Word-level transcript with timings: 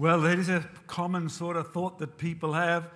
Well, 0.00 0.20
that 0.20 0.38
is 0.38 0.48
a 0.48 0.64
common 0.86 1.28
sort 1.28 1.56
of 1.56 1.72
thought 1.72 1.98
that 1.98 2.18
people 2.18 2.52
have. 2.52 2.88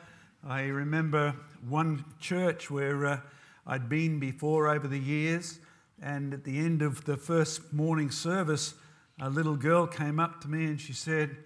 I 0.46 0.66
remember 0.66 1.34
one 1.68 2.04
church 2.20 2.70
where 2.70 3.04
uh, 3.04 3.20
I'd 3.66 3.88
been 3.88 4.20
before 4.20 4.68
over 4.68 4.86
the 4.86 5.00
years, 5.00 5.58
and 6.00 6.32
at 6.32 6.44
the 6.44 6.60
end 6.60 6.80
of 6.80 7.04
the 7.04 7.16
first 7.16 7.72
morning 7.72 8.12
service, 8.12 8.74
a 9.20 9.28
little 9.28 9.56
girl 9.56 9.88
came 9.88 10.20
up 10.20 10.42
to 10.42 10.48
me 10.48 10.66
and 10.66 10.80
she 10.80 10.92
said, 10.92 11.38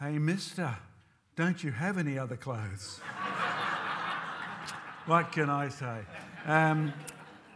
Hey, 0.00 0.16
mister, 0.16 0.78
don't 1.36 1.62
you 1.62 1.72
have 1.72 1.98
any 1.98 2.18
other 2.18 2.38
clothes? 2.38 2.98
what 5.04 5.30
can 5.30 5.50
I 5.50 5.68
say? 5.68 5.98
Um, 6.46 6.94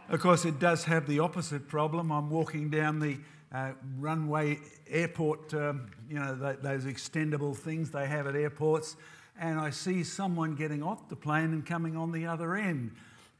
of 0.09 0.19
course, 0.19 0.45
it 0.45 0.59
does 0.59 0.83
have 0.83 1.07
the 1.07 1.17
opposite 1.17 1.67
problem. 1.67 2.11
I'm 2.11 2.29
walking 2.29 2.69
down 2.69 2.99
the 2.99 3.17
uh, 3.53 3.71
runway 3.99 4.59
airport, 4.87 5.53
um, 5.53 5.91
you 6.09 6.15
know, 6.15 6.35
th- 6.35 6.59
those 6.61 6.85
extendable 6.85 7.55
things 7.55 7.91
they 7.91 8.07
have 8.07 8.27
at 8.27 8.35
airports, 8.35 8.95
and 9.39 9.59
I 9.59 9.69
see 9.71 10.03
someone 10.03 10.55
getting 10.55 10.83
off 10.83 11.09
the 11.09 11.15
plane 11.15 11.51
and 11.53 11.65
coming 11.65 11.97
on 11.97 12.11
the 12.11 12.25
other 12.25 12.55
end, 12.55 12.91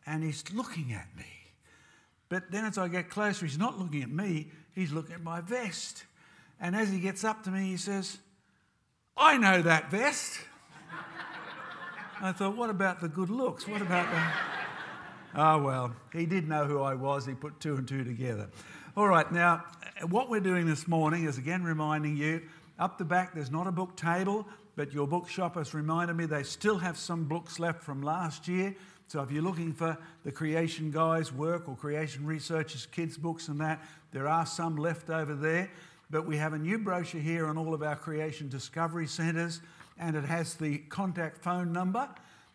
and 0.06 0.24
he's 0.24 0.44
looking 0.54 0.94
at 0.94 1.08
me. 1.18 1.26
But 2.30 2.52
then 2.52 2.66
as 2.66 2.78
I 2.78 2.88
get 2.88 3.10
closer, 3.10 3.46
he's 3.46 3.58
not 3.58 3.78
looking 3.78 4.04
at 4.04 4.10
me, 4.10 4.52
he's 4.74 4.92
looking 4.92 5.14
at 5.14 5.24
my 5.24 5.42
vest. 5.42 6.06
And 6.60 6.76
as 6.76 6.90
he 6.90 7.00
gets 7.00 7.24
up 7.24 7.44
to 7.44 7.52
me, 7.52 7.72
he 7.72 7.78
says, 7.78 8.18
I 9.18 9.38
know 9.38 9.62
that 9.62 9.92
vest. 9.92 10.40
I 12.22 12.32
thought, 12.32 12.56
what 12.56 12.70
about 12.70 13.02
the 13.02 13.10
good 13.10 13.30
looks? 13.30 13.68
What 13.68 13.82
about 13.82 14.10
the. 14.12 14.22
Oh, 15.34 15.62
well, 15.62 15.96
he 16.14 16.26
did 16.26 16.48
know 16.48 16.66
who 16.66 16.82
I 16.82 16.94
was. 16.94 17.26
He 17.26 17.34
put 17.34 17.60
two 17.60 17.76
and 17.76 17.88
two 17.88 18.04
together. 18.04 18.50
All 18.98 19.08
right, 19.08 19.32
now, 19.32 19.64
what 20.10 20.30
we're 20.30 20.42
doing 20.42 20.66
this 20.66 20.86
morning 20.86 21.24
is 21.24 21.38
again 21.38 21.64
reminding 21.64 22.18
you 22.18 22.42
up 22.78 22.98
the 22.98 23.06
back, 23.06 23.34
there's 23.34 23.50
not 23.50 23.66
a 23.66 23.72
book 23.72 23.96
table, 23.96 24.46
but 24.76 24.92
your 24.92 25.08
bookshop 25.08 25.56
has 25.56 25.74
reminded 25.74 26.18
me 26.18 26.26
they 26.26 26.44
still 26.44 26.78
have 26.78 26.98
some 26.98 27.24
books 27.24 27.58
left 27.58 27.82
from 27.82 28.02
last 28.02 28.50
year. 28.50 28.76
So 29.08 29.22
if 29.22 29.32
you're 29.32 29.44
looking 29.44 29.72
for 29.72 29.98
the 30.26 30.32
creation 30.34 30.92
guys' 30.92 31.32
work 31.32 31.70
or 31.70 31.78
creation 31.78 32.26
researchers' 32.26 32.86
kids' 32.86 33.18
books 33.18 33.48
and 33.48 33.62
that, 33.62 33.82
there 34.12 34.28
are 34.28 34.46
some 34.46 34.76
left 34.76 35.10
over 35.10 35.36
there. 35.36 35.72
But 36.10 36.26
we 36.26 36.36
have 36.36 36.52
a 36.52 36.60
new 36.60 36.78
brochure 36.78 37.22
here 37.22 37.48
on 37.48 37.58
all 37.58 37.74
of 37.74 37.84
our 37.84 37.96
creation 37.96 38.50
discovery 38.50 39.08
centres, 39.08 39.62
and 40.00 40.18
it 40.18 40.26
has 40.26 40.56
the 40.56 40.80
contact 40.90 41.38
phone 41.38 41.72
number. 41.72 42.10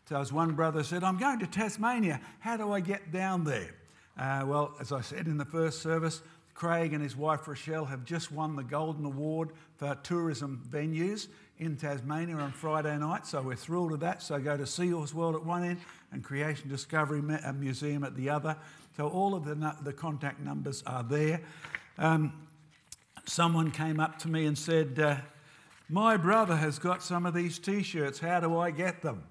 So, 0.06 0.20
as 0.20 0.34
one 0.34 0.52
brother 0.52 0.84
said, 0.84 1.02
I'm 1.02 1.16
going 1.16 1.38
to 1.38 1.46
Tasmania. 1.46 2.20
How 2.40 2.58
do 2.58 2.72
I 2.72 2.80
get 2.80 3.10
down 3.10 3.44
there? 3.44 3.70
Uh, 4.18 4.44
well, 4.46 4.74
as 4.80 4.92
I 4.92 5.02
said 5.02 5.26
in 5.26 5.36
the 5.36 5.44
first 5.44 5.82
service, 5.82 6.22
Craig 6.54 6.94
and 6.94 7.02
his 7.02 7.14
wife 7.14 7.46
Rochelle 7.46 7.84
have 7.84 8.04
just 8.04 8.32
won 8.32 8.56
the 8.56 8.62
Golden 8.62 9.04
Award 9.04 9.50
for 9.76 9.94
tourism 10.02 10.62
venues 10.70 11.28
in 11.58 11.76
Tasmania 11.76 12.36
on 12.36 12.52
Friday 12.52 12.96
night, 12.98 13.26
so 13.26 13.42
we're 13.42 13.56
thrilled 13.56 13.90
with 13.90 14.00
that. 14.00 14.22
So 14.22 14.38
go 14.38 14.56
to 14.56 14.66
Seahorse 14.66 15.12
World 15.12 15.34
at 15.34 15.44
one 15.44 15.64
end 15.64 15.80
and 16.12 16.24
Creation 16.24 16.68
Discovery 16.68 17.22
uh, 17.44 17.52
Museum 17.52 18.04
at 18.04 18.16
the 18.16 18.30
other. 18.30 18.56
So 18.96 19.08
all 19.08 19.34
of 19.34 19.44
the, 19.44 19.74
the 19.82 19.92
contact 19.92 20.40
numbers 20.40 20.82
are 20.86 21.02
there. 21.02 21.42
Um, 21.98 22.32
someone 23.26 23.70
came 23.70 24.00
up 24.00 24.18
to 24.20 24.28
me 24.28 24.46
and 24.46 24.56
said, 24.56 24.98
uh, 24.98 25.16
My 25.90 26.16
brother 26.16 26.56
has 26.56 26.78
got 26.78 27.02
some 27.02 27.26
of 27.26 27.34
these 27.34 27.58
t 27.58 27.82
shirts. 27.82 28.18
How 28.18 28.40
do 28.40 28.58
I 28.58 28.70
get 28.70 29.02
them? 29.02 29.22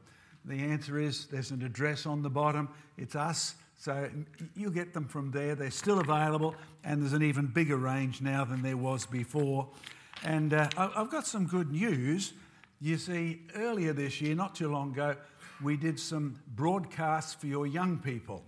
The 0.45 0.61
answer 0.61 0.99
is 0.99 1.25
there's 1.25 1.49
an 1.49 1.63
address 1.63 2.05
on 2.05 2.21
the 2.21 2.29
bottom. 2.29 2.69
It's 2.97 3.15
us. 3.15 3.55
So 3.77 4.09
you 4.55 4.71
get 4.71 4.93
them 4.93 5.07
from 5.07 5.31
there. 5.31 5.55
They're 5.55 5.71
still 5.71 5.99
available, 5.99 6.55
and 6.83 7.01
there's 7.01 7.13
an 7.13 7.23
even 7.23 7.47
bigger 7.47 7.77
range 7.77 8.21
now 8.21 8.45
than 8.45 8.61
there 8.61 8.77
was 8.77 9.05
before. 9.05 9.67
And 10.23 10.53
uh, 10.53 10.69
I've 10.77 11.11
got 11.11 11.27
some 11.27 11.45
good 11.45 11.71
news. 11.71 12.33
You 12.81 12.97
see, 12.97 13.41
earlier 13.55 13.93
this 13.93 14.21
year, 14.21 14.35
not 14.35 14.55
too 14.55 14.69
long 14.69 14.91
ago, 14.91 15.15
we 15.61 15.77
did 15.77 15.99
some 15.99 16.39
broadcasts 16.55 17.33
for 17.33 17.47
your 17.47 17.67
young 17.67 17.97
people. 17.99 18.43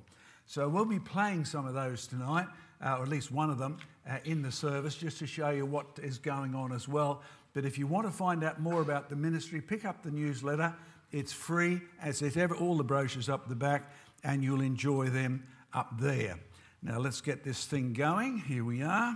So 0.45 0.67
we'll 0.69 0.85
be 0.85 0.99
playing 0.99 1.45
some 1.45 1.67
of 1.67 1.73
those 1.73 2.07
tonight, 2.07 2.47
uh, 2.83 2.97
or 2.97 3.03
at 3.03 3.09
least 3.09 3.31
one 3.31 3.49
of 3.49 3.57
them, 3.57 3.77
uh, 4.09 4.17
in 4.23 4.41
the 4.41 4.51
service, 4.51 4.95
just 4.95 5.19
to 5.19 5.27
show 5.27 5.49
you 5.49 5.65
what 5.65 5.85
is 6.01 6.17
going 6.17 6.55
on 6.55 6.71
as 6.71 6.87
well. 6.87 7.21
But 7.53 7.65
if 7.65 7.77
you 7.77 7.87
want 7.87 8.07
to 8.07 8.11
find 8.11 8.43
out 8.43 8.59
more 8.59 8.81
about 8.81 9.09
the 9.09 9.15
ministry, 9.15 9.61
pick 9.61 9.85
up 9.85 10.03
the 10.03 10.11
newsletter. 10.11 10.73
It's 11.11 11.33
free, 11.33 11.81
as 12.01 12.19
there's 12.19 12.37
ever 12.37 12.55
all 12.55 12.77
the 12.77 12.83
brochures 12.83 13.29
up 13.29 13.47
the 13.47 13.55
back, 13.55 13.91
and 14.23 14.43
you'll 14.43 14.61
enjoy 14.61 15.09
them 15.09 15.45
up 15.73 15.99
there. 15.99 16.39
Now 16.81 16.99
let's 16.99 17.21
get 17.21 17.43
this 17.43 17.65
thing 17.65 17.93
going. 17.93 18.39
Here 18.39 18.63
we 18.63 18.81
are. 18.81 19.15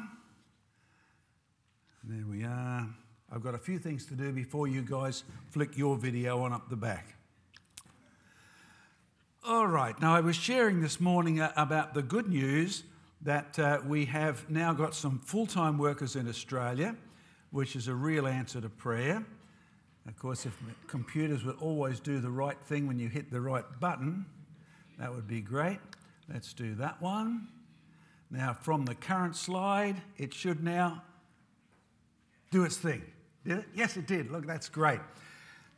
There 2.03 2.25
we 2.27 2.43
are. 2.43 2.87
I've 3.31 3.43
got 3.43 3.55
a 3.55 3.59
few 3.59 3.79
things 3.79 4.05
to 4.07 4.13
do 4.13 4.31
before 4.31 4.67
you 4.67 4.81
guys 4.81 5.23
flick 5.51 5.77
your 5.77 5.95
video 5.95 6.41
on 6.41 6.51
up 6.51 6.69
the 6.69 6.75
back. 6.75 7.15
All 9.43 9.67
right, 9.67 9.99
now 9.99 10.13
I 10.13 10.19
was 10.19 10.35
sharing 10.35 10.81
this 10.81 10.99
morning 10.99 11.39
uh, 11.39 11.51
about 11.55 11.93
the 11.93 12.01
good 12.01 12.27
news 12.27 12.83
that 13.21 13.57
uh, 13.57 13.79
we 13.85 14.05
have 14.05 14.49
now 14.49 14.73
got 14.73 14.93
some 14.93 15.19
full 15.19 15.45
time 15.45 15.77
workers 15.77 16.15
in 16.15 16.27
Australia, 16.27 16.95
which 17.51 17.75
is 17.75 17.87
a 17.87 17.93
real 17.93 18.27
answer 18.27 18.59
to 18.61 18.69
prayer. 18.69 19.25
Of 20.07 20.17
course, 20.17 20.45
if 20.45 20.57
computers 20.87 21.43
would 21.45 21.57
always 21.57 21.99
do 21.99 22.19
the 22.19 22.29
right 22.29 22.57
thing 22.65 22.87
when 22.87 22.99
you 22.99 23.07
hit 23.07 23.31
the 23.31 23.41
right 23.41 23.65
button, 23.79 24.25
that 25.01 25.11
would 25.11 25.27
be 25.27 25.41
great. 25.41 25.79
Let's 26.31 26.53
do 26.53 26.75
that 26.75 27.01
one. 27.01 27.47
Now, 28.29 28.53
from 28.53 28.85
the 28.85 28.93
current 28.93 29.35
slide, 29.35 29.99
it 30.15 30.31
should 30.31 30.63
now 30.63 31.01
do 32.51 32.63
its 32.63 32.77
thing. 32.77 33.01
Did 33.43 33.57
it? 33.57 33.65
Yes, 33.73 33.97
it 33.97 34.05
did. 34.05 34.29
Look, 34.29 34.45
that's 34.45 34.69
great. 34.69 34.99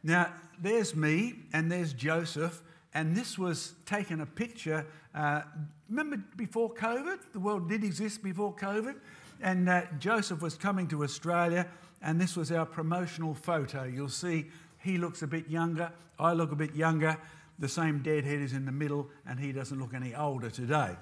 Now, 0.04 0.34
there's 0.60 0.94
me 0.94 1.36
and 1.54 1.72
there's 1.72 1.94
Joseph, 1.94 2.62
and 2.94 3.16
this 3.16 3.40
was 3.40 3.76
taken 3.86 4.20
a 4.20 4.26
picture. 4.26 4.86
Uh, 5.16 5.44
remember 5.90 6.18
before 6.36 6.74
COVID? 6.74 7.20
The 7.32 7.40
world 7.40 7.70
did 7.70 7.86
exist 7.86 8.22
before 8.22 8.54
COVID, 8.54 8.96
and 9.42 9.70
uh, 9.70 9.84
Joseph 10.00 10.42
was 10.42 10.56
coming 10.56 10.88
to 10.90 11.04
Australia 11.04 11.66
and 12.04 12.20
this 12.20 12.36
was 12.36 12.52
our 12.52 12.66
promotional 12.66 13.34
photo. 13.34 13.86
You'll 13.86 14.10
see 14.10 14.48
he 14.80 14.98
looks 14.98 15.22
a 15.22 15.28
bit 15.28 15.50
younger, 15.50 15.90
I 16.20 16.34
look 16.34 16.52
a 16.52 16.56
bit 16.56 16.76
younger. 16.76 17.18
The 17.60 17.70
same 17.70 18.00
deadhead 18.00 18.40
is 18.40 18.54
in 18.54 18.66
the 18.66 18.72
middle, 18.72 19.10
and 19.28 19.40
he 19.40 19.52
doesn't 19.52 19.80
look 19.80 19.94
any 19.94 20.16
older 20.16 20.50
today. 20.50 20.96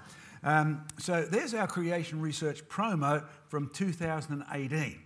Um, 0.44 0.86
so 0.98 1.24
there's 1.24 1.54
our 1.54 1.68
creation 1.68 2.20
research 2.22 2.68
promo 2.68 3.24
from 3.48 3.70
2018. 3.70 5.00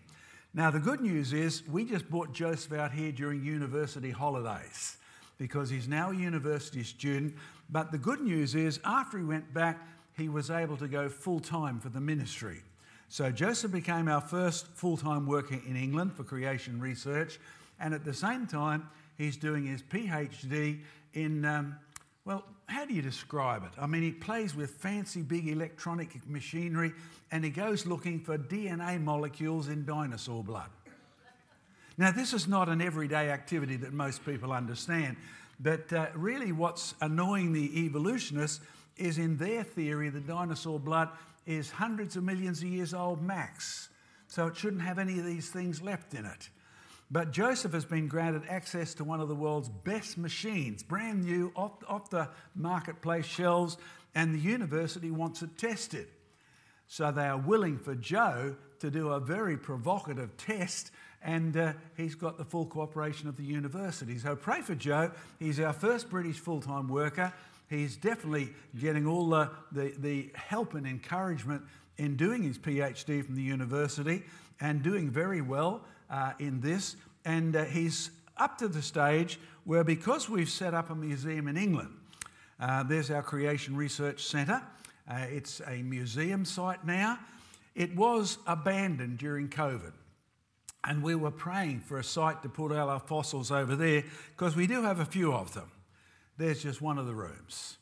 Now, 0.54 0.72
the 0.72 0.80
good 0.80 1.02
news 1.02 1.34
is 1.34 1.68
we 1.68 1.84
just 1.84 2.10
brought 2.10 2.34
Joseph 2.34 2.72
out 2.74 2.94
here 2.94 3.12
during 3.12 3.44
university 3.44 4.12
holidays 4.12 4.98
because 5.38 5.70
he's 5.70 5.88
now 5.88 6.12
a 6.12 6.16
university 6.16 6.84
student. 6.84 7.36
But 7.70 7.92
the 7.92 7.98
good 7.98 8.22
news 8.22 8.56
is, 8.56 8.80
after 8.86 9.18
he 9.18 9.24
went 9.24 9.54
back, 9.54 9.86
he 10.16 10.30
was 10.30 10.50
able 10.50 10.78
to 10.78 10.88
go 10.88 11.10
full 11.10 11.42
time 11.42 11.80
for 11.80 11.90
the 11.90 12.00
ministry. 12.00 12.62
So 13.10 13.32
Joseph 13.32 13.72
became 13.72 14.08
our 14.08 14.22
first 14.22 14.68
full 14.68 14.98
time 14.98 15.28
worker 15.28 15.60
in 15.68 15.76
England 15.76 16.14
for 16.14 16.24
creation 16.24 16.80
research, 16.80 17.40
and 17.80 17.94
at 17.94 18.06
the 18.06 18.14
same 18.14 18.48
time, 18.48 18.90
he's 19.18 19.38
doing 19.38 19.66
his 19.66 19.84
PhD 19.84 20.80
in, 21.16 21.46
um, 21.46 21.76
well, 22.26 22.44
how 22.68 22.86
do 22.86 22.94
you 22.94 23.02
describe 23.02 23.64
it? 23.64 23.72
I 23.80 23.88
mean, 23.88 24.04
he 24.04 24.12
plays 24.12 24.56
with 24.56 24.72
fancy 24.72 25.22
big 25.22 25.48
electronic 25.48 26.28
machinery 26.30 26.94
and 27.32 27.44
he 27.44 27.50
goes 27.50 27.86
looking 27.86 28.20
for 28.20 28.38
DNA 28.38 29.02
molecules 29.02 29.68
in 29.68 29.86
dinosaur 29.86 30.44
blood. 30.44 30.70
Now, 31.98 32.12
this 32.12 32.34
is 32.34 32.48
not 32.48 32.68
an 32.68 32.82
everyday 32.82 33.30
activity 33.30 33.78
that 33.78 33.94
most 33.94 34.26
people 34.26 34.52
understand, 34.52 35.16
but 35.60 35.92
uh, 35.94 36.08
really 36.14 36.52
what's 36.52 36.94
annoying 37.02 37.54
the 37.54 37.86
evolutionists 37.86 38.60
is 38.98 39.18
in 39.18 39.38
their 39.38 39.64
theory, 39.64 40.10
the 40.10 40.20
dinosaur 40.20 40.80
blood 40.80 41.10
is 41.46 41.72
hundreds 41.72 42.16
of 42.16 42.24
millions 42.24 42.62
of 42.62 42.68
years 42.68 42.94
old 42.94 43.22
max. 43.22 43.90
So 44.28 44.48
it 44.48 44.58
shouldn't 44.58 44.82
have 44.82 45.00
any 45.00 45.20
of 45.20 45.26
these 45.26 45.50
things 45.50 45.82
left 45.82 46.14
in 46.14 46.26
it. 46.26 46.50
But 47.12 47.32
Joseph 47.32 47.74
has 47.74 47.86
been 47.86 48.08
granted 48.08 48.44
access 48.50 48.94
to 48.96 49.04
one 49.04 49.22
of 49.22 49.28
the 49.28 49.36
world's 49.36 49.70
best 49.70 50.18
machines, 50.18 50.84
brand 50.84 51.24
new, 51.24 51.52
off, 51.56 51.74
off 51.88 52.10
the 52.10 52.30
marketplace 52.56 53.26
shelves, 53.26 53.78
and 54.16 54.34
the 54.34 54.40
university 54.40 55.12
wants 55.12 55.42
it 55.42 55.58
tested. 55.58 56.08
So 56.88 57.12
they 57.12 57.28
are 57.28 57.38
willing 57.38 57.78
for 57.78 57.96
Joe 57.96 58.56
to 58.80 58.92
do 58.92 59.10
a 59.10 59.20
very 59.20 59.58
provocative 59.58 60.36
test, 60.38 60.92
and 61.24 61.56
uh, 61.56 61.74
he's 61.96 62.16
got 62.16 62.38
the 62.38 62.46
full 62.46 62.66
cooperation 62.66 63.30
of 63.30 63.38
the 63.38 63.44
university. 63.44 64.18
So 64.18 64.36
pray 64.36 64.62
for 64.62 64.76
Joe. 64.76 65.12
He's 65.40 65.60
our 65.60 65.74
first 65.74 66.10
British 66.10 66.40
full 66.40 66.62
time 66.62 66.88
worker 66.88 67.34
he's 67.70 67.98
definitely 67.98 68.54
getting 68.80 69.08
all 69.08 69.30
the, 69.30 69.50
the, 69.72 69.94
the 69.98 70.32
help 70.36 70.74
and 70.74 70.86
encouragement 70.86 71.64
in 71.98 72.16
doing 72.16 72.44
his 72.44 72.58
PhD 72.58 73.24
from 73.26 73.36
the 73.36 73.42
university 73.42 74.24
and 74.60 74.82
doing 74.82 75.10
very 75.10 75.42
well 75.42 75.82
uh, 76.10 76.34
in 76.40 76.62
this. 76.62 76.96
And 77.24 77.56
uh, 77.56 77.66
he's 77.66 78.12
up 78.38 78.58
to 78.60 78.68
the 78.68 78.82
stage 78.82 79.40
where, 79.64 79.84
because 79.84 80.30
we've 80.30 80.50
set 80.50 80.74
up 80.74 80.90
a 80.90 80.96
museum 80.96 81.48
in 81.48 81.58
England, 81.58 81.90
uh, 82.60 82.84
there's 82.84 83.12
our 83.12 83.24
Creation 83.24 83.76
Research 83.76 84.24
Centre. 84.24 84.62
Uh, 85.10 85.26
it's 85.30 85.62
a 85.68 85.82
museum 85.84 86.46
site 86.46 86.86
now. 86.86 87.20
It 87.76 87.96
was 87.96 88.38
abandoned 88.48 89.18
during 89.18 89.50
COVID. 89.50 89.94
and 90.86 91.02
we 91.02 91.16
were 91.16 91.32
praying 91.32 91.80
for 91.80 91.98
a 91.98 92.04
site 92.04 92.44
to 92.44 92.50
put 92.50 92.72
all 92.72 92.90
our 92.90 93.00
fossils 93.00 93.52
over 93.52 93.76
there 93.76 94.04
because 94.38 94.56
we 94.56 94.68
do 94.68 94.84
have 94.84 95.00
a 95.00 95.06
few 95.06 95.34
of 95.34 95.54
them. 95.54 95.72
There's 96.38 96.62
just 96.62 96.82
one 96.82 96.98
of 96.98 97.08
the 97.08 97.14
rooms, 97.16 97.78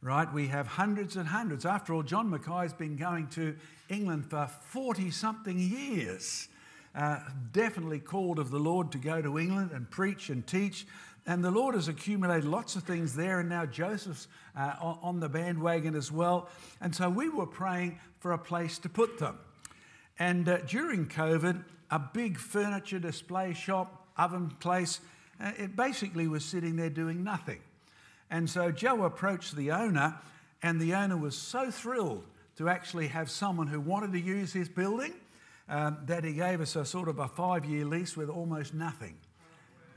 right? 0.00 0.32
We 0.32 0.46
have 0.48 0.66
hundreds 0.66 1.16
and 1.16 1.28
hundreds. 1.28 1.66
After 1.66 1.92
all, 1.92 2.02
John 2.02 2.30
Mackay's 2.30 2.72
been 2.72 2.96
going 2.96 3.26
to 3.28 3.54
England 3.88 4.30
for 4.30 4.46
40 4.46 5.10
something 5.10 5.58
years. 5.58 6.48
Uh, 6.94 7.20
definitely 7.52 7.98
called 7.98 8.38
of 8.38 8.50
the 8.50 8.58
Lord 8.58 8.92
to 8.92 8.98
go 8.98 9.22
to 9.22 9.38
England 9.38 9.70
and 9.72 9.90
preach 9.90 10.30
and 10.30 10.46
teach. 10.46 10.86
And 11.26 11.44
the 11.44 11.50
Lord 11.50 11.74
has 11.74 11.88
accumulated 11.88 12.44
lots 12.44 12.74
of 12.74 12.84
things 12.84 13.14
there, 13.14 13.40
and 13.40 13.48
now 13.48 13.66
Joseph's 13.66 14.28
uh, 14.56 14.74
on 14.80 15.20
the 15.20 15.28
bandwagon 15.28 15.94
as 15.94 16.10
well. 16.10 16.48
And 16.80 16.94
so 16.94 17.10
we 17.10 17.28
were 17.28 17.46
praying 17.46 17.98
for 18.18 18.32
a 18.32 18.38
place 18.38 18.78
to 18.78 18.88
put 18.88 19.18
them. 19.18 19.38
And 20.18 20.48
uh, 20.48 20.58
during 20.66 21.06
COVID, 21.06 21.62
a 21.90 21.98
big 21.98 22.38
furniture 22.38 22.98
display 22.98 23.54
shop, 23.54 24.06
oven 24.16 24.50
place, 24.58 25.00
uh, 25.40 25.52
it 25.58 25.76
basically 25.76 26.28
was 26.28 26.44
sitting 26.44 26.76
there 26.76 26.90
doing 26.90 27.22
nothing. 27.22 27.60
And 28.30 28.48
so 28.48 28.72
Joe 28.72 29.04
approached 29.04 29.54
the 29.54 29.70
owner, 29.70 30.16
and 30.62 30.80
the 30.80 30.94
owner 30.94 31.16
was 31.16 31.36
so 31.36 31.70
thrilled 31.70 32.24
to 32.56 32.68
actually 32.68 33.08
have 33.08 33.30
someone 33.30 33.68
who 33.68 33.80
wanted 33.80 34.12
to 34.12 34.20
use 34.20 34.52
his 34.52 34.68
building 34.68 35.12
um, 35.68 35.98
that 36.06 36.24
he 36.24 36.32
gave 36.32 36.60
us 36.60 36.76
a 36.76 36.84
sort 36.84 37.08
of 37.08 37.18
a 37.18 37.28
five 37.28 37.64
year 37.64 37.84
lease 37.84 38.16
with 38.16 38.28
almost 38.28 38.74
nothing. 38.74 39.16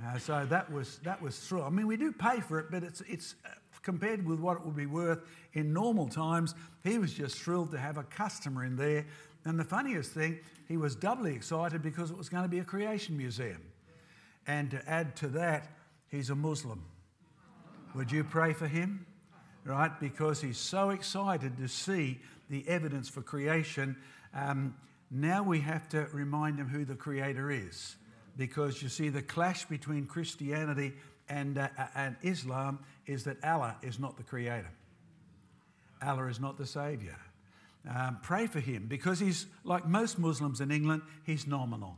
Uh, 0.04 0.18
so 0.18 0.46
that 0.50 0.72
was 0.72 0.98
that 1.04 1.22
was 1.22 1.38
through. 1.40 1.64
I 1.64 1.70
mean, 1.70 1.88
we 1.88 1.98
do 1.98 2.12
pay 2.12 2.40
for 2.40 2.60
it, 2.60 2.68
but 2.72 2.84
it's 2.84 3.02
it's 3.02 3.36
uh, 3.46 3.50
compared 3.82 4.26
with 4.26 4.40
what 4.40 4.58
it 4.58 4.66
would 4.66 4.76
be 4.76 4.86
worth 4.86 5.20
in 5.54 5.74
normal 5.74 6.08
times. 6.08 6.56
He 6.84 6.98
was 6.98 7.14
just 7.14 7.38
thrilled 7.38 7.72
to 7.72 7.78
have 7.78 7.98
a 7.98 8.04
customer 8.04 8.64
in 8.64 8.76
there. 8.76 9.06
And 9.46 9.60
the 9.60 9.64
funniest 9.64 10.12
thing, 10.12 10.40
he 10.68 10.78
was 10.78 10.96
doubly 10.96 11.34
excited 11.34 11.82
because 11.82 12.12
it 12.12 12.18
was 12.18 12.30
going 12.30 12.44
to 12.44 12.50
be 12.50 12.60
a 12.60 12.64
creation 12.64 13.18
museum. 13.18 13.62
And 14.48 14.72
to 14.72 14.90
add 14.90 15.16
to 15.18 15.28
that, 15.30 15.68
he's 16.10 16.30
a 16.30 16.36
Muslim. 16.36 16.84
Would 17.96 18.12
you 18.12 18.24
pray 18.24 18.54
for 18.54 18.68
him? 18.68 19.06
Right, 19.64 19.92
because 20.00 20.42
he's 20.42 20.58
so 20.58 20.90
excited 20.90 21.58
to 21.58 21.68
see 21.68 22.20
the 22.50 22.68
evidence 22.68 23.10
for 23.10 23.22
creation. 23.22 23.96
Um, 24.34 24.76
now 25.12 25.44
we 25.44 25.60
have 25.60 25.90
to 25.90 26.08
remind 26.14 26.58
them 26.58 26.68
who 26.68 26.86
the 26.86 26.96
Creator 26.96 27.52
is 27.52 27.96
because 28.38 28.82
you 28.82 28.90
see, 28.90 29.10
the 29.10 29.22
clash 29.22 29.66
between 29.66 30.06
Christianity 30.06 30.94
and, 31.30 31.58
uh, 31.58 31.68
uh, 31.78 31.88
and 31.96 32.16
Islam 32.22 32.80
is 33.06 33.24
that 33.26 33.38
Allah 33.44 33.76
is 33.82 34.00
not 34.00 34.18
the 34.18 34.24
creator, 34.24 34.72
Allah 36.02 36.28
is 36.28 36.40
not 36.40 36.58
the 36.58 36.66
savior. 36.66 37.18
Um, 37.90 38.20
pray 38.22 38.46
for 38.46 38.60
him 38.60 38.86
because 38.88 39.20
he's 39.20 39.48
like 39.64 39.88
most 39.88 40.20
Muslims 40.20 40.62
in 40.62 40.72
England, 40.72 41.02
he's 41.24 41.48
nominal. 41.48 41.98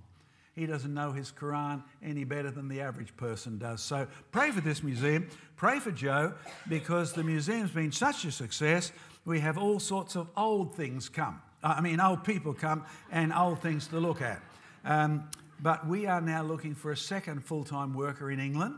He 0.56 0.66
doesn't 0.66 0.94
know 0.94 1.12
his 1.12 1.32
Quran 1.32 1.84
any 2.02 2.24
better 2.26 2.52
than 2.52 2.68
the 2.68 2.80
average 2.80 3.18
person 3.18 3.58
does. 3.58 3.82
So 3.82 4.08
pray 4.32 4.52
for 4.52 4.62
this 4.62 4.84
museum. 4.84 5.28
Pray 5.56 5.80
for 5.80 5.92
Joe 5.92 6.36
because 6.70 7.12
the 7.12 7.24
museum's 7.24 7.72
been 7.72 7.92
such 7.92 8.24
a 8.24 8.32
success. 8.32 8.92
We 9.26 9.40
have 9.40 9.58
all 9.58 9.80
sorts 9.80 10.16
of 10.16 10.30
old 10.38 10.76
things 10.76 11.10
come. 11.10 11.42
I 11.64 11.82
mean, 11.82 12.00
old 12.00 12.24
people 12.24 12.54
come 12.54 12.84
and 13.12 13.32
old 13.32 13.62
things 13.62 13.88
to 13.88 14.00
look 14.00 14.22
at. 14.22 14.42
Um, 14.84 15.30
but 15.62 15.88
we 15.88 16.08
are 16.08 16.20
now 16.20 16.44
looking 16.44 16.76
for 16.76 16.92
a 16.92 16.98
second 16.98 17.46
full 17.46 17.64
time 17.64 17.94
worker 17.94 18.30
in 18.30 18.40
England. 18.40 18.76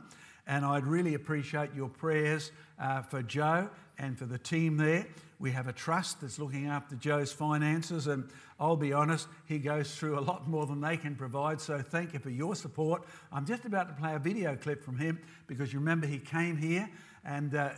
And 0.48 0.64
I'd 0.64 0.86
really 0.86 1.16
appreciate 1.16 1.74
your 1.76 1.90
prayers 1.90 2.52
uh, 2.80 3.02
for 3.02 3.24
Joe 3.24 3.70
and 3.98 4.18
for 4.18 4.26
the 4.26 4.38
team 4.38 4.78
there. 4.78 5.08
We 5.40 5.52
have 5.52 5.68
a 5.68 5.74
trust 5.74 6.22
that's 6.22 6.40
looking 6.40 6.68
after 6.68 6.96
Joe's 6.96 7.32
finances, 7.32 8.08
and 8.08 8.30
I'll 8.60 8.78
be 8.78 8.94
honest, 8.94 9.28
he 9.46 9.60
goes 9.60 9.94
through 9.96 10.18
a 10.18 10.22
lot 10.22 10.48
more 10.48 10.66
than 10.66 10.80
they 10.80 10.96
can 10.96 11.16
provide. 11.16 11.60
So 11.60 11.82
thank 11.82 12.14
you 12.14 12.20
for 12.20 12.30
your 12.30 12.56
support. 12.56 13.04
I'm 13.34 13.46
just 13.46 13.66
about 13.66 13.90
to 13.90 13.96
play 13.96 14.16
a 14.16 14.20
video 14.20 14.56
clip 14.56 14.84
from 14.84 14.98
him 14.98 15.20
because 15.48 15.74
you 15.74 15.80
remember 15.80 16.08
he 16.08 16.20
came 16.20 16.56
here, 16.56 16.90
and 17.26 17.54
uh, 17.56 17.72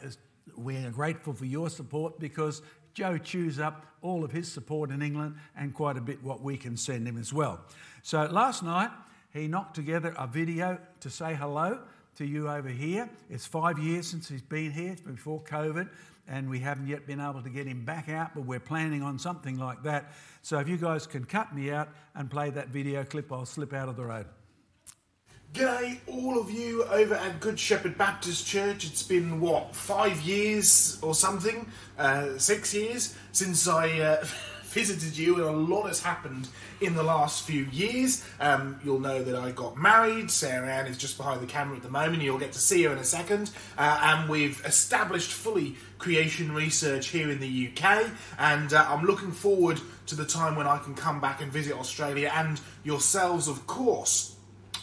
we're 0.55 0.91
grateful 0.91 1.33
for 1.33 1.45
your 1.45 1.69
support 1.69 2.19
because 2.19 2.61
Joe 2.97 3.19
chews 3.19 3.59
up 3.59 3.85
all 4.01 4.23
of 4.23 4.31
his 4.31 4.51
support 4.51 4.89
in 4.89 5.03
England 5.03 5.35
and 5.55 5.71
quite 5.71 5.97
a 5.97 6.01
bit 6.01 6.23
what 6.23 6.41
we 6.41 6.57
can 6.57 6.75
send 6.75 7.07
him 7.07 7.15
as 7.19 7.31
well. 7.31 7.61
So 8.01 8.25
last 8.25 8.63
night, 8.63 8.89
he 9.31 9.47
knocked 9.47 9.75
together 9.75 10.15
a 10.17 10.25
video 10.25 10.79
to 11.01 11.09
say 11.11 11.35
hello 11.35 11.77
to 12.15 12.25
you 12.25 12.49
over 12.49 12.69
here. 12.69 13.07
It's 13.29 13.45
five 13.45 13.77
years 13.77 14.07
since 14.07 14.27
he's 14.27 14.41
been 14.41 14.71
here, 14.71 14.93
it's 14.93 15.01
before 15.01 15.41
COVID, 15.41 15.87
and 16.27 16.49
we 16.49 16.57
haven't 16.57 16.87
yet 16.87 17.05
been 17.05 17.19
able 17.19 17.43
to 17.43 17.51
get 17.51 17.67
him 17.67 17.85
back 17.85 18.09
out, 18.09 18.31
but 18.33 18.45
we're 18.45 18.59
planning 18.59 19.03
on 19.03 19.19
something 19.19 19.59
like 19.59 19.83
that. 19.83 20.13
So 20.41 20.57
if 20.57 20.67
you 20.67 20.77
guys 20.77 21.05
can 21.05 21.23
cut 21.23 21.53
me 21.53 21.69
out 21.69 21.89
and 22.15 22.31
play 22.31 22.49
that 22.49 22.69
video 22.69 23.03
clip, 23.03 23.31
I'll 23.31 23.45
slip 23.45 23.73
out 23.73 23.89
of 23.89 23.95
the 23.95 24.05
road. 24.05 24.25
G'day, 25.57 25.97
all 26.05 26.39
of 26.39 26.51
you 26.51 26.83
over 26.83 27.15
at 27.15 27.39
Good 27.39 27.59
Shepherd 27.59 27.97
Baptist 27.97 28.45
Church. 28.45 28.85
It's 28.85 29.01
been, 29.01 29.41
what, 29.41 29.75
five 29.75 30.21
years 30.21 30.99
or 31.01 31.15
something? 31.15 31.65
Uh, 31.97 32.37
six 32.37 32.75
years 32.75 33.15
since 33.31 33.67
I 33.67 33.89
uh, 33.99 34.25
visited 34.65 35.17
you, 35.17 35.37
and 35.37 35.45
a 35.45 35.51
lot 35.51 35.87
has 35.87 35.99
happened 35.99 36.47
in 36.79 36.93
the 36.93 37.01
last 37.01 37.47
few 37.47 37.63
years. 37.71 38.23
Um, 38.39 38.79
you'll 38.83 38.99
know 38.99 39.23
that 39.23 39.35
I 39.35 39.49
got 39.49 39.75
married. 39.75 40.29
Sarah 40.29 40.71
Ann 40.71 40.85
is 40.85 40.95
just 40.95 41.17
behind 41.17 41.41
the 41.41 41.47
camera 41.47 41.77
at 41.77 41.81
the 41.81 41.89
moment. 41.89 42.21
You'll 42.21 42.37
get 42.37 42.51
to 42.51 42.59
see 42.59 42.83
her 42.83 42.91
in 42.91 42.99
a 42.99 43.03
second. 43.03 43.49
Uh, 43.79 43.99
and 44.03 44.29
we've 44.29 44.63
established 44.63 45.31
fully 45.31 45.75
creation 45.97 46.53
research 46.53 47.07
here 47.07 47.31
in 47.31 47.39
the 47.39 47.71
UK. 47.71 48.11
And 48.37 48.73
uh, 48.73 48.85
I'm 48.87 49.05
looking 49.07 49.31
forward 49.31 49.81
to 50.05 50.13
the 50.13 50.25
time 50.25 50.55
when 50.55 50.67
I 50.67 50.77
can 50.77 50.93
come 50.93 51.19
back 51.19 51.41
and 51.41 51.51
visit 51.51 51.73
Australia 51.73 52.31
and 52.31 52.61
yourselves, 52.83 53.47
of 53.47 53.65
course. 53.65 54.36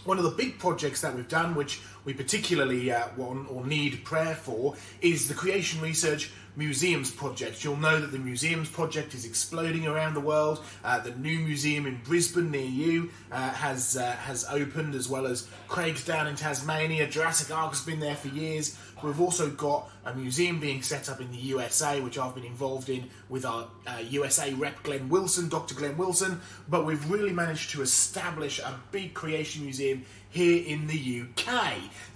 One 0.04 0.18
of 0.18 0.24
the 0.24 0.30
big 0.30 0.58
projects 0.58 1.00
that 1.00 1.14
we've 1.14 1.28
done, 1.28 1.54
which 1.54 1.80
we 2.04 2.12
particularly 2.12 2.92
uh, 2.92 3.08
want 3.16 3.50
or 3.50 3.66
need 3.66 4.04
prayer 4.04 4.34
for, 4.34 4.76
is 5.00 5.28
the 5.28 5.34
Creation 5.34 5.80
Research 5.80 6.30
Museums 6.56 7.10
Project. 7.10 7.64
You'll 7.64 7.76
know 7.76 8.00
that 8.00 8.12
the 8.12 8.18
Museums 8.18 8.68
Project 8.68 9.14
is 9.14 9.24
exploding 9.24 9.86
around 9.86 10.14
the 10.14 10.20
world. 10.20 10.64
Uh, 10.84 11.00
the 11.00 11.10
new 11.12 11.40
museum 11.40 11.86
in 11.86 12.00
Brisbane 12.04 12.50
near 12.50 12.64
you 12.64 13.10
uh, 13.32 13.50
has 13.50 13.96
uh, 13.96 14.12
has 14.12 14.44
opened, 14.50 14.94
as 14.94 15.08
well 15.08 15.26
as 15.26 15.48
Craig's 15.68 16.04
down 16.04 16.26
in 16.26 16.36
Tasmania. 16.36 17.08
Jurassic 17.08 17.54
Ark 17.54 17.70
has 17.70 17.82
been 17.82 18.00
there 18.00 18.14
for 18.14 18.28
years. 18.28 18.78
We've 19.02 19.20
also 19.20 19.50
got 19.50 19.90
a 20.06 20.14
museum 20.14 20.60
being 20.60 20.80
set 20.80 21.08
up 21.08 21.20
in 21.20 21.30
the 21.30 21.36
USA, 21.36 22.00
which 22.00 22.16
I've 22.16 22.34
been 22.34 22.44
involved 22.44 22.88
in 22.88 23.10
with 23.28 23.44
our 23.44 23.66
USA 24.08 24.52
uh, 24.52 24.56
rep 24.56 24.82
Glenn 24.82 25.08
Wilson, 25.08 25.48
Dr. 25.48 25.74
Glenn 25.74 25.96
Wilson. 25.96 26.40
But 26.68 26.86
we've 26.86 27.10
really 27.10 27.32
managed 27.32 27.70
to 27.70 27.82
establish 27.82 28.60
a 28.60 28.78
big 28.92 29.12
creation 29.12 29.64
museum 29.64 30.04
here 30.30 30.64
in 30.66 30.86
the 30.86 31.22
UK 31.22 31.74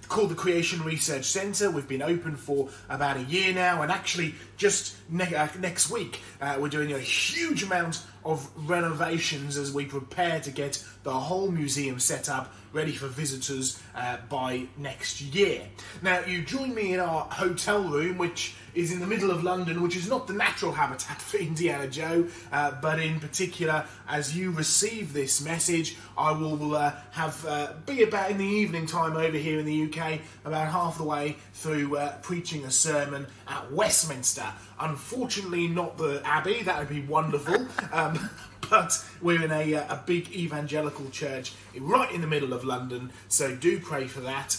called 0.09 0.29
the 0.29 0.35
Creation 0.35 0.81
Research 0.83 1.25
Centre. 1.25 1.69
We've 1.69 1.87
been 1.87 2.01
open 2.01 2.35
for 2.35 2.69
about 2.89 3.17
a 3.17 3.23
year 3.23 3.53
now, 3.53 3.83
and 3.83 3.91
actually, 3.91 4.35
just 4.57 4.95
ne- 5.07 5.33
uh, 5.33 5.47
next 5.59 5.89
week, 5.89 6.19
uh, 6.41 6.57
we're 6.59 6.67
doing 6.67 6.91
a 6.91 6.99
huge 6.99 7.63
amount 7.63 8.03
of 8.29 8.69
renovations 8.69 9.57
as 9.57 9.73
we 9.73 9.85
prepare 9.85 10.39
to 10.39 10.51
get 10.51 10.83
the 11.03 11.11
whole 11.11 11.49
museum 11.49 11.99
set 11.99 12.29
up 12.29 12.53
ready 12.71 12.91
for 12.91 13.07
visitors 13.07 13.81
uh, 13.95 14.17
by 14.29 14.67
next 14.77 15.21
year. 15.21 15.63
Now, 16.01 16.23
you 16.25 16.43
join 16.43 16.75
me 16.75 16.93
in 16.93 16.99
our 16.99 17.21
hotel 17.31 17.83
room, 17.83 18.17
which 18.17 18.53
is 18.75 18.91
in 18.91 18.99
the 18.99 19.07
middle 19.07 19.31
of 19.31 19.43
London, 19.43 19.81
which 19.81 19.95
is 19.95 20.07
not 20.07 20.27
the 20.27 20.33
natural 20.33 20.71
habitat 20.71 21.21
for 21.21 21.37
Indiana 21.37 21.87
Joe, 21.87 22.27
uh, 22.51 22.71
but 22.81 22.99
in 22.99 23.19
particular, 23.19 23.85
as 24.07 24.37
you 24.37 24.51
receive 24.51 25.13
this 25.13 25.41
message, 25.41 25.97
I 26.17 26.31
will 26.31 26.75
uh, 26.75 26.93
have 27.11 27.45
uh, 27.45 27.73
be 27.85 28.03
about 28.03 28.31
in 28.31 28.37
the 28.37 28.45
evening 28.45 28.85
time 28.85 29.17
over 29.17 29.37
here 29.37 29.59
in 29.59 29.65
the 29.65 29.83
UK, 29.85 30.19
about 30.45 30.67
half 30.71 30.97
the 30.97 31.03
way 31.03 31.37
through 31.53 31.97
uh, 31.97 32.17
preaching 32.21 32.65
a 32.65 32.71
sermon 32.71 33.25
at 33.47 33.71
Westminster. 33.71 34.45
Unfortunately, 34.79 35.67
not 35.67 35.97
the 35.97 36.21
Abbey. 36.23 36.61
That 36.63 36.79
would 36.79 36.89
be 36.89 37.01
wonderful. 37.01 37.67
Um, 37.91 38.18
but 38.69 39.03
we're 39.21 39.43
in 39.43 39.51
a, 39.51 39.75
uh, 39.75 39.95
a 39.95 40.03
big 40.05 40.31
evangelical 40.31 41.09
church 41.09 41.53
right 41.79 42.11
in 42.11 42.21
the 42.21 42.27
middle 42.27 42.53
of 42.53 42.63
London, 42.63 43.11
so 43.27 43.55
do 43.55 43.79
pray 43.79 44.07
for 44.07 44.21
that 44.21 44.57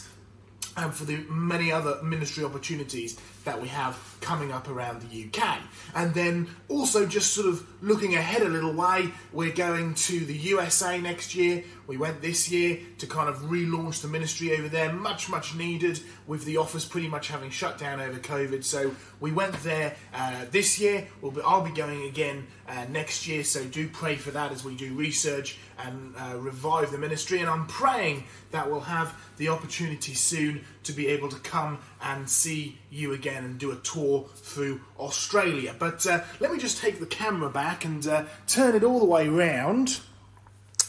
and 0.77 0.95
for 0.95 1.05
the 1.05 1.19
many 1.29 1.73
other 1.73 2.03
ministry 2.03 2.45
opportunities 2.45 3.19
that 3.45 3.61
we 3.61 3.69
have 3.69 3.99
coming 4.21 4.53
up 4.53 4.69
around 4.69 5.03
the 5.03 5.25
UK. 5.25 5.59
And 5.95 6.15
then 6.15 6.49
also 6.69 7.07
just 7.07 7.33
sort 7.33 7.49
of 7.49 7.67
looking 7.83 8.15
ahead 8.15 8.43
a 8.43 8.49
little 8.49 8.73
way, 8.73 9.11
we're 9.33 9.53
going 9.53 9.95
to 9.95 10.21
the 10.21 10.37
USA 10.37 11.01
next 11.01 11.35
year. 11.35 11.65
We 11.87 11.97
went 11.97 12.21
this 12.21 12.51
year 12.51 12.79
to 12.99 13.07
kind 13.07 13.29
of 13.29 13.37
relaunch 13.43 14.03
the 14.03 14.09
ministry 14.09 14.57
over 14.57 14.69
there, 14.69 14.93
much, 14.93 15.29
much 15.29 15.55
needed 15.55 16.01
with 16.27 16.45
the 16.45 16.59
office 16.59 16.85
pretty 16.85 17.09
much 17.09 17.29
having 17.29 17.51
shut 17.51 17.79
down 17.79 18.01
over 18.01 18.19
COVID. 18.19 18.63
So 18.63 18.95
we 19.19 19.33
went 19.33 19.55
there 19.63 19.97
uh, 20.15 20.45
this 20.51 20.79
year. 20.79 21.09
We'll 21.21 21.33
be, 21.33 21.41
I'll 21.43 21.65
be 21.65 21.73
going 21.73 22.05
again 22.05 22.47
uh, 22.69 22.87
next 22.91 23.27
year. 23.27 23.43
So 23.43 23.65
do 23.65 23.89
pray 23.89 24.17
for 24.17 24.31
that 24.31 24.53
as 24.53 24.65
we 24.65 24.77
do 24.77 24.95
research 24.95 25.59
and 25.79 26.15
uh, 26.17 26.37
revive 26.37 26.93
the 26.93 26.99
ministry. 26.99 27.41
And 27.41 27.49
I'm 27.49 27.67
praying 27.67 28.25
that 28.53 28.71
we'll 28.71 28.81
have 28.81 29.15
the 29.39 29.49
opportunity 29.49 30.15
soon 30.15 30.65
to 30.85 30.93
be 30.93 31.07
able 31.09 31.29
to 31.29 31.39
come 31.41 31.79
and 32.03 32.29
see 32.29 32.79
you 32.91 33.13
again 33.13 33.45
and 33.45 33.59
do 33.59 33.71
a 33.71 33.77
tour 33.77 34.27
through 34.37 34.81
Australia. 34.99 35.75
But 35.79 36.07
uh, 36.07 36.21
let 36.41 36.51
me 36.53 36.59
just 36.59 36.79
take 36.79 37.01
the 37.01 37.07
camera 37.07 37.51
back 37.51 37.85
and 37.85 38.07
uh, 38.07 38.25
turn 38.47 38.75
it 38.75 38.83
all 38.83 38.99
the 38.99 39.05
way 39.05 39.29
round 39.29 40.01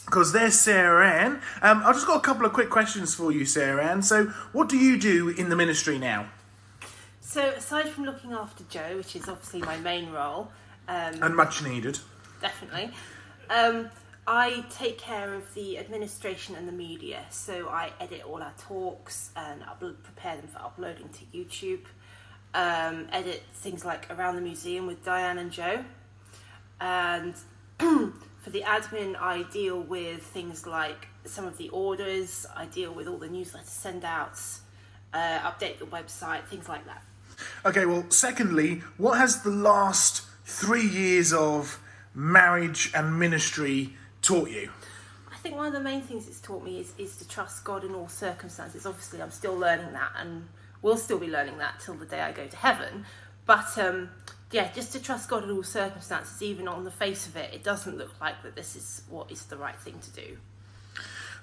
because 0.06 0.32
there's 0.32 0.58
Sarah 0.58 1.08
Ann. 1.08 1.40
Um, 1.62 1.82
I've 1.84 1.94
just 1.94 2.06
got 2.06 2.16
a 2.16 2.20
couple 2.20 2.44
of 2.44 2.52
quick 2.52 2.70
questions 2.70 3.14
for 3.14 3.32
you, 3.32 3.44
Sarah 3.46 3.84
Ann. 3.84 4.02
So, 4.02 4.26
what 4.52 4.68
do 4.68 4.76
you 4.76 4.98
do 4.98 5.28
in 5.28 5.48
the 5.48 5.56
ministry 5.56 5.98
now? 5.98 6.28
So, 7.20 7.42
aside 7.50 7.88
from 7.88 8.04
looking 8.04 8.32
after 8.32 8.64
Joe, 8.68 8.96
which 8.96 9.16
is 9.16 9.28
obviously 9.28 9.60
my 9.60 9.78
main 9.78 10.10
role, 10.10 10.50
um, 10.88 11.22
And 11.22 11.34
much 11.36 11.62
needed. 11.62 11.98
definitely, 12.42 12.90
um, 13.48 13.88
I 14.26 14.64
take 14.70 14.98
care 14.98 15.34
of 15.34 15.52
the 15.54 15.78
administration 15.78 16.54
and 16.54 16.68
the 16.68 16.72
media. 16.72 17.24
So, 17.30 17.68
I 17.68 17.90
edit 18.00 18.22
all 18.24 18.40
our 18.42 18.54
talks 18.56 19.30
and 19.34 19.62
prepare 20.04 20.36
them 20.36 20.46
for 20.46 20.60
uploading 20.60 21.08
to 21.08 21.24
YouTube, 21.36 21.86
um, 22.54 23.08
edit 23.10 23.42
things 23.54 23.84
like 23.84 24.08
Around 24.10 24.36
the 24.36 24.40
Museum 24.42 24.86
with 24.86 25.04
Diane 25.04 25.38
and 25.38 25.50
Joe. 25.50 25.84
And 26.80 27.34
for 27.78 28.50
the 28.50 28.62
admin, 28.62 29.16
I 29.20 29.42
deal 29.52 29.80
with 29.80 30.22
things 30.22 30.66
like 30.66 31.08
some 31.24 31.44
of 31.44 31.56
the 31.58 31.68
orders, 31.70 32.46
I 32.56 32.66
deal 32.66 32.92
with 32.92 33.08
all 33.08 33.18
the 33.18 33.28
newsletter 33.28 33.66
send 33.66 34.04
outs, 34.04 34.60
uh, 35.12 35.38
update 35.40 35.78
the 35.78 35.86
website, 35.86 36.44
things 36.46 36.68
like 36.68 36.84
that. 36.86 37.02
Okay, 37.64 37.86
well, 37.86 38.04
secondly, 38.08 38.82
what 38.98 39.18
has 39.18 39.42
the 39.42 39.50
last 39.50 40.22
three 40.44 40.86
years 40.86 41.32
of 41.32 41.80
marriage 42.14 42.90
and 42.94 43.18
ministry 43.18 43.96
taught 44.22 44.50
you? 44.50 44.70
I 45.30 45.36
think 45.36 45.56
one 45.56 45.66
of 45.66 45.72
the 45.72 45.80
main 45.80 46.02
things 46.02 46.28
it's 46.28 46.40
taught 46.40 46.64
me 46.64 46.78
is, 46.78 46.94
is 46.98 47.16
to 47.16 47.28
trust 47.28 47.64
God 47.64 47.84
in 47.84 47.94
all 47.94 48.08
circumstances. 48.08 48.86
Obviously, 48.86 49.20
I'm 49.20 49.30
still 49.30 49.56
learning 49.56 49.92
that 49.92 50.12
and 50.16 50.48
will 50.80 50.96
still 50.96 51.18
be 51.18 51.26
learning 51.26 51.58
that 51.58 51.80
till 51.80 51.94
the 51.94 52.06
day 52.06 52.20
I 52.20 52.32
go 52.32 52.46
to 52.46 52.56
heaven. 52.56 53.04
But 53.44 53.76
um, 53.76 54.10
yeah, 54.52 54.70
just 54.72 54.92
to 54.92 55.02
trust 55.02 55.28
God 55.28 55.44
in 55.44 55.50
all 55.50 55.62
circumstances, 55.62 56.42
even 56.42 56.68
on 56.68 56.84
the 56.84 56.90
face 56.90 57.26
of 57.26 57.36
it, 57.36 57.52
it 57.52 57.64
doesn't 57.64 57.98
look 57.98 58.20
like 58.20 58.42
that 58.42 58.54
this 58.54 58.76
is 58.76 59.02
what 59.08 59.30
is 59.30 59.46
the 59.46 59.56
right 59.56 59.78
thing 59.78 59.98
to 59.98 60.10
do. 60.10 60.38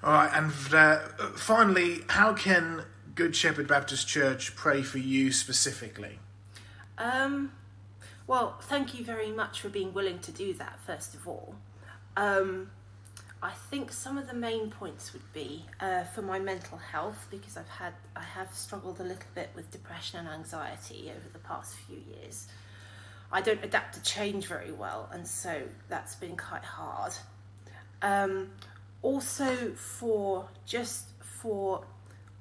All 0.02 0.12
right, 0.12 0.30
and 0.32 0.50
uh, 0.72 0.98
finally, 1.36 1.98
how 2.08 2.32
can 2.32 2.84
Good 3.14 3.36
Shepherd 3.36 3.68
Baptist 3.68 4.08
Church 4.08 4.56
pray 4.56 4.80
for 4.80 4.96
you 4.96 5.30
specifically? 5.30 6.20
Um, 6.96 7.52
well, 8.26 8.56
thank 8.62 8.98
you 8.98 9.04
very 9.04 9.30
much 9.30 9.60
for 9.60 9.68
being 9.68 9.92
willing 9.92 10.20
to 10.20 10.32
do 10.32 10.54
that, 10.54 10.78
first 10.86 11.14
of 11.14 11.28
all. 11.28 11.56
Um, 12.16 12.70
I 13.42 13.52
think 13.70 13.90
some 13.90 14.18
of 14.18 14.26
the 14.26 14.34
main 14.34 14.70
points 14.70 15.12
would 15.14 15.32
be 15.32 15.64
uh, 15.80 16.04
for 16.04 16.20
my 16.20 16.38
mental 16.38 16.76
health 16.76 17.26
because 17.30 17.56
I've 17.56 17.68
had 17.68 17.94
I 18.14 18.22
have 18.22 18.52
struggled 18.52 19.00
a 19.00 19.02
little 19.02 19.30
bit 19.34 19.50
with 19.54 19.70
depression 19.70 20.18
and 20.18 20.28
anxiety 20.28 21.10
over 21.10 21.28
the 21.32 21.38
past 21.38 21.74
few 21.74 21.98
years. 22.14 22.48
I 23.32 23.40
don't 23.40 23.64
adapt 23.64 23.94
to 23.94 24.02
change 24.02 24.46
very 24.46 24.72
well, 24.72 25.08
and 25.12 25.26
so 25.26 25.62
that's 25.88 26.16
been 26.16 26.36
quite 26.36 26.64
hard. 26.64 27.12
Um, 28.02 28.50
also, 29.02 29.72
for 29.74 30.48
just 30.66 31.06
for 31.20 31.84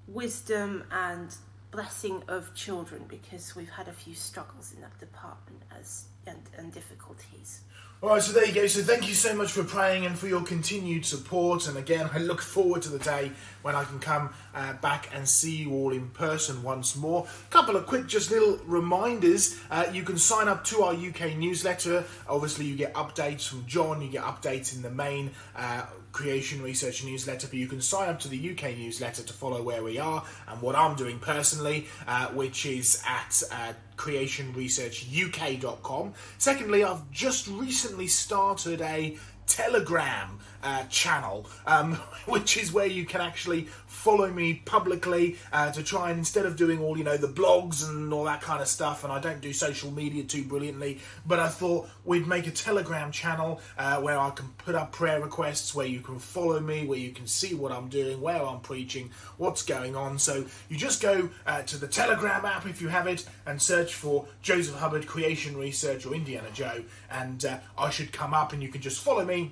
wisdom 0.07 0.83
and 0.91 1.33
blessing 1.71 2.23
of 2.27 2.53
children 2.55 3.05
because 3.07 3.55
we've 3.55 3.69
had 3.69 3.87
a 3.87 3.93
few 3.93 4.15
struggles 4.15 4.73
in 4.73 4.81
that 4.81 4.97
department 4.99 5.61
as 5.79 6.05
and, 6.25 6.41
and 6.57 6.73
difficulties. 6.73 7.61
All 8.01 8.11
right, 8.11 8.23
so 8.23 8.31
there 8.31 8.45
you 8.45 8.53
go. 8.53 8.65
So 8.65 8.81
thank 8.81 9.09
you 9.09 9.13
so 9.13 9.35
much 9.35 9.51
for 9.51 9.61
praying 9.61 10.05
and 10.05 10.17
for 10.17 10.29
your 10.29 10.41
continued 10.41 11.05
support. 11.05 11.67
And 11.67 11.77
again, 11.77 12.09
I 12.13 12.19
look 12.19 12.39
forward 12.39 12.81
to 12.83 12.89
the 12.89 12.99
day 12.99 13.33
when 13.61 13.75
I 13.75 13.83
can 13.83 13.99
come 13.99 14.29
uh, 14.59 14.73
back 14.73 15.09
and 15.13 15.25
see 15.27 15.55
you 15.55 15.73
all 15.73 15.93
in 15.93 16.09
person 16.09 16.61
once 16.63 16.97
more. 16.97 17.25
A 17.47 17.51
couple 17.51 17.77
of 17.77 17.85
quick, 17.85 18.07
just 18.07 18.29
little 18.29 18.59
reminders. 18.65 19.57
Uh, 19.71 19.85
you 19.93 20.03
can 20.03 20.17
sign 20.17 20.49
up 20.49 20.65
to 20.65 20.83
our 20.83 20.93
UK 20.93 21.37
newsletter. 21.37 22.03
Obviously, 22.27 22.65
you 22.65 22.75
get 22.75 22.93
updates 22.93 23.47
from 23.47 23.65
John. 23.65 24.01
You 24.01 24.09
get 24.09 24.23
updates 24.23 24.75
in 24.75 24.81
the 24.81 24.91
main. 24.91 25.31
Uh, 25.55 25.85
Creation 26.11 26.63
Research 26.63 27.03
newsletter, 27.03 27.45
but 27.45 27.53
you 27.53 27.67
can 27.67 27.81
sign 27.81 28.09
up 28.09 28.19
to 28.21 28.27
the 28.27 28.51
UK 28.51 28.75
newsletter 28.75 29.21
to 29.21 29.31
follow 29.31 29.61
where 29.61 29.83
we 29.83 29.99
are 29.99 30.25
and 30.47 30.59
what 30.59 30.75
I'm 30.75 30.95
doing 30.95 31.19
personally, 31.19 31.85
uh, 32.07 32.29
which 32.29 32.65
is 32.65 33.03
at 33.07 33.43
uh, 33.51 33.73
creationresearchuk.com. 33.95 36.13
Secondly, 36.39 36.83
I've 36.83 37.11
just 37.11 37.47
recently 37.47 38.07
started 38.07 38.81
a 38.81 39.19
Telegram 39.45 40.39
uh, 40.63 40.83
channel, 40.85 41.47
um, 41.65 41.93
which 42.25 42.57
is 42.57 42.71
where 42.71 42.85
you 42.85 43.05
can 43.05 43.21
actually 43.21 43.67
follow 43.85 44.29
me 44.29 44.61
publicly 44.65 45.37
uh, 45.51 45.71
to 45.71 45.83
try 45.83 46.09
and 46.09 46.19
instead 46.19 46.45
of 46.45 46.55
doing 46.55 46.79
all 46.79 46.97
you 46.97 47.03
know 47.03 47.17
the 47.17 47.27
blogs 47.27 47.87
and 47.87 48.13
all 48.13 48.23
that 48.25 48.41
kind 48.41 48.61
of 48.61 48.67
stuff. 48.67 49.03
And 49.03 49.11
I 49.11 49.19
don't 49.19 49.41
do 49.41 49.51
social 49.53 49.91
media 49.91 50.23
too 50.23 50.43
brilliantly, 50.43 50.99
but 51.25 51.39
I 51.39 51.47
thought 51.47 51.89
we'd 52.05 52.27
make 52.27 52.47
a 52.47 52.51
Telegram 52.51 53.11
channel 53.11 53.61
uh, 53.77 53.99
where 54.01 54.19
I 54.19 54.29
can 54.31 54.49
put 54.57 54.75
up 54.75 54.91
prayer 54.91 55.21
requests, 55.21 55.73
where 55.73 55.87
you 55.87 56.01
can 56.01 56.19
follow 56.19 56.59
me, 56.59 56.85
where 56.85 56.99
you 56.99 57.11
can 57.11 57.27
see 57.27 57.53
what 57.53 57.71
I'm 57.71 57.89
doing, 57.89 58.21
where 58.21 58.41
I'm 58.41 58.59
preaching, 58.59 59.11
what's 59.37 59.63
going 59.63 59.95
on. 59.95 60.19
So 60.19 60.45
you 60.69 60.77
just 60.77 61.01
go 61.01 61.29
uh, 61.45 61.63
to 61.63 61.77
the 61.77 61.87
Telegram 61.87 62.45
app 62.45 62.65
if 62.65 62.81
you 62.81 62.87
have 62.89 63.07
it 63.07 63.25
and 63.45 63.61
search 63.61 63.95
for 63.95 64.25
Joseph 64.41 64.75
Hubbard 64.75 65.07
Creation 65.07 65.57
Research 65.57 66.05
or 66.05 66.13
Indiana 66.13 66.49
Joe, 66.53 66.83
and 67.11 67.43
uh, 67.45 67.57
I 67.77 67.89
should 67.89 68.11
come 68.11 68.33
up, 68.33 68.53
and 68.53 68.61
you 68.61 68.69
can 68.69 68.81
just 68.81 69.01
follow 69.01 69.25
me 69.25 69.51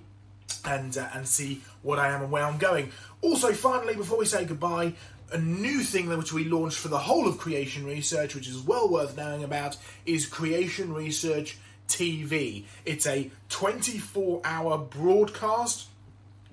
and 0.65 0.97
uh, 0.97 1.07
and 1.13 1.27
see 1.27 1.61
what 1.81 1.99
I 1.99 2.09
am 2.09 2.21
and 2.23 2.31
where 2.31 2.43
I'm 2.43 2.57
going. 2.57 2.91
Also, 3.21 3.53
finally, 3.53 3.95
before 3.95 4.17
we 4.17 4.25
say 4.25 4.45
goodbye, 4.45 4.93
a 5.31 5.37
new 5.37 5.81
thing 5.81 6.09
that 6.09 6.17
which 6.17 6.33
we 6.33 6.45
launched 6.45 6.77
for 6.77 6.87
the 6.87 6.97
whole 6.97 7.27
of 7.27 7.37
Creation 7.37 7.85
Research, 7.85 8.35
which 8.35 8.47
is 8.47 8.59
well 8.59 8.89
worth 8.89 9.17
knowing 9.17 9.43
about, 9.43 9.77
is 10.05 10.25
Creation 10.25 10.93
Research 10.93 11.57
TV. 11.87 12.65
It's 12.85 13.05
a 13.05 13.31
24-hour 13.49 14.77
broadcast. 14.77 15.87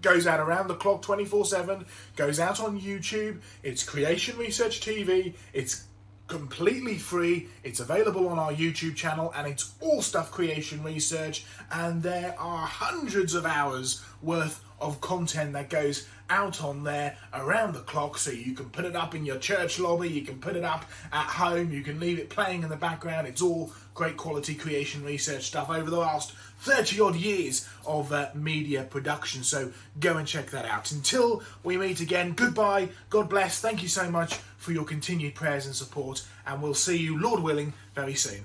Goes 0.02 0.26
out 0.26 0.38
around 0.38 0.68
the 0.68 0.74
clock 0.74 1.00
24 1.00 1.46
7, 1.46 1.86
goes 2.14 2.38
out 2.38 2.60
on 2.60 2.78
YouTube. 2.78 3.40
It's 3.62 3.82
Creation 3.82 4.36
Research 4.36 4.80
TV. 4.80 5.32
It's 5.54 5.84
completely 6.26 6.96
free. 6.96 7.48
It's 7.62 7.80
available 7.80 8.28
on 8.28 8.38
our 8.38 8.52
YouTube 8.52 8.94
channel 8.96 9.32
and 9.36 9.46
it's 9.46 9.72
all 9.80 10.02
stuff 10.02 10.30
creation 10.30 10.82
research. 10.82 11.44
And 11.70 12.02
there 12.02 12.34
are 12.38 12.66
hundreds 12.66 13.34
of 13.34 13.44
hours 13.44 14.02
worth 14.22 14.64
of 14.80 15.00
content 15.00 15.52
that 15.52 15.70
goes 15.70 16.06
out 16.30 16.62
on 16.62 16.84
there 16.84 17.16
around 17.34 17.74
the 17.74 17.80
clock 17.80 18.18
so 18.18 18.30
you 18.30 18.54
can 18.54 18.68
put 18.70 18.84
it 18.84 18.96
up 18.96 19.14
in 19.14 19.24
your 19.24 19.36
church 19.36 19.78
lobby, 19.78 20.08
you 20.08 20.22
can 20.22 20.38
put 20.38 20.56
it 20.56 20.64
up 20.64 20.84
at 21.12 21.26
home, 21.26 21.70
you 21.70 21.82
can 21.82 22.00
leave 22.00 22.18
it 22.18 22.30
playing 22.30 22.62
in 22.62 22.68
the 22.68 22.76
background. 22.76 23.26
It's 23.26 23.42
all 23.42 23.72
great 23.94 24.16
quality 24.16 24.54
creation 24.54 25.04
research 25.04 25.44
stuff 25.44 25.70
over 25.70 25.90
the 25.90 25.98
last 25.98 26.32
30 26.64 27.00
odd 27.00 27.16
years 27.16 27.68
of 27.86 28.10
uh, 28.12 28.30
media 28.34 28.84
production. 28.84 29.44
So 29.44 29.70
go 30.00 30.16
and 30.16 30.26
check 30.26 30.50
that 30.50 30.64
out. 30.64 30.90
Until 30.92 31.42
we 31.62 31.76
meet 31.76 32.00
again, 32.00 32.32
goodbye, 32.32 32.88
God 33.10 33.28
bless, 33.28 33.60
thank 33.60 33.82
you 33.82 33.88
so 33.88 34.10
much 34.10 34.34
for 34.56 34.72
your 34.72 34.84
continued 34.84 35.34
prayers 35.34 35.66
and 35.66 35.74
support, 35.74 36.24
and 36.46 36.62
we'll 36.62 36.72
see 36.72 36.96
you, 36.96 37.20
Lord 37.20 37.40
willing, 37.40 37.74
very 37.94 38.14
soon. 38.14 38.44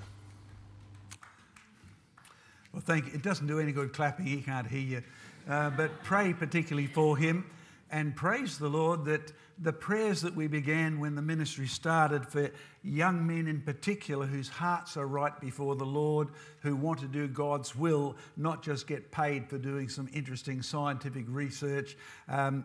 Well, 2.74 2.84
thank 2.86 3.08
you. 3.08 3.14
It 3.14 3.24
doesn't 3.24 3.48
do 3.48 3.60
any 3.60 3.72
good 3.72 3.94
clapping, 3.94 4.26
he 4.26 4.42
can't 4.42 4.68
hear 4.68 4.80
you. 4.80 5.04
Uh, 5.50 5.70
but 5.70 6.04
pray 6.04 6.34
particularly 6.34 6.88
for 6.88 7.18
him 7.18 7.46
and 7.90 8.16
praise 8.16 8.58
the 8.58 8.68
Lord 8.68 9.06
that 9.06 9.32
the 9.62 9.74
prayers 9.74 10.22
that 10.22 10.36
we 10.36 10.48
began 10.48 11.00
when 11.00 11.16
the 11.16 11.22
ministry 11.22 11.68
started 11.68 12.25
for 12.25 12.50
young 12.82 13.28
men 13.28 13.48
in 13.48 13.62
particular 13.62 14.25
whose 14.25 14.48
hearts 14.48 14.96
are 14.96 15.08
right 15.08 15.38
before 15.42 15.75
the 15.75 15.86
Lord, 15.86 16.30
who 16.62 16.75
want 16.75 17.00
to 17.01 17.08
do 17.08 17.28
God's 17.28 17.75
will, 17.75 18.16
not 18.38 18.63
just 18.63 18.88
get 18.88 19.12
paid 19.12 19.50
for 19.50 19.58
doing 19.58 19.89
some 19.89 20.10
interesting 20.13 20.62
scientific 20.62 21.25
research, 21.28 21.98
um, 22.30 22.63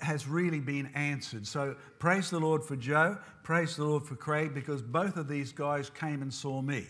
has 0.00 0.28
really 0.28 0.60
been 0.60 0.86
answered. 0.94 1.44
So 1.44 1.74
praise 1.98 2.30
the 2.30 2.38
Lord 2.38 2.62
for 2.62 2.76
Joe, 2.76 3.18
praise 3.42 3.74
the 3.74 3.84
Lord 3.84 4.04
for 4.04 4.14
Craig, 4.14 4.54
because 4.54 4.80
both 4.80 5.16
of 5.16 5.26
these 5.26 5.50
guys 5.50 5.90
came 5.90 6.22
and 6.22 6.32
saw 6.32 6.62
me. 6.62 6.86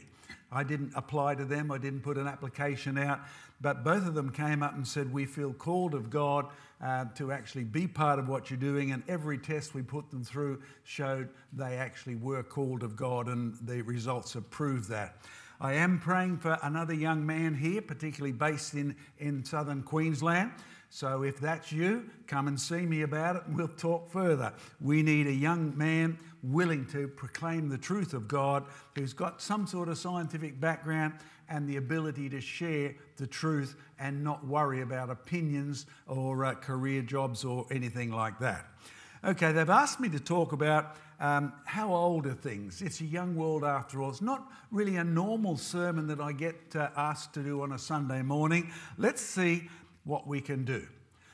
I 0.53 0.63
didn't 0.63 0.93
apply 0.95 1.37
to 1.37 1.45
them, 1.45 1.71
I 1.71 1.79
didn't 1.79 2.01
put 2.01 2.19
an 2.19 2.27
application 2.27 2.99
out, 2.99 3.21
but 3.61 3.85
both 3.85 4.07
of 4.07 4.15
them 4.15 4.31
came 4.31 4.63
up 4.63 4.75
and 4.75 4.87
said, 4.87 5.13
We 5.13 5.27
feel 5.27 5.53
called 5.53 5.95
of 5.95 6.11
God 6.11 6.47
uh, 6.83 7.07
to 7.17 7.33
actually 7.33 7.65
be 7.65 7.87
part 7.87 8.19
of 8.19 8.29
what 8.29 8.51
you're 8.51 8.59
doing. 8.59 8.93
And 8.93 9.03
every 9.09 9.39
test 9.39 9.75
we 9.75 9.83
put 9.83 10.11
them 10.11 10.23
through 10.23 10.63
showed 10.85 11.29
they 11.53 11.77
actually 11.77 12.17
were 12.17 12.43
called 12.43 12.83
of 12.83 12.97
God, 12.97 13.29
and 13.29 13.57
the 13.63 13.83
results 13.83 14.33
have 14.35 14.49
proved 14.51 14.89
that. 14.91 15.17
I 15.61 15.73
am 15.75 15.99
praying 15.99 16.39
for 16.39 16.57
another 16.63 16.95
young 16.95 17.27
man 17.27 17.55
here, 17.55 17.83
particularly 17.83 18.33
based 18.33 18.75
in, 18.75 18.95
in 19.19 19.45
southern 19.45 19.83
Queensland. 19.83 20.53
So 20.91 21.23
if 21.23 21.39
that's 21.39 21.71
you, 21.71 22.09
come 22.27 22.49
and 22.49 22.59
see 22.59 22.87
me 22.87 23.03
about 23.03 23.37
it 23.37 23.43
and 23.47 23.57
we'll 23.57 23.69
talk 23.69 24.11
further. 24.11 24.55
We 24.81 25.03
need 25.03 25.27
a 25.27 25.33
young 25.33 25.77
man 25.77 26.19
willing 26.43 26.87
to 26.87 27.09
proclaim 27.09 27.69
the 27.69 27.77
truth 27.77 28.15
of 28.15 28.27
God 28.27 28.65
who's 28.95 29.13
got 29.13 29.43
some 29.43 29.67
sort 29.67 29.89
of 29.89 29.99
scientific 29.99 30.61
background 30.61 31.15
and 31.49 31.69
the 31.69 31.77
ability 31.77 32.29
to 32.31 32.41
share 32.41 32.95
the 33.17 33.27
truth 33.27 33.77
and 33.99 34.23
not 34.23 34.47
worry 34.47 34.83
about 34.83 35.11
opinions 35.11 35.87
or 36.07 36.45
uh, 36.45 36.55
career 36.55 37.03
jobs 37.03 37.45
or 37.45 37.67
anything 37.71 38.11
like 38.11 38.39
that. 38.39 38.67
Okay, 39.25 39.51
they've 39.53 39.69
asked 39.69 39.99
me 39.99 40.09
to 40.11 40.21
talk 40.21 40.53
about 40.53 40.97
um, 41.21 41.53
how 41.65 41.93
old 41.93 42.27
are 42.27 42.35
things. 42.35 42.81
It's 42.83 43.01
a 43.01 43.05
young 43.05 43.35
world 43.35 43.65
after 43.65 44.01
all. 44.01 44.11
It's 44.11 44.23
not 44.23 44.51
really 44.71 44.97
a 44.97 45.05
normal 45.05 45.57
sermon 45.57 46.07
that 46.09 46.21
I 46.21 46.33
get 46.33 46.77
uh, 46.77 46.91
asked 46.97 47.35
to 47.35 47.43
do 47.43 47.63
on 47.63 47.73
a 47.73 47.79
Sunday 47.79 48.23
morning. 48.23 48.71
Let's 48.97 49.21
see 49.21 49.69
what 50.05 50.27
we 50.27 50.41
can 50.41 50.65
do. 50.65 50.87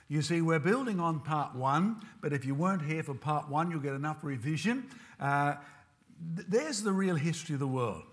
You 0.08 0.22
see, 0.22 0.40
we're 0.40 0.58
building 0.58 1.00
on 1.00 1.20
part 1.20 1.54
one, 1.54 2.00
but 2.20 2.32
if 2.32 2.44
you 2.44 2.54
weren't 2.54 2.82
here 2.82 3.02
for 3.02 3.14
part 3.14 3.48
one, 3.48 3.70
you'll 3.70 3.80
get 3.80 3.94
enough 3.94 4.22
revision. 4.22 4.88
Uh, 5.18 5.54
th- 6.36 6.46
there's 6.48 6.82
the 6.82 6.92
real 6.92 7.16
history 7.16 7.54
of 7.54 7.60
the 7.60 7.66
world. 7.66 8.04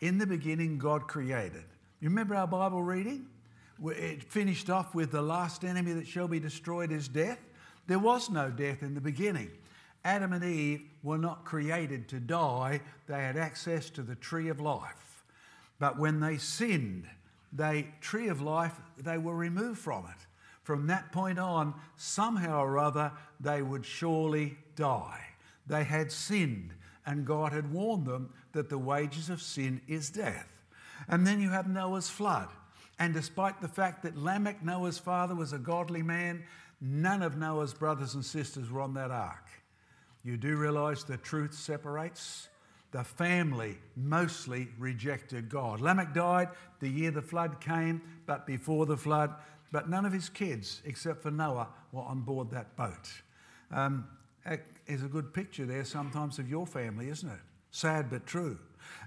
In 0.00 0.18
the 0.18 0.26
beginning, 0.26 0.78
God 0.78 1.06
created. 1.08 1.64
You 2.00 2.08
remember 2.08 2.34
our 2.34 2.46
Bible 2.46 2.82
reading? 2.82 3.26
It 3.84 4.22
finished 4.22 4.70
off 4.70 4.94
with 4.94 5.10
the 5.10 5.22
last 5.22 5.64
enemy 5.64 5.92
that 5.92 6.06
shall 6.06 6.28
be 6.28 6.38
destroyed 6.38 6.92
is 6.92 7.08
death. 7.08 7.40
There 7.86 7.98
was 7.98 8.30
no 8.30 8.50
death 8.50 8.82
in 8.82 8.94
the 8.94 9.00
beginning. 9.00 9.50
Adam 10.04 10.32
and 10.32 10.44
Eve 10.44 10.82
were 11.02 11.18
not 11.18 11.44
created 11.44 12.08
to 12.08 12.20
die, 12.20 12.80
they 13.06 13.20
had 13.20 13.36
access 13.36 13.88
to 13.90 14.02
the 14.02 14.14
tree 14.16 14.48
of 14.48 14.60
life. 14.60 15.24
But 15.78 15.98
when 15.98 16.20
they 16.20 16.36
sinned, 16.36 17.06
the 17.52 17.84
tree 18.00 18.28
of 18.28 18.42
life, 18.42 18.78
they 18.98 19.18
were 19.18 19.34
removed 19.34 19.78
from 19.78 20.04
it. 20.04 20.26
From 20.62 20.86
that 20.88 21.12
point 21.12 21.38
on, 21.38 21.74
somehow 21.96 22.62
or 22.62 22.78
other, 22.78 23.12
they 23.40 23.62
would 23.62 23.84
surely 23.84 24.56
die. 24.76 25.20
They 25.66 25.84
had 25.84 26.12
sinned, 26.12 26.72
and 27.06 27.26
God 27.26 27.52
had 27.52 27.72
warned 27.72 28.06
them 28.06 28.30
that 28.54 28.68
the 28.68 28.78
wages 28.78 29.30
of 29.30 29.42
sin 29.42 29.80
is 29.86 30.10
death. 30.10 30.48
And 31.08 31.26
then 31.26 31.40
you 31.40 31.50
have 31.50 31.68
Noah's 31.68 32.08
flood. 32.08 32.48
And 32.98 33.12
despite 33.12 33.60
the 33.60 33.68
fact 33.68 34.02
that 34.02 34.16
Lamech, 34.16 34.64
Noah's 34.64 34.98
father, 34.98 35.34
was 35.34 35.52
a 35.52 35.58
godly 35.58 36.02
man, 36.02 36.44
none 36.80 37.22
of 37.22 37.36
Noah's 37.36 37.74
brothers 37.74 38.14
and 38.14 38.24
sisters 38.24 38.70
were 38.70 38.80
on 38.80 38.94
that 38.94 39.10
ark. 39.10 39.46
You 40.24 40.36
do 40.36 40.56
realize 40.56 41.04
the 41.04 41.16
truth 41.18 41.52
separates? 41.52 42.48
The 42.92 43.04
family 43.04 43.76
mostly 43.96 44.68
rejected 44.78 45.48
God. 45.48 45.80
Lamech 45.80 46.14
died 46.14 46.48
the 46.80 46.88
year 46.88 47.10
the 47.10 47.22
flood 47.22 47.60
came, 47.60 48.00
but 48.24 48.46
before 48.46 48.86
the 48.86 48.96
flood, 48.96 49.34
but 49.72 49.90
none 49.90 50.06
of 50.06 50.12
his 50.12 50.28
kids, 50.28 50.80
except 50.84 51.22
for 51.22 51.32
Noah, 51.32 51.68
were 51.90 52.02
on 52.02 52.20
board 52.20 52.50
that 52.52 52.76
boat. 52.76 53.10
Um, 53.72 54.06
is 54.86 55.02
a 55.02 55.08
good 55.08 55.32
picture 55.32 55.66
there 55.66 55.84
sometimes 55.84 56.38
of 56.38 56.48
your 56.48 56.66
family, 56.66 57.08
isn't 57.08 57.28
it? 57.28 57.40
Sad 57.74 58.08
but 58.08 58.24
true. 58.24 58.56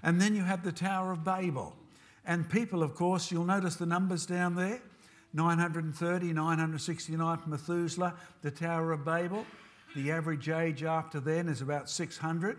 And 0.02 0.20
then 0.20 0.36
you 0.36 0.42
have 0.42 0.62
the 0.62 0.72
Tower 0.72 1.10
of 1.10 1.24
Babel. 1.24 1.74
And 2.26 2.50
people, 2.50 2.82
of 2.82 2.94
course, 2.94 3.32
you'll 3.32 3.46
notice 3.46 3.76
the 3.76 3.86
numbers 3.86 4.26
down 4.26 4.56
there 4.56 4.82
930, 5.32 6.34
969 6.34 7.38
for 7.38 7.48
Methuselah, 7.48 8.14
the 8.42 8.50
Tower 8.50 8.92
of 8.92 9.06
Babel. 9.06 9.46
The 9.96 10.10
average 10.10 10.50
age 10.50 10.82
after 10.82 11.18
then 11.18 11.48
is 11.48 11.62
about 11.62 11.88
600. 11.88 12.58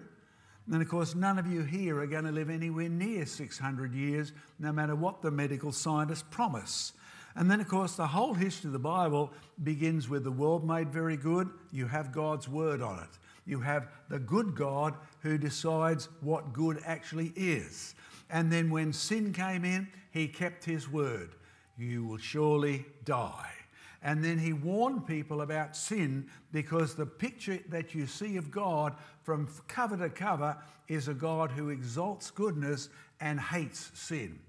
And 0.71 0.81
of 0.81 0.89
course, 0.89 1.13
none 1.13 1.37
of 1.37 1.45
you 1.45 1.61
here 1.61 1.99
are 1.99 2.07
going 2.07 2.25
to 2.25 2.31
live 2.31 2.49
anywhere 2.49 2.89
near 2.89 3.27
600 3.27 3.93
years, 3.93 4.33
no 4.57 4.71
matter 4.71 4.95
what 4.95 5.21
the 5.21 5.29
medical 5.29 5.71
scientists 5.71 6.25
promise. 6.31 6.93
And 7.35 7.51
then, 7.51 7.61
of 7.61 7.67
course, 7.67 7.93
the 7.93 8.07
whole 8.07 8.33
history 8.33 8.69
of 8.69 8.73
the 8.73 8.79
Bible 8.79 9.31
begins 9.63 10.09
with 10.09 10.23
the 10.23 10.31
world 10.31 10.67
made 10.67 10.89
very 10.89 11.17
good. 11.17 11.51
You 11.71 11.85
have 11.85 12.11
God's 12.11 12.49
word 12.49 12.81
on 12.81 12.97
it. 12.97 13.19
You 13.49 13.61
have 13.61 13.87
the 14.09 14.19
good 14.19 14.55
God 14.55 14.93
who 15.21 15.39
decides 15.39 16.07
what 16.21 16.53
good 16.53 16.79
actually 16.85 17.33
is. 17.35 17.95
And 18.29 18.51
then 18.51 18.69
when 18.69 18.93
sin 18.93 19.33
came 19.33 19.65
in, 19.65 19.87
he 20.11 20.27
kept 20.27 20.63
his 20.63 20.87
word. 20.87 21.31
You 21.75 22.05
will 22.05 22.19
surely 22.19 22.85
die. 23.05 23.49
And 24.03 24.23
then 24.23 24.37
he 24.37 24.53
warned 24.53 25.07
people 25.07 25.41
about 25.41 25.75
sin 25.75 26.29
because 26.51 26.93
the 26.93 27.07
picture 27.07 27.59
that 27.69 27.95
you 27.95 28.05
see 28.05 28.37
of 28.37 28.51
God 28.51 28.93
from 29.23 29.49
cover 29.67 29.97
to 29.97 30.09
cover 30.09 30.55
is 30.87 31.07
a 31.07 31.13
God 31.15 31.49
who 31.49 31.69
exalts 31.69 32.29
goodness 32.29 32.89
and 33.19 33.39
hates 33.39 33.91
sin. 33.95 34.39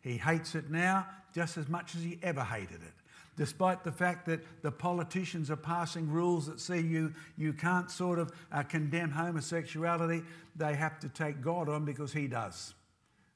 He 0.00 0.16
hates 0.16 0.54
it 0.54 0.70
now 0.70 1.06
just 1.34 1.58
as 1.58 1.68
much 1.68 1.94
as 1.94 2.02
he 2.02 2.18
ever 2.22 2.42
hated 2.42 2.80
it. 2.82 2.97
Despite 3.38 3.84
the 3.84 3.92
fact 3.92 4.26
that 4.26 4.40
the 4.62 4.72
politicians 4.72 5.48
are 5.48 5.56
passing 5.56 6.10
rules 6.10 6.48
that 6.48 6.58
say 6.58 6.80
you, 6.80 7.14
you 7.36 7.52
can't 7.52 7.88
sort 7.88 8.18
of 8.18 8.32
uh, 8.50 8.64
condemn 8.64 9.12
homosexuality, 9.12 10.24
they 10.56 10.74
have 10.74 10.98
to 11.00 11.08
take 11.08 11.40
God 11.40 11.68
on 11.68 11.84
because 11.84 12.12
he 12.12 12.26
does. 12.26 12.74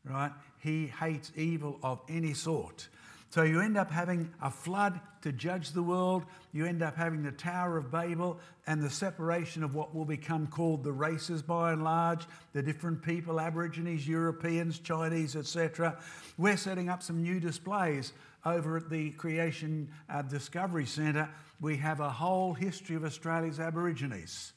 Right? 0.04 0.32
He 0.58 0.88
hates 0.88 1.30
evil 1.36 1.78
of 1.84 2.00
any 2.08 2.34
sort. 2.34 2.88
So 3.30 3.44
you 3.44 3.60
end 3.60 3.78
up 3.78 3.92
having 3.92 4.30
a 4.42 4.50
flood 4.50 5.00
to 5.22 5.30
judge 5.30 5.70
the 5.70 5.82
world. 5.82 6.24
You 6.52 6.66
end 6.66 6.82
up 6.82 6.96
having 6.96 7.22
the 7.22 7.30
Tower 7.30 7.78
of 7.78 7.90
Babel 7.92 8.40
and 8.66 8.82
the 8.82 8.90
separation 8.90 9.62
of 9.62 9.76
what 9.76 9.94
will 9.94 10.04
become 10.04 10.48
called 10.48 10.82
the 10.82 10.92
races 10.92 11.42
by 11.42 11.72
and 11.72 11.84
large, 11.84 12.26
the 12.52 12.62
different 12.62 13.02
people, 13.02 13.40
Aborigines, 13.40 14.06
Europeans, 14.06 14.80
Chinese, 14.80 15.36
etc. 15.36 15.96
We're 16.36 16.56
setting 16.56 16.88
up 16.88 17.04
some 17.04 17.22
new 17.22 17.38
displays 17.38 18.12
over 18.44 18.76
at 18.76 18.90
the 18.90 19.10
Creation 19.12 19.88
uh, 20.08 20.22
Discovery 20.22 20.86
Centre. 20.86 21.28
We 21.60 21.76
have 21.78 22.00
a 22.00 22.10
whole 22.10 22.54
history 22.54 22.96
of 22.96 23.04
Australia's 23.04 23.60
Aborigines. 23.60 24.52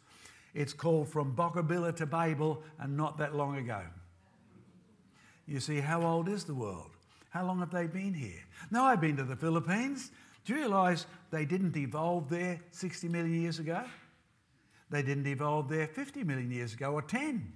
It's 0.54 0.74
called 0.74 1.10
From 1.10 1.36
Boggabilla 1.36 1.95
to 1.98 2.06
Babel 2.06 2.63
and 2.80 2.95
not 2.95 3.17
that 3.17 3.36
long 3.36 3.58
ago. 3.58 3.82
You 5.48 5.60
see, 5.60 5.80
how 5.80 6.02
old 6.02 6.28
is 6.28 6.45
the 6.45 6.56
world? 6.56 6.91
How 7.30 7.45
long 7.45 7.60
have 7.60 7.71
they 7.71 7.86
been 7.86 8.13
here? 8.13 8.41
Now, 8.71 8.86
I've 8.86 9.02
been 9.02 9.17
to 9.17 9.24
the 9.24 9.36
Philippines. 9.36 10.12
Do 10.45 10.54
you 10.54 10.60
realise 10.60 11.06
they 11.32 11.45
didn't 11.45 11.76
evolve 11.76 12.30
there 12.30 12.62
60 12.71 13.10
million 13.10 13.41
years 13.41 13.60
ago? 13.60 13.84
They 14.89 15.02
didn't 15.02 15.28
evolve 15.28 15.67
there 15.67 15.88
50 15.88 16.24
million 16.24 16.52
years 16.52 16.74
ago 16.74 16.93
or 16.93 17.02
10. 17.02 17.52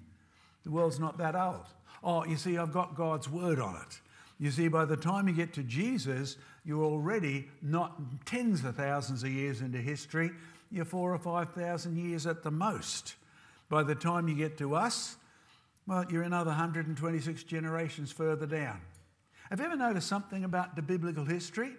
The 0.63 0.71
world's 0.71 0.99
not 0.99 1.17
that 1.19 1.35
old. 1.35 1.65
Oh, 2.03 2.25
you 2.25 2.37
see, 2.37 2.57
I've 2.57 2.73
got 2.73 2.95
God's 2.95 3.29
word 3.29 3.59
on 3.59 3.75
it. 3.75 4.01
You 4.39 4.51
see, 4.51 4.69
by 4.69 4.85
the 4.85 4.95
time 4.95 5.27
you 5.27 5.33
get 5.33 5.53
to 5.53 5.63
Jesus, 5.63 6.37
you're 6.63 6.83
already 6.83 7.49
not 7.61 8.25
tens 8.25 8.63
of 8.63 8.75
thousands 8.77 9.23
of 9.23 9.29
years 9.29 9.61
into 9.61 9.79
history, 9.79 10.31
you're 10.71 10.85
four 10.85 11.13
or 11.13 11.19
five 11.19 11.53
thousand 11.53 11.97
years 11.97 12.25
at 12.25 12.43
the 12.43 12.51
most. 12.51 13.15
By 13.67 13.83
the 13.83 13.95
time 13.95 14.27
you 14.27 14.35
get 14.35 14.57
to 14.59 14.75
us, 14.75 15.17
well, 15.87 16.05
you're 16.09 16.23
another 16.23 16.49
126 16.49 17.43
generations 17.43 18.11
further 18.11 18.45
down. 18.45 18.79
Have 19.49 19.59
you 19.59 19.65
ever 19.65 19.75
noticed 19.75 20.07
something 20.07 20.43
about 20.43 20.75
the 20.75 20.81
biblical 20.81 21.25
history? 21.25 21.71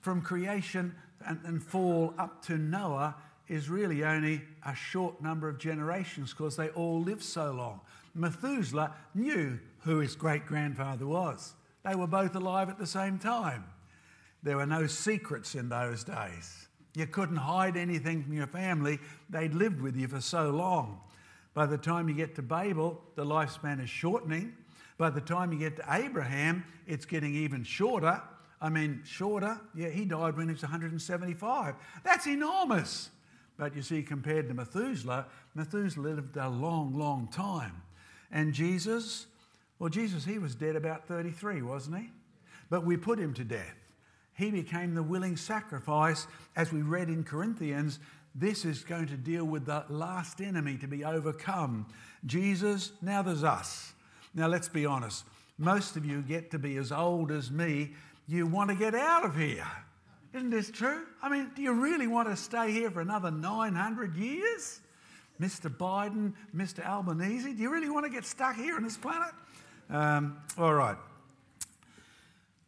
From 0.00 0.20
creation 0.22 0.94
and, 1.26 1.38
and 1.44 1.62
fall 1.62 2.14
up 2.18 2.44
to 2.46 2.56
Noah 2.56 3.14
is 3.48 3.68
really 3.68 4.04
only 4.04 4.42
a 4.66 4.74
short 4.74 5.22
number 5.22 5.48
of 5.48 5.58
generations 5.58 6.30
because 6.30 6.56
they 6.56 6.70
all 6.70 7.02
lived 7.02 7.22
so 7.22 7.52
long. 7.52 7.80
Methuselah 8.14 8.94
knew 9.14 9.58
who 9.80 9.98
his 9.98 10.16
great 10.16 10.46
grandfather 10.46 11.06
was. 11.06 11.54
They 11.84 11.94
were 11.94 12.06
both 12.06 12.34
alive 12.34 12.68
at 12.68 12.78
the 12.78 12.86
same 12.86 13.18
time. 13.18 13.64
There 14.42 14.56
were 14.56 14.66
no 14.66 14.86
secrets 14.86 15.54
in 15.54 15.68
those 15.68 16.04
days. 16.04 16.68
You 16.94 17.06
couldn't 17.06 17.36
hide 17.36 17.76
anything 17.76 18.22
from 18.22 18.32
your 18.34 18.46
family, 18.46 19.00
they'd 19.28 19.54
lived 19.54 19.80
with 19.80 19.96
you 19.96 20.06
for 20.06 20.20
so 20.20 20.50
long. 20.50 21.00
By 21.54 21.66
the 21.66 21.78
time 21.78 22.08
you 22.08 22.14
get 22.14 22.34
to 22.36 22.42
Babel, 22.42 23.00
the 23.16 23.24
lifespan 23.24 23.82
is 23.82 23.90
shortening. 23.90 24.54
By 24.96 25.10
the 25.10 25.20
time 25.20 25.52
you 25.52 25.58
get 25.58 25.76
to 25.76 25.84
Abraham, 25.88 26.64
it's 26.86 27.04
getting 27.04 27.34
even 27.34 27.64
shorter. 27.64 28.22
I 28.60 28.68
mean, 28.68 29.02
shorter. 29.04 29.60
Yeah, 29.74 29.88
he 29.88 30.04
died 30.04 30.36
when 30.36 30.48
he 30.48 30.52
was 30.52 30.62
175. 30.62 31.74
That's 32.02 32.26
enormous. 32.26 33.10
But 33.56 33.74
you 33.76 33.82
see, 33.82 34.02
compared 34.02 34.48
to 34.48 34.54
Methuselah, 34.54 35.26
Methuselah 35.54 36.02
lived 36.02 36.36
a 36.36 36.48
long, 36.48 36.96
long 36.96 37.28
time. 37.28 37.82
And 38.32 38.52
Jesus, 38.52 39.26
well, 39.84 39.90
Jesus, 39.90 40.24
he 40.24 40.38
was 40.38 40.54
dead 40.54 40.76
about 40.76 41.06
33, 41.08 41.60
wasn't 41.60 41.98
he? 41.98 42.08
But 42.70 42.86
we 42.86 42.96
put 42.96 43.18
him 43.18 43.34
to 43.34 43.44
death. 43.44 43.76
He 44.32 44.50
became 44.50 44.94
the 44.94 45.02
willing 45.02 45.36
sacrifice, 45.36 46.26
as 46.56 46.72
we 46.72 46.80
read 46.80 47.10
in 47.10 47.22
Corinthians. 47.22 47.98
This 48.34 48.64
is 48.64 48.82
going 48.82 49.08
to 49.08 49.18
deal 49.18 49.44
with 49.44 49.66
the 49.66 49.84
last 49.90 50.40
enemy 50.40 50.78
to 50.78 50.86
be 50.86 51.04
overcome. 51.04 51.84
Jesus, 52.24 52.92
now 53.02 53.20
there's 53.20 53.44
us. 53.44 53.92
Now, 54.34 54.46
let's 54.46 54.70
be 54.70 54.86
honest. 54.86 55.26
Most 55.58 55.96
of 55.96 56.06
you 56.06 56.22
get 56.22 56.50
to 56.52 56.58
be 56.58 56.78
as 56.78 56.90
old 56.90 57.30
as 57.30 57.50
me. 57.50 57.90
You 58.26 58.46
want 58.46 58.70
to 58.70 58.76
get 58.76 58.94
out 58.94 59.26
of 59.26 59.36
here. 59.36 59.70
Isn't 60.32 60.48
this 60.48 60.70
true? 60.70 61.02
I 61.22 61.28
mean, 61.28 61.50
do 61.54 61.60
you 61.60 61.74
really 61.74 62.06
want 62.06 62.30
to 62.30 62.36
stay 62.36 62.72
here 62.72 62.90
for 62.90 63.02
another 63.02 63.30
900 63.30 64.16
years? 64.16 64.80
Mr. 65.38 65.68
Biden, 65.68 66.32
Mr. 66.56 66.82
Albanese, 66.86 67.52
do 67.52 67.60
you 67.60 67.70
really 67.70 67.90
want 67.90 68.06
to 68.06 68.10
get 68.10 68.24
stuck 68.24 68.56
here 68.56 68.76
on 68.76 68.82
this 68.82 68.96
planet? 68.96 69.34
Um, 69.90 70.38
all 70.58 70.74
right. 70.74 70.96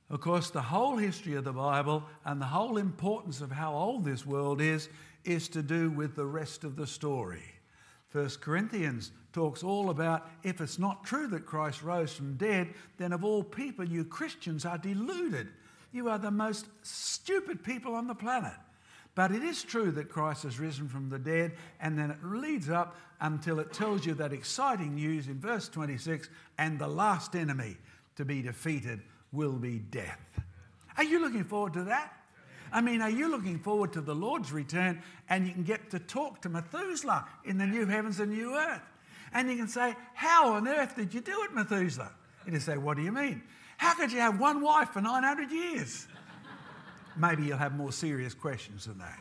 Of 0.08 0.20
course, 0.20 0.50
the 0.50 0.62
whole 0.62 0.96
history 0.96 1.34
of 1.34 1.44
the 1.44 1.52
Bible 1.52 2.04
and 2.24 2.40
the 2.40 2.46
whole 2.46 2.76
importance 2.76 3.40
of 3.40 3.50
how 3.50 3.74
old 3.74 4.04
this 4.04 4.24
world 4.24 4.60
is 4.60 4.88
is 5.24 5.48
to 5.48 5.62
do 5.62 5.90
with 5.90 6.14
the 6.14 6.26
rest 6.26 6.62
of 6.62 6.76
the 6.76 6.86
story. 6.86 7.42
First 8.08 8.40
Corinthians 8.40 9.10
talks 9.32 9.64
all 9.64 9.90
about 9.90 10.30
if 10.44 10.60
it's 10.60 10.78
not 10.78 11.04
true 11.04 11.26
that 11.28 11.44
Christ 11.44 11.82
rose 11.82 12.12
from 12.12 12.36
dead, 12.36 12.68
then 12.98 13.12
of 13.12 13.24
all 13.24 13.42
people, 13.42 13.84
you 13.84 14.04
Christians 14.04 14.64
are 14.64 14.78
deluded. 14.78 15.48
You 15.92 16.08
are 16.08 16.18
the 16.18 16.30
most 16.30 16.66
stupid 16.82 17.64
people 17.64 17.94
on 17.94 18.06
the 18.06 18.14
planet. 18.14 18.54
But 19.16 19.32
it 19.32 19.42
is 19.42 19.64
true 19.64 19.90
that 19.92 20.10
Christ 20.10 20.42
has 20.44 20.60
risen 20.60 20.88
from 20.88 21.08
the 21.08 21.18
dead, 21.18 21.52
and 21.80 21.98
then 21.98 22.10
it 22.10 22.22
leads 22.22 22.68
up 22.68 22.96
until 23.20 23.58
it 23.60 23.72
tells 23.72 24.04
you 24.04 24.12
that 24.14 24.34
exciting 24.34 24.94
news 24.94 25.26
in 25.26 25.40
verse 25.40 25.68
26 25.70 26.28
and 26.58 26.78
the 26.78 26.86
last 26.86 27.34
enemy 27.34 27.78
to 28.16 28.26
be 28.26 28.42
defeated 28.42 29.00
will 29.32 29.54
be 29.54 29.78
death. 29.78 30.20
Are 30.98 31.04
you 31.04 31.18
looking 31.18 31.44
forward 31.44 31.72
to 31.72 31.84
that? 31.84 32.12
I 32.70 32.82
mean, 32.82 33.00
are 33.00 33.10
you 33.10 33.30
looking 33.30 33.58
forward 33.58 33.94
to 33.94 34.02
the 34.02 34.14
Lord's 34.14 34.52
return 34.52 35.02
and 35.30 35.46
you 35.46 35.54
can 35.54 35.62
get 35.62 35.90
to 35.92 35.98
talk 35.98 36.42
to 36.42 36.50
Methuselah 36.50 37.26
in 37.46 37.56
the 37.56 37.66
new 37.66 37.86
heavens 37.86 38.20
and 38.20 38.30
new 38.32 38.54
earth? 38.54 38.82
And 39.32 39.48
you 39.48 39.56
can 39.56 39.68
say, 39.68 39.94
How 40.12 40.52
on 40.52 40.68
earth 40.68 40.94
did 40.94 41.14
you 41.14 41.22
do 41.22 41.42
it, 41.44 41.54
Methuselah? 41.54 42.12
And 42.44 42.52
you 42.52 42.60
say, 42.60 42.76
What 42.76 42.98
do 42.98 43.02
you 43.02 43.12
mean? 43.12 43.42
How 43.78 43.94
could 43.94 44.12
you 44.12 44.20
have 44.20 44.38
one 44.38 44.60
wife 44.60 44.90
for 44.90 45.00
900 45.00 45.50
years? 45.50 46.06
Maybe 47.16 47.44
you'll 47.44 47.58
have 47.58 47.74
more 47.74 47.92
serious 47.92 48.34
questions 48.34 48.86
than 48.86 48.98
that. 48.98 49.20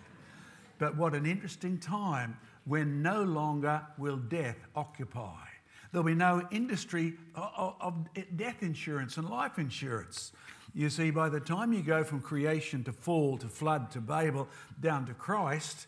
But 0.77 0.97
what 0.97 1.13
an 1.13 1.25
interesting 1.25 1.77
time 1.79 2.38
when 2.65 3.01
no 3.01 3.23
longer 3.23 3.81
will 3.97 4.17
death 4.17 4.58
occupy. 4.75 5.45
There'll 5.91 6.05
be 6.05 6.13
no 6.13 6.45
industry 6.51 7.13
of 7.36 7.93
death 8.36 8.62
insurance 8.62 9.17
and 9.17 9.29
life 9.29 9.58
insurance. 9.58 10.34
You 10.73 10.89
see, 10.89 11.10
by 11.10 11.29
the 11.29 11.39
time 11.39 11.71
you 11.71 11.81
go 11.81 12.03
from 12.03 12.19
creation 12.19 12.84
to 12.84 12.91
fall 12.91 13.38
to 13.38 13.47
flood 13.47 13.91
to 13.91 14.01
Babel 14.01 14.49
down 14.81 15.05
to 15.05 15.13
Christ, 15.13 15.88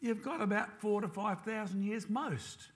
you've 0.00 0.22
got 0.22 0.42
about 0.42 0.78
four 0.78 1.00
to 1.00 1.08
5,000 1.08 1.82
years 1.82 2.10
most. 2.10 2.68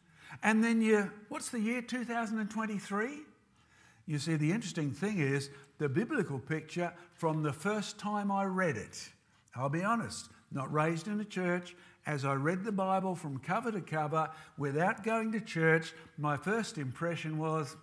And 0.42 0.64
then 0.64 0.80
you, 0.80 1.10
what's 1.28 1.50
the 1.50 1.60
year 1.60 1.82
2023? 1.82 3.10
You 4.10 4.18
see, 4.18 4.34
the 4.34 4.50
interesting 4.50 4.90
thing 4.90 5.20
is 5.20 5.50
the 5.78 5.88
biblical 5.88 6.40
picture 6.40 6.92
from 7.14 7.44
the 7.44 7.52
first 7.52 7.96
time 7.96 8.32
I 8.32 8.42
read 8.42 8.76
it. 8.76 9.08
I'll 9.54 9.68
be 9.68 9.84
honest, 9.84 10.30
not 10.50 10.72
raised 10.72 11.06
in 11.06 11.20
a 11.20 11.24
church. 11.24 11.76
As 12.06 12.24
I 12.24 12.34
read 12.34 12.64
the 12.64 12.72
Bible 12.72 13.14
from 13.14 13.38
cover 13.38 13.70
to 13.70 13.80
cover 13.80 14.28
without 14.58 15.04
going 15.04 15.30
to 15.30 15.40
church, 15.40 15.92
my 16.18 16.36
first 16.36 16.76
impression 16.76 17.38
was 17.38 17.76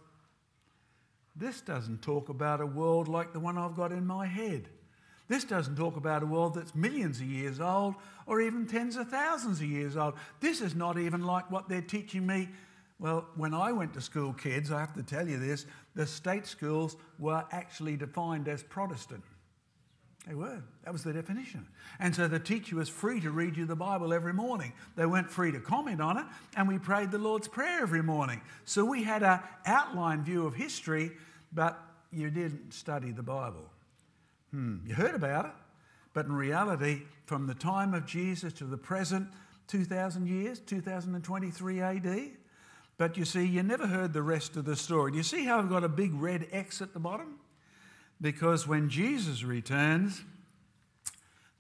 this 1.37 1.61
doesn't 1.61 2.01
talk 2.01 2.27
about 2.27 2.59
a 2.59 2.65
world 2.65 3.07
like 3.07 3.31
the 3.31 3.39
one 3.39 3.57
I've 3.57 3.77
got 3.77 3.93
in 3.93 4.05
my 4.05 4.25
head. 4.25 4.67
This 5.29 5.45
doesn't 5.45 5.77
talk 5.77 5.95
about 5.95 6.23
a 6.23 6.25
world 6.25 6.55
that's 6.55 6.75
millions 6.75 7.21
of 7.21 7.27
years 7.27 7.61
old 7.61 7.95
or 8.25 8.41
even 8.41 8.67
tens 8.67 8.97
of 8.97 9.07
thousands 9.07 9.61
of 9.61 9.67
years 9.67 9.95
old. 9.95 10.15
This 10.41 10.59
is 10.59 10.75
not 10.75 10.97
even 10.97 11.23
like 11.23 11.49
what 11.49 11.69
they're 11.69 11.79
teaching 11.81 12.27
me. 12.27 12.49
Well, 12.99 13.27
when 13.35 13.53
I 13.53 13.71
went 13.71 13.93
to 13.93 14.01
school, 14.01 14.33
kids, 14.33 14.71
I 14.71 14.79
have 14.79 14.93
to 14.95 15.03
tell 15.03 15.27
you 15.27 15.37
this 15.37 15.65
the 15.95 16.07
state 16.07 16.47
schools 16.47 16.95
were 17.19 17.43
actually 17.51 17.95
defined 17.95 18.47
as 18.47 18.63
Protestant. 18.63 19.23
They 20.27 20.33
were. 20.33 20.61
That 20.83 20.91
was 20.91 21.03
the 21.03 21.13
definition. 21.13 21.65
And 21.99 22.13
so 22.13 22.27
the 22.27 22.39
teacher 22.39 22.75
was 22.75 22.89
free 22.89 23.21
to 23.21 23.31
read 23.31 23.55
you 23.55 23.65
the 23.65 23.77
Bible 23.77 24.13
every 24.13 24.33
morning. 24.33 24.73
They 24.97 25.05
weren't 25.05 25.31
free 25.31 25.53
to 25.53 25.59
comment 25.59 26.01
on 26.01 26.17
it, 26.17 26.25
and 26.57 26.67
we 26.67 26.79
prayed 26.79 27.11
the 27.11 27.17
Lord's 27.17 27.47
Prayer 27.47 27.81
every 27.81 28.03
morning. 28.03 28.41
So 28.65 28.83
we 28.83 29.03
had 29.03 29.23
an 29.23 29.39
outline 29.65 30.23
view 30.23 30.45
of 30.45 30.53
history, 30.53 31.11
but 31.53 31.81
you 32.11 32.29
didn't 32.29 32.73
study 32.73 33.11
the 33.11 33.23
Bible. 33.23 33.69
Hmm. 34.51 34.77
You 34.85 34.95
heard 34.95 35.15
about 35.15 35.45
it, 35.45 35.51
but 36.13 36.25
in 36.25 36.33
reality, 36.33 37.03
from 37.25 37.47
the 37.47 37.53
time 37.53 37.93
of 37.93 38.05
Jesus 38.05 38.51
to 38.53 38.65
the 38.65 38.77
present, 38.77 39.29
2,000 39.67 40.27
years, 40.27 40.59
2023 40.59 41.81
AD. 41.81 42.31
But 42.97 43.15
you 43.15 43.25
see, 43.25 43.45
you 43.45 43.61
never 43.61 43.87
heard 43.87 44.13
the 44.13 44.23
rest 44.23 44.55
of 44.57 44.65
the 44.65 44.75
story. 44.75 45.11
Do 45.11 45.17
you 45.17 45.23
see 45.23 45.45
how 45.45 45.59
I've 45.59 45.69
got 45.69 45.83
a 45.83 45.89
big 45.89 46.13
red 46.13 46.47
X 46.51 46.81
at 46.81 46.93
the 46.93 46.99
bottom? 46.99 47.39
Because 48.19 48.67
when 48.67 48.89
Jesus 48.89 49.43
returns, 49.43 50.23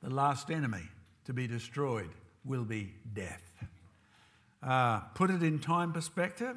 the 0.01 0.09
last 0.09 0.49
enemy 0.49 0.83
to 1.25 1.33
be 1.33 1.45
destroyed 1.47 2.09
will 2.43 2.63
be 2.63 2.93
death. 3.13 3.43
Uh, 4.63 5.01
put 5.13 5.29
it 5.29 5.43
in 5.43 5.59
time 5.59 5.93
perspective, 5.93 6.55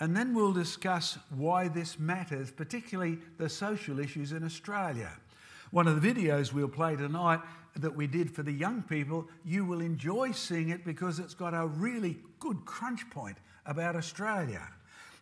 and 0.00 0.16
then 0.16 0.34
we'll 0.34 0.52
discuss 0.52 1.18
why 1.28 1.68
this 1.68 1.98
matters, 1.98 2.50
particularly 2.50 3.18
the 3.36 3.48
social 3.48 3.98
issues 3.98 4.32
in 4.32 4.42
Australia. 4.42 5.12
One 5.70 5.86
of 5.86 6.00
the 6.00 6.14
videos 6.14 6.52
we'll 6.52 6.68
play 6.68 6.96
tonight 6.96 7.40
that 7.76 7.94
we 7.94 8.06
did 8.06 8.30
for 8.30 8.42
the 8.42 8.52
young 8.52 8.82
people, 8.82 9.28
you 9.44 9.64
will 9.64 9.80
enjoy 9.80 10.32
seeing 10.32 10.68
it 10.68 10.84
because 10.84 11.18
it's 11.18 11.34
got 11.34 11.54
a 11.54 11.66
really 11.66 12.16
good 12.38 12.64
crunch 12.64 13.08
point 13.10 13.36
about 13.66 13.96
Australia. 13.96 14.62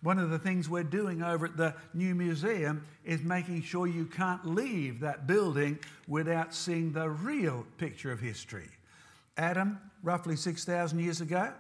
One 0.02 0.18
of 0.18 0.30
the 0.30 0.38
things 0.38 0.68
we're 0.68 0.82
doing 0.82 1.22
over 1.22 1.46
at 1.46 1.56
the 1.56 1.74
new 1.94 2.14
museum 2.14 2.84
is 3.04 3.22
making 3.22 3.62
sure 3.62 3.86
you 3.86 4.06
can't 4.06 4.44
leave 4.44 5.00
that 5.00 5.26
building 5.26 5.78
without 6.08 6.54
seeing 6.54 6.92
the 6.92 7.08
real 7.08 7.64
picture 7.78 8.10
of 8.10 8.20
history. 8.20 8.68
Adam, 9.36 9.78
roughly 10.02 10.34
6,000 10.34 10.98
years 10.98 11.20
ago, 11.20 11.52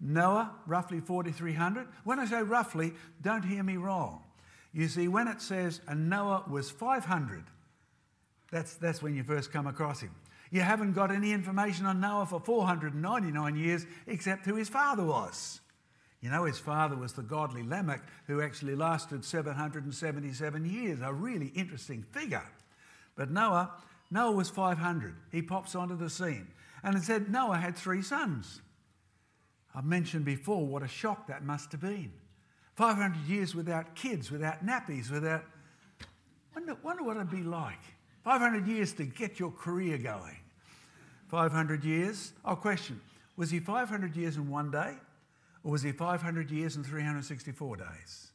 Noah, 0.00 0.52
roughly 0.66 1.00
4,300. 1.00 1.88
When 2.04 2.20
I 2.20 2.26
say 2.26 2.42
roughly, 2.42 2.92
don't 3.20 3.44
hear 3.44 3.64
me 3.64 3.76
wrong. 3.76 4.22
You 4.72 4.86
see, 4.86 5.08
when 5.08 5.26
it 5.26 5.42
says 5.42 5.80
and 5.88 6.08
Noah 6.08 6.44
was 6.48 6.70
500, 6.70 7.44
that's, 8.50 8.74
that's 8.74 9.02
when 9.02 9.16
you 9.16 9.24
first 9.24 9.52
come 9.52 9.66
across 9.66 10.00
him. 10.00 10.14
You 10.50 10.62
haven't 10.62 10.92
got 10.92 11.10
any 11.10 11.32
information 11.32 11.86
on 11.86 12.00
Noah 12.00 12.26
for 12.26 12.40
499 12.40 13.56
years 13.56 13.86
except 14.06 14.46
who 14.46 14.54
his 14.54 14.68
father 14.68 15.04
was. 15.04 15.60
You 16.20 16.30
know, 16.30 16.44
his 16.44 16.58
father 16.58 16.96
was 16.96 17.12
the 17.12 17.22
godly 17.22 17.62
Lamech, 17.62 18.02
who 18.26 18.42
actually 18.42 18.74
lasted 18.74 19.24
777 19.24 20.64
years, 20.64 21.00
a 21.00 21.12
really 21.12 21.48
interesting 21.48 22.02
figure. 22.10 22.42
But 23.14 23.30
Noah, 23.30 23.72
Noah 24.10 24.32
was 24.32 24.50
500. 24.50 25.14
He 25.30 25.42
pops 25.42 25.74
onto 25.74 25.96
the 25.96 26.10
scene. 26.10 26.48
And 26.82 26.96
it 26.96 27.02
said 27.02 27.30
Noah 27.30 27.58
had 27.58 27.76
three 27.76 28.02
sons. 28.02 28.60
I've 29.74 29.84
mentioned 29.84 30.24
before 30.24 30.66
what 30.66 30.82
a 30.82 30.88
shock 30.88 31.28
that 31.28 31.44
must 31.44 31.72
have 31.72 31.80
been. 31.80 32.12
500 32.74 33.26
years 33.26 33.54
without 33.54 33.94
kids, 33.94 34.30
without 34.30 34.64
nappies, 34.64 35.10
without. 35.10 35.44
Wonder, 36.54 36.76
wonder 36.82 37.02
what 37.02 37.16
it'd 37.16 37.30
be 37.30 37.42
like. 37.42 37.78
500 38.28 38.66
years 38.66 38.92
to 38.92 39.04
get 39.04 39.40
your 39.40 39.50
career 39.50 39.96
going. 39.96 40.36
500 41.28 41.82
years. 41.82 42.34
Oh, 42.44 42.56
question 42.56 43.00
Was 43.38 43.50
he 43.50 43.58
500 43.58 44.14
years 44.14 44.36
in 44.36 44.50
one 44.50 44.70
day? 44.70 44.96
Or 45.64 45.72
was 45.72 45.80
he 45.80 45.92
500 45.92 46.50
years 46.50 46.76
in 46.76 46.84
364 46.84 47.76
days? 47.76 48.32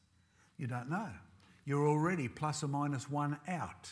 You 0.57 0.65
don't 0.65 0.89
know. 0.89 1.09
You're 1.65 1.87
already 1.87 2.27
plus 2.27 2.63
or 2.63 2.69
minus 2.69 3.07
one 3.07 3.37
out. 3.47 3.91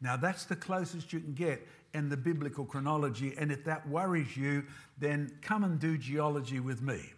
Now, 0.00 0.16
that's 0.16 0.46
the 0.46 0.56
closest 0.56 1.12
you 1.12 1.20
can 1.20 1.34
get 1.34 1.64
in 1.94 2.08
the 2.08 2.16
biblical 2.16 2.64
chronology, 2.64 3.32
and 3.38 3.52
if 3.52 3.64
that 3.66 3.88
worries 3.88 4.36
you, 4.36 4.64
then 4.98 5.30
come 5.42 5.62
and 5.62 5.78
do 5.78 5.96
geology 5.96 6.58
with 6.58 6.82
me. 6.82 7.12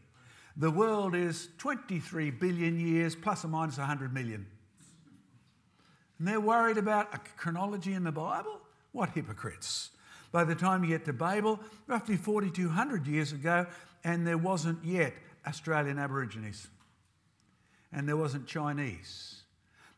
The 0.58 0.70
world 0.70 1.14
is 1.14 1.48
23 1.56 2.30
billion 2.32 2.78
years 2.78 3.16
plus 3.16 3.46
or 3.46 3.48
minus 3.48 3.78
100 3.78 4.12
million. 4.12 4.46
And 6.18 6.26
they're 6.26 6.40
worried 6.40 6.78
about 6.78 7.14
a 7.14 7.18
chronology 7.36 7.94
in 7.94 8.04
the 8.04 8.12
Bible? 8.12 8.60
What 8.92 9.10
hypocrites. 9.10 9.90
By 10.32 10.44
the 10.44 10.54
time 10.54 10.82
you 10.82 10.90
get 10.90 11.04
to 11.06 11.12
Babel, 11.12 11.60
roughly 11.86 12.16
4,200 12.16 13.06
years 13.06 13.32
ago, 13.32 13.66
and 14.04 14.26
there 14.26 14.38
wasn't 14.38 14.84
yet 14.84 15.14
Australian 15.46 15.98
Aborigines. 15.98 16.68
And 17.92 18.08
there 18.08 18.16
wasn't 18.16 18.46
Chinese. 18.46 19.42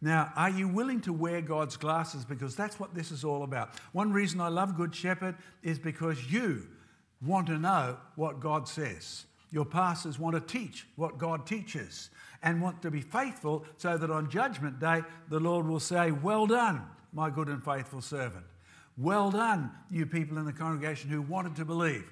Now, 0.00 0.32
are 0.36 0.48
you 0.48 0.68
willing 0.68 1.00
to 1.02 1.12
wear 1.12 1.42
God's 1.42 1.76
glasses? 1.76 2.24
Because 2.24 2.56
that's 2.56 2.80
what 2.80 2.94
this 2.94 3.10
is 3.10 3.24
all 3.24 3.42
about. 3.42 3.74
One 3.92 4.12
reason 4.12 4.40
I 4.40 4.48
love 4.48 4.76
Good 4.76 4.94
Shepherd 4.94 5.36
is 5.62 5.78
because 5.78 6.32
you 6.32 6.66
want 7.20 7.48
to 7.48 7.58
know 7.58 7.98
what 8.14 8.40
God 8.40 8.66
says. 8.66 9.24
Your 9.50 9.64
pastors 9.64 10.18
want 10.18 10.34
to 10.34 10.40
teach 10.40 10.86
what 10.96 11.18
God 11.18 11.46
teaches 11.46 12.10
and 12.42 12.62
want 12.62 12.82
to 12.82 12.90
be 12.90 13.00
faithful 13.00 13.64
so 13.76 13.96
that 13.96 14.10
on 14.10 14.30
Judgment 14.30 14.78
Day 14.78 15.02
the 15.28 15.40
Lord 15.40 15.66
will 15.66 15.80
say, 15.80 16.12
Well 16.12 16.46
done, 16.46 16.82
my 17.12 17.30
good 17.30 17.48
and 17.48 17.64
faithful 17.64 18.00
servant. 18.00 18.44
Well 18.96 19.30
done, 19.30 19.70
you 19.90 20.06
people 20.06 20.38
in 20.38 20.44
the 20.44 20.52
congregation 20.52 21.10
who 21.10 21.22
wanted 21.22 21.56
to 21.56 21.64
believe. 21.64 22.10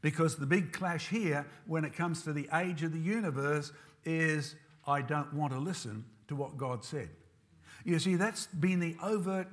Because 0.00 0.36
the 0.36 0.46
big 0.46 0.72
clash 0.72 1.08
here, 1.08 1.46
when 1.66 1.84
it 1.84 1.92
comes 1.92 2.22
to 2.22 2.32
the 2.32 2.48
age 2.54 2.82
of 2.82 2.92
the 2.92 2.98
universe, 2.98 3.72
is 4.04 4.54
I 4.86 5.02
don't 5.02 5.32
want 5.34 5.52
to 5.52 5.58
listen 5.58 6.04
to 6.28 6.36
what 6.36 6.56
God 6.56 6.84
said. 6.84 7.10
You 7.84 7.98
see, 7.98 8.16
that's 8.16 8.46
been 8.46 8.80
the 8.80 8.96
overt, 9.02 9.48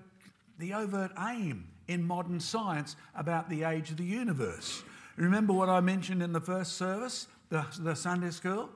the 0.57 0.73
overt 0.73 1.11
aim 1.19 1.67
in 1.87 2.05
modern 2.05 2.39
science 2.39 2.95
about 3.15 3.49
the 3.49 3.63
age 3.63 3.89
of 3.91 3.97
the 3.97 4.05
universe. 4.05 4.83
Remember 5.17 5.51
what 5.51 5.67
I 5.67 5.81
mentioned 5.81 6.21
in 6.21 6.31
the 6.31 6.39
first 6.39 6.77
service, 6.77 7.27
the, 7.49 7.65
the 7.79 7.95
Sunday 7.95 8.29
school? 8.29 8.69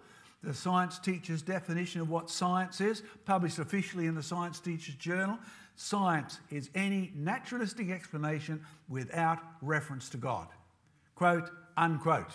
The 0.43 0.55
science 0.55 0.97
teacher's 0.97 1.43
definition 1.43 2.01
of 2.01 2.09
what 2.09 2.29
science 2.29 2.81
is, 2.81 3.03
published 3.25 3.59
officially 3.59 4.07
in 4.07 4.15
the 4.15 4.23
Science 4.23 4.59
Teacher's 4.59 4.95
Journal. 4.95 5.37
Science 5.75 6.39
is 6.49 6.71
any 6.73 7.11
naturalistic 7.15 7.91
explanation 7.91 8.65
without 8.89 9.37
reference 9.61 10.09
to 10.09 10.17
God. 10.17 10.47
Quote, 11.13 11.51
unquote. 11.77 12.33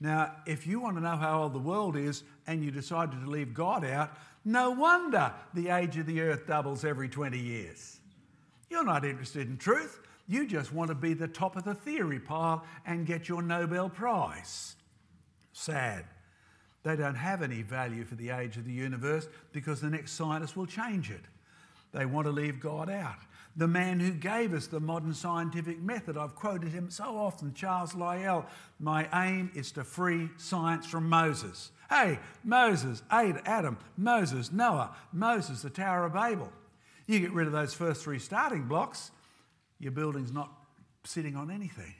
Now, 0.00 0.36
if 0.46 0.66
you 0.66 0.80
want 0.80 0.96
to 0.96 1.02
know 1.02 1.16
how 1.16 1.42
old 1.42 1.52
the 1.52 1.58
world 1.58 1.94
is 1.94 2.22
and 2.46 2.64
you 2.64 2.70
decided 2.70 3.20
to 3.20 3.30
leave 3.30 3.52
God 3.52 3.84
out, 3.84 4.16
no 4.44 4.70
wonder 4.70 5.32
the 5.52 5.68
age 5.68 5.98
of 5.98 6.06
the 6.06 6.22
earth 6.22 6.46
doubles 6.46 6.84
every 6.84 7.08
20 7.08 7.38
years. 7.38 8.00
You're 8.70 8.84
not 8.84 9.04
interested 9.04 9.46
in 9.46 9.58
truth. 9.58 10.00
You 10.28 10.46
just 10.46 10.72
want 10.72 10.88
to 10.90 10.94
be 10.94 11.14
the 11.14 11.26
top 11.26 11.56
of 11.56 11.64
the 11.64 11.74
theory 11.74 12.20
pile 12.20 12.64
and 12.86 13.06
get 13.06 13.28
your 13.28 13.42
Nobel 13.42 13.88
Prize. 13.88 14.76
Sad. 15.52 16.04
They 16.84 16.94
don't 16.96 17.16
have 17.16 17.42
any 17.42 17.62
value 17.62 18.04
for 18.04 18.14
the 18.14 18.30
age 18.30 18.56
of 18.56 18.64
the 18.64 18.72
universe 18.72 19.26
because 19.52 19.80
the 19.80 19.90
next 19.90 20.12
scientist 20.12 20.56
will 20.56 20.66
change 20.66 21.10
it. 21.10 21.22
They 21.92 22.06
want 22.06 22.26
to 22.26 22.32
leave 22.32 22.60
God 22.60 22.90
out. 22.90 23.16
the 23.58 23.66
man 23.66 23.98
who 23.98 24.12
gave 24.12 24.54
us 24.54 24.68
the 24.68 24.78
modern 24.78 25.12
scientific 25.12 25.82
method. 25.82 26.16
I've 26.16 26.36
quoted 26.36 26.68
him 26.68 26.90
so 26.90 27.18
often, 27.18 27.52
Charles 27.54 27.92
Lyell. 27.92 28.46
My 28.78 29.08
aim 29.26 29.50
is 29.52 29.72
to 29.72 29.82
free 29.82 30.30
science 30.36 30.86
from 30.86 31.08
Moses. 31.08 31.72
Hey, 31.90 32.20
Moses, 32.44 33.02
Adam, 33.10 33.76
Moses, 33.96 34.52
Noah, 34.52 34.94
Moses, 35.12 35.62
the 35.62 35.70
Tower 35.70 36.04
of 36.04 36.12
Babel. 36.12 36.52
You 37.08 37.18
get 37.18 37.32
rid 37.32 37.48
of 37.48 37.52
those 37.52 37.74
first 37.74 38.04
three 38.04 38.20
starting 38.20 38.64
blocks, 38.68 39.10
your 39.78 39.92
building's 39.92 40.32
not 40.32 40.50
sitting 41.04 41.36
on 41.36 41.50
anything. 41.50 41.94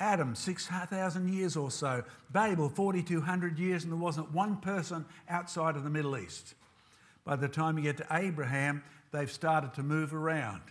Adam, 0.00 0.34
6,000 0.34 1.32
years 1.32 1.56
or 1.56 1.70
so. 1.70 2.04
Babel, 2.30 2.68
4,200 2.68 3.58
years, 3.58 3.82
and 3.82 3.92
there 3.92 3.98
wasn't 3.98 4.32
one 4.32 4.58
person 4.58 5.04
outside 5.28 5.76
of 5.76 5.84
the 5.84 5.90
Middle 5.90 6.16
East. 6.16 6.54
By 7.24 7.36
the 7.36 7.48
time 7.48 7.76
you 7.76 7.84
get 7.84 7.96
to 7.96 8.06
Abraham, 8.10 8.82
they've 9.12 9.30
started 9.30 9.74
to 9.74 9.82
move 9.82 10.14
around. 10.14 10.62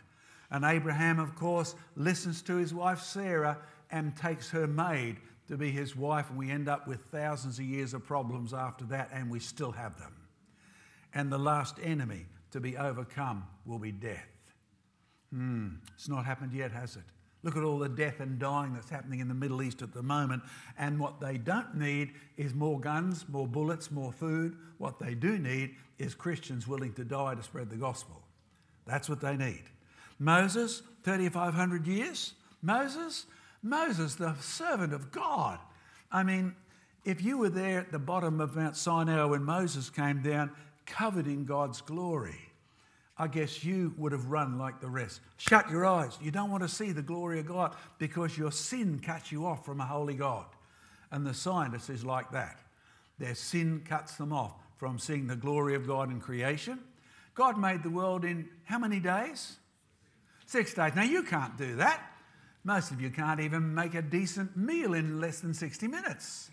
And 0.50 0.64
Abraham, 0.64 1.20
of 1.20 1.36
course, 1.36 1.76
listens 1.96 2.42
to 2.44 2.56
his 2.56 2.74
wife 2.74 3.02
Sarah 3.02 3.58
and 3.92 4.16
takes 4.16 4.50
her 4.52 4.66
maid 4.66 5.18
to 5.50 5.58
be 5.58 5.72
his 5.72 5.96
wife, 5.96 6.30
and 6.30 6.38
we 6.38 6.50
end 6.50 6.70
up 6.70 6.88
with 6.88 7.00
thousands 7.12 7.60
of 7.60 7.66
years 7.66 7.94
of 7.94 8.06
problems 8.06 8.54
after 8.54 8.86
that, 8.86 9.10
and 9.14 9.30
we 9.30 9.40
still 9.40 9.72
have 9.72 9.98
them. 9.98 10.14
And 11.14 11.32
the 11.32 11.38
last 11.38 11.78
enemy 11.82 12.26
to 12.52 12.60
be 12.60 12.78
overcome 12.78 13.46
will 13.66 13.80
be 13.80 13.92
death. 13.92 14.37
Hmm, 15.32 15.68
it's 15.96 16.08
not 16.08 16.26
happened 16.26 16.54
yet, 16.54 16.72
has 16.72 16.96
it? 16.96 17.04
Look 17.44 17.56
at 17.56 17.64
all 17.64 17.80
the 17.80 17.90
death 17.90 18.20
and 18.20 18.40
dying 18.40 18.74
that's 18.74 18.90
happening 18.90 19.20
in 19.20 19.28
the 19.28 19.34
Middle 19.34 19.62
East 19.62 19.82
at 19.82 19.94
the 19.94 20.02
moment. 20.02 20.44
And 20.78 21.00
what 21.00 21.20
they 21.20 21.38
don't 21.38 21.76
need 21.76 22.14
is 22.36 22.54
more 22.54 22.80
guns, 22.80 23.26
more 23.30 23.48
bullets, 23.48 23.92
more 23.92 24.12
food. 24.12 24.58
What 24.80 25.00
they 25.00 25.14
do 25.14 25.38
need 25.38 25.76
is 26.00 26.16
Christians 26.16 26.68
willing 26.68 26.94
to 26.94 27.04
die 27.04 27.36
to 27.36 27.44
spread 27.44 27.70
the 27.70 27.76
gospel. 27.76 28.22
That's 28.86 29.08
what 29.08 29.22
they 29.22 29.38
need. 29.38 29.64
Moses, 30.20 30.82
3,500 31.04 31.86
years. 31.86 32.34
Moses, 32.62 33.26
Moses, 33.62 34.16
the 34.16 34.34
servant 34.42 34.94
of 34.94 35.12
God. 35.12 35.60
I 36.12 36.24
mean, 36.24 36.56
if 37.06 37.22
you 37.24 37.38
were 37.38 37.50
there 37.50 37.80
at 37.80 37.92
the 37.92 38.00
bottom 38.00 38.42
of 38.42 38.56
Mount 38.56 38.76
Sinai 38.76 39.24
when 39.26 39.44
Moses 39.44 39.90
came 39.90 40.22
down, 40.22 40.52
covered 40.86 41.28
in 41.28 41.46
God's 41.46 41.82
glory, 41.82 42.47
I 43.20 43.28
guess 43.28 43.64
you 43.64 43.94
would 43.98 44.12
have 44.12 44.26
run 44.28 44.58
like 44.58 44.80
the 44.80 44.90
rest. 44.90 45.22
Shut 45.38 45.70
your 45.70 45.86
eyes. 45.86 46.18
You 46.22 46.30
don't 46.30 46.52
want 46.52 46.64
to 46.64 46.70
see 46.70 46.92
the 46.92 47.02
glory 47.02 47.40
of 47.40 47.48
God 47.48 47.76
because 47.98 48.38
your 48.38 48.52
sin 48.52 49.00
cuts 49.00 49.32
you 49.32 49.46
off 49.46 49.66
from 49.66 49.82
a 49.82 49.86
holy 49.86 50.14
God. 50.14 50.46
And 51.12 51.26
the 51.26 51.34
scientist 51.34 51.90
is 51.90 52.06
like 52.06 52.32
that. 52.32 52.60
Their 53.18 53.34
sin 53.34 53.82
cuts 53.88 54.16
them 54.16 54.32
off 54.32 54.54
from 54.78 55.00
seeing 55.00 55.26
the 55.26 55.36
glory 55.36 55.74
of 55.74 55.88
God 55.88 56.12
in 56.12 56.20
creation. 56.20 56.80
God 57.34 57.58
made 57.58 57.82
the 57.82 57.90
world 57.90 58.24
in 58.24 58.50
how 58.66 58.78
many 58.78 59.00
days? 59.00 59.58
Six 60.46 60.74
days. 60.74 60.94
Now, 60.96 61.04
you 61.04 61.24
can't 61.24 61.58
do 61.58 61.78
that. 61.78 62.02
Most 62.64 62.92
of 62.92 63.02
you 63.02 63.10
can't 63.10 63.40
even 63.40 63.74
make 63.74 63.96
a 63.96 64.02
decent 64.02 64.56
meal 64.56 64.94
in 64.94 65.20
less 65.20 65.40
than 65.40 65.54
60 65.54 65.88
minutes. 65.88 66.52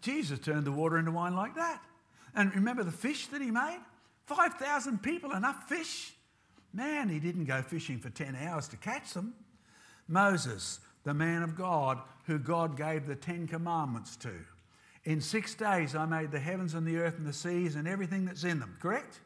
Jesus 0.00 0.38
turned 0.38 0.64
the 0.64 0.72
water 0.72 0.98
into 0.98 1.10
wine 1.10 1.34
like 1.34 1.54
that. 1.56 1.82
And 2.34 2.54
remember 2.54 2.84
the 2.84 2.92
fish 2.92 3.26
that 3.28 3.42
he 3.42 3.50
made? 3.50 3.80
5,000 4.26 5.02
people, 5.02 5.32
enough 5.32 5.68
fish? 5.68 6.14
Man, 6.72 7.08
he 7.08 7.20
didn't 7.20 7.44
go 7.44 7.62
fishing 7.62 7.98
for 7.98 8.10
10 8.10 8.36
hours 8.36 8.68
to 8.68 8.76
catch 8.76 9.12
them. 9.12 9.34
Moses, 10.08 10.80
the 11.04 11.14
man 11.14 11.42
of 11.42 11.56
God, 11.56 12.00
who 12.26 12.38
God 12.38 12.76
gave 12.76 13.06
the 13.06 13.14
Ten 13.14 13.46
Commandments 13.46 14.16
to. 14.16 14.32
In 15.04 15.20
six 15.20 15.54
days 15.54 15.94
I 15.94 16.06
made 16.06 16.30
the 16.30 16.40
heavens 16.40 16.74
and 16.74 16.86
the 16.86 16.96
earth 16.96 17.18
and 17.18 17.26
the 17.26 17.32
seas 17.32 17.76
and 17.76 17.86
everything 17.86 18.24
that's 18.24 18.44
in 18.44 18.58
them, 18.58 18.76
correct? 18.80 19.20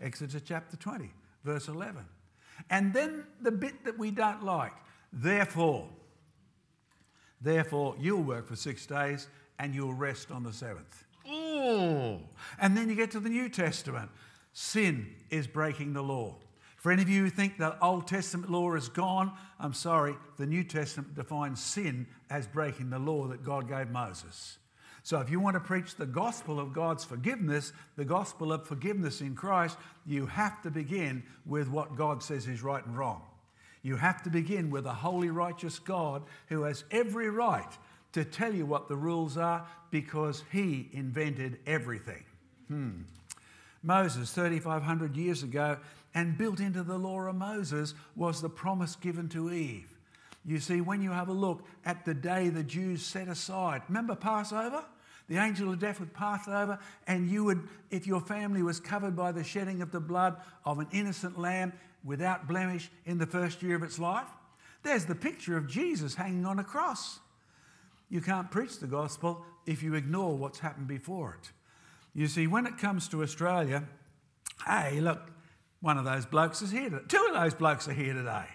Exodus 0.00 0.40
chapter 0.44 0.76
20, 0.76 1.10
verse 1.44 1.68
11. 1.68 2.04
And 2.70 2.92
then 2.92 3.24
the 3.40 3.50
bit 3.50 3.84
that 3.84 3.98
we 3.98 4.10
don't 4.10 4.44
like, 4.44 4.72
therefore, 5.12 5.88
therefore 7.40 7.96
you'll 7.98 8.22
work 8.22 8.46
for 8.46 8.56
six 8.56 8.86
days 8.86 9.26
and 9.58 9.74
you'll 9.74 9.92
rest 9.92 10.30
on 10.30 10.44
the 10.44 10.52
seventh. 10.52 11.04
Oh, 11.28 12.20
and 12.60 12.76
then 12.76 12.88
you 12.88 12.94
get 12.94 13.10
to 13.10 13.20
the 13.20 13.28
New 13.28 13.48
Testament. 13.48 14.10
Sin 14.52 15.14
is 15.30 15.46
breaking 15.46 15.92
the 15.92 16.02
law. 16.02 16.36
For 16.76 16.92
any 16.92 17.02
of 17.02 17.08
you 17.08 17.24
who 17.24 17.30
think 17.30 17.58
the 17.58 17.78
Old 17.84 18.06
Testament 18.06 18.50
law 18.50 18.74
is 18.74 18.88
gone, 18.88 19.32
I'm 19.58 19.74
sorry, 19.74 20.14
the 20.36 20.46
New 20.46 20.62
Testament 20.62 21.14
defines 21.14 21.60
sin 21.60 22.06
as 22.30 22.46
breaking 22.46 22.90
the 22.90 23.00
law 23.00 23.26
that 23.26 23.42
God 23.42 23.68
gave 23.68 23.90
Moses. 23.90 24.58
So 25.02 25.18
if 25.20 25.30
you 25.30 25.40
want 25.40 25.54
to 25.54 25.60
preach 25.60 25.96
the 25.96 26.06
gospel 26.06 26.60
of 26.60 26.72
God's 26.72 27.04
forgiveness, 27.04 27.72
the 27.96 28.04
gospel 28.04 28.52
of 28.52 28.66
forgiveness 28.66 29.20
in 29.20 29.34
Christ, 29.34 29.76
you 30.06 30.26
have 30.26 30.62
to 30.62 30.70
begin 30.70 31.22
with 31.46 31.68
what 31.68 31.96
God 31.96 32.22
says 32.22 32.46
is 32.46 32.62
right 32.62 32.84
and 32.84 32.96
wrong. 32.96 33.22
You 33.82 33.96
have 33.96 34.22
to 34.24 34.30
begin 34.30 34.70
with 34.70 34.86
a 34.86 34.92
holy, 34.92 35.30
righteous 35.30 35.78
God 35.78 36.24
who 36.48 36.62
has 36.62 36.84
every 36.90 37.30
right 37.30 37.72
to 38.12 38.24
tell 38.24 38.54
you 38.54 38.66
what 38.66 38.88
the 38.88 38.96
rules 38.96 39.36
are 39.36 39.66
because 39.90 40.44
he 40.52 40.88
invented 40.92 41.58
everything. 41.66 42.24
Hmm. 42.68 43.02
Moses, 43.82 44.32
3,500 44.32 45.16
years 45.16 45.42
ago, 45.42 45.78
and 46.14 46.38
built 46.38 46.60
into 46.60 46.82
the 46.82 46.98
law 46.98 47.20
of 47.22 47.36
Moses 47.36 47.94
was 48.16 48.40
the 48.40 48.48
promise 48.48 48.96
given 48.96 49.28
to 49.30 49.52
Eve. 49.52 49.98
You 50.44 50.60
see, 50.60 50.80
when 50.80 51.02
you 51.02 51.10
have 51.10 51.28
a 51.28 51.32
look 51.32 51.62
at 51.84 52.04
the 52.04 52.14
day 52.14 52.48
the 52.48 52.62
Jews 52.62 53.04
set 53.04 53.28
aside, 53.28 53.82
remember 53.88 54.14
Passover? 54.14 54.84
The 55.28 55.36
angel 55.36 55.70
of 55.70 55.78
death 55.78 56.00
would 56.00 56.14
pass 56.14 56.48
over, 56.48 56.78
and 57.06 57.28
you 57.28 57.44
would, 57.44 57.68
if 57.90 58.06
your 58.06 58.20
family 58.20 58.62
was 58.62 58.80
covered 58.80 59.14
by 59.14 59.30
the 59.30 59.44
shedding 59.44 59.82
of 59.82 59.92
the 59.92 60.00
blood 60.00 60.36
of 60.64 60.78
an 60.78 60.86
innocent 60.90 61.38
lamb 61.38 61.74
without 62.02 62.48
blemish 62.48 62.90
in 63.04 63.18
the 63.18 63.26
first 63.26 63.62
year 63.62 63.76
of 63.76 63.82
its 63.82 63.98
life. 63.98 64.26
There's 64.82 65.04
the 65.04 65.14
picture 65.14 65.56
of 65.56 65.68
Jesus 65.68 66.14
hanging 66.14 66.46
on 66.46 66.58
a 66.58 66.64
cross. 66.64 67.18
You 68.08 68.22
can't 68.22 68.50
preach 68.50 68.78
the 68.78 68.86
gospel 68.86 69.44
if 69.66 69.82
you 69.82 69.94
ignore 69.94 70.34
what's 70.34 70.60
happened 70.60 70.86
before 70.88 71.36
it. 71.40 71.52
You 72.14 72.26
see, 72.26 72.46
when 72.46 72.66
it 72.66 72.78
comes 72.78 73.08
to 73.08 73.22
Australia, 73.22 73.84
hey, 74.66 75.00
look, 75.00 75.30
one 75.80 75.98
of 75.98 76.04
those 76.04 76.26
blokes 76.26 76.62
is 76.62 76.70
here. 76.70 76.90
Two 77.08 77.26
of 77.28 77.34
those 77.34 77.54
blokes 77.54 77.88
are 77.88 77.92
here 77.92 78.14
today. 78.14 78.46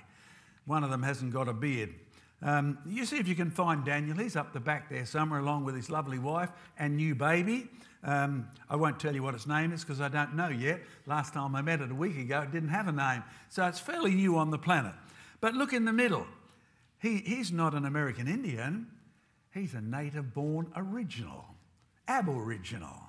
One 0.66 0.84
of 0.84 0.89
them 0.89 1.04
hasn't 1.04 1.34
got 1.34 1.48
a 1.48 1.54
beard. 1.54 1.94
Um, 2.42 2.78
you 2.86 3.06
see 3.06 3.18
if 3.18 3.28
you 3.28 3.36
can 3.36 3.50
find 3.50 3.86
Daniel. 3.86 4.18
He's 4.18 4.36
up 4.36 4.52
the 4.52 4.60
back 4.60 4.89
there 4.89 5.06
somewhere, 5.06 5.39
along 5.39 5.63
with 5.63 5.76
his 5.76 5.89
lovely 5.89 6.20
wife 6.20 6.50
and 6.78 6.98
new 6.98 7.16
baby. 7.16 7.70
Um, 8.04 8.50
I 8.70 8.76
won't 8.76 9.00
tell 9.00 9.16
you 9.16 9.24
what 9.24 9.34
its 9.34 9.48
name 9.48 9.72
is 9.72 9.82
because 9.84 10.02
I 10.02 10.10
don't 10.10 10.36
know 10.36 10.50
yet. 10.50 10.82
Last 11.06 11.34
time 11.34 11.56
I 11.56 11.62
met 11.62 11.80
it 11.80 11.89
a 11.89 11.96
week 11.96 12.18
ago, 12.18 12.42
it 12.42 12.52
didn't 12.52 12.70
have 12.70 12.89
a 12.89 12.92
name. 12.92 13.24
So 13.48 13.66
it's 13.66 13.80
fairly 13.80 14.13
new 14.13 14.38
on 14.38 14.52
the 14.52 14.58
planet. 14.58 14.94
But 15.39 15.54
look 15.54 15.72
in 15.72 15.86
the 15.86 15.94
middle. 15.94 16.28
He, 17.00 17.18
he's 17.18 17.52
not 17.52 17.74
an 17.74 17.86
American 17.86 18.28
Indian, 18.28 18.88
he's 19.54 19.74
a 19.74 19.82
native 19.82 20.34
born 20.34 20.72
original, 20.76 21.46
Aboriginal. 22.08 23.03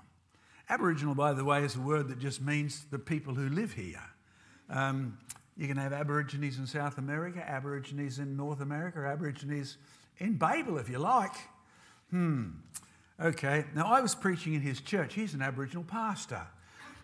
Aboriginal, 0.68 1.14
by 1.14 1.32
the 1.32 1.44
way, 1.44 1.62
is 1.62 1.76
a 1.76 1.80
word 1.80 2.08
that 2.08 2.18
just 2.18 2.40
means 2.40 2.84
the 2.90 2.98
people 2.98 3.34
who 3.34 3.48
live 3.50 3.72
here. 3.72 4.02
Um, 4.70 5.18
you 5.56 5.68
can 5.68 5.76
have 5.76 5.92
Aborigines 5.92 6.58
in 6.58 6.66
South 6.66 6.98
America, 6.98 7.48
Aborigines 7.48 8.18
in 8.18 8.36
North 8.36 8.60
America, 8.60 9.00
Aborigines 9.00 9.76
in 10.18 10.36
Babel, 10.36 10.78
if 10.78 10.88
you 10.88 10.98
like. 10.98 11.34
Hmm. 12.10 12.50
Okay. 13.20 13.64
Now, 13.74 13.86
I 13.86 14.00
was 14.00 14.14
preaching 14.14 14.54
in 14.54 14.60
his 14.60 14.80
church. 14.80 15.14
He's 15.14 15.34
an 15.34 15.42
Aboriginal 15.42 15.84
pastor. 15.84 16.42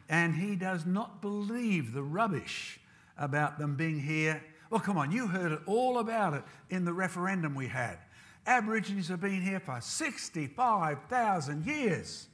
And 0.09 0.35
he 0.35 0.57
does 0.57 0.87
not 0.87 1.23
believe 1.23 1.92
the 1.92 2.03
rubbish 2.03 2.81
about 3.16 3.59
them 3.59 3.77
being 3.77 4.01
here. 4.01 4.42
Well, 4.70 4.81
come 4.81 4.96
on, 4.99 5.12
you 5.12 5.29
heard 5.29 5.53
it 5.53 5.61
all 5.66 5.99
about 5.99 6.35
it 6.35 6.42
in 6.70 6.85
the 6.85 6.92
referendum 6.92 7.55
we 7.55 7.68
had. 7.68 7.99
Aborigines 8.46 9.09
have 9.09 9.20
been 9.20 9.42
here 9.42 9.61
for 9.61 9.81
65,000 9.81 11.66
years. 11.66 12.27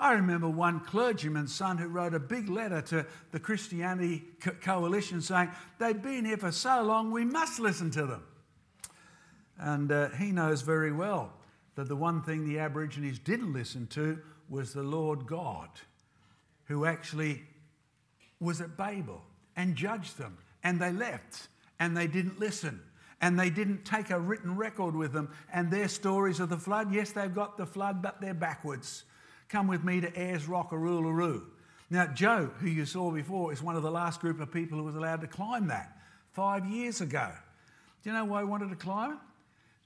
I 0.00 0.14
remember 0.14 0.48
one 0.48 0.80
clergyman's 0.80 1.54
son 1.54 1.76
who 1.76 1.86
wrote 1.86 2.14
a 2.14 2.18
big 2.18 2.48
letter 2.48 2.80
to 2.82 3.06
the 3.32 3.38
Christianity 3.38 4.24
Co- 4.40 4.52
Coalition 4.62 5.20
saying, 5.20 5.50
They've 5.78 6.00
been 6.00 6.24
here 6.24 6.38
for 6.38 6.50
so 6.50 6.82
long, 6.82 7.10
we 7.10 7.24
must 7.26 7.60
listen 7.60 7.90
to 7.92 8.06
them. 8.06 8.24
And 9.58 9.92
uh, 9.92 10.08
he 10.10 10.32
knows 10.32 10.62
very 10.62 10.90
well 10.90 11.34
that 11.74 11.86
the 11.88 11.96
one 11.96 12.22
thing 12.22 12.48
the 12.48 12.58
Aborigines 12.58 13.18
didn't 13.18 13.52
listen 13.52 13.86
to 13.88 14.18
was 14.48 14.72
the 14.72 14.82
Lord 14.82 15.26
God, 15.26 15.68
who 16.64 16.86
actually 16.86 17.42
was 18.40 18.62
at 18.62 18.78
Babel 18.78 19.22
and 19.54 19.76
judged 19.76 20.16
them. 20.16 20.38
And 20.64 20.80
they 20.80 20.92
left 20.92 21.48
and 21.78 21.94
they 21.94 22.06
didn't 22.06 22.40
listen 22.40 22.80
and 23.20 23.38
they 23.38 23.50
didn't 23.50 23.84
take 23.84 24.08
a 24.08 24.18
written 24.18 24.56
record 24.56 24.96
with 24.96 25.12
them. 25.12 25.30
And 25.52 25.70
their 25.70 25.88
stories 25.88 26.40
of 26.40 26.48
the 26.48 26.56
flood, 26.56 26.92
yes, 26.92 27.12
they've 27.12 27.34
got 27.34 27.58
the 27.58 27.66
flood, 27.66 28.00
but 28.00 28.20
they're 28.20 28.32
backwards. 28.32 29.04
Come 29.50 29.66
with 29.66 29.82
me 29.82 30.00
to 30.00 30.16
Ayers 30.16 30.46
Rock, 30.46 30.70
Uluru. 30.70 31.42
Now, 31.90 32.06
Joe, 32.06 32.50
who 32.60 32.68
you 32.68 32.86
saw 32.86 33.10
before, 33.10 33.52
is 33.52 33.60
one 33.60 33.74
of 33.74 33.82
the 33.82 33.90
last 33.90 34.20
group 34.20 34.40
of 34.40 34.52
people 34.52 34.78
who 34.78 34.84
was 34.84 34.94
allowed 34.94 35.20
to 35.22 35.26
climb 35.26 35.66
that 35.66 35.98
five 36.32 36.64
years 36.66 37.00
ago. 37.00 37.28
Do 38.02 38.10
you 38.10 38.14
know 38.14 38.24
why 38.24 38.40
I 38.40 38.44
wanted 38.44 38.70
to 38.70 38.76
climb 38.76 39.12
it? 39.12 39.18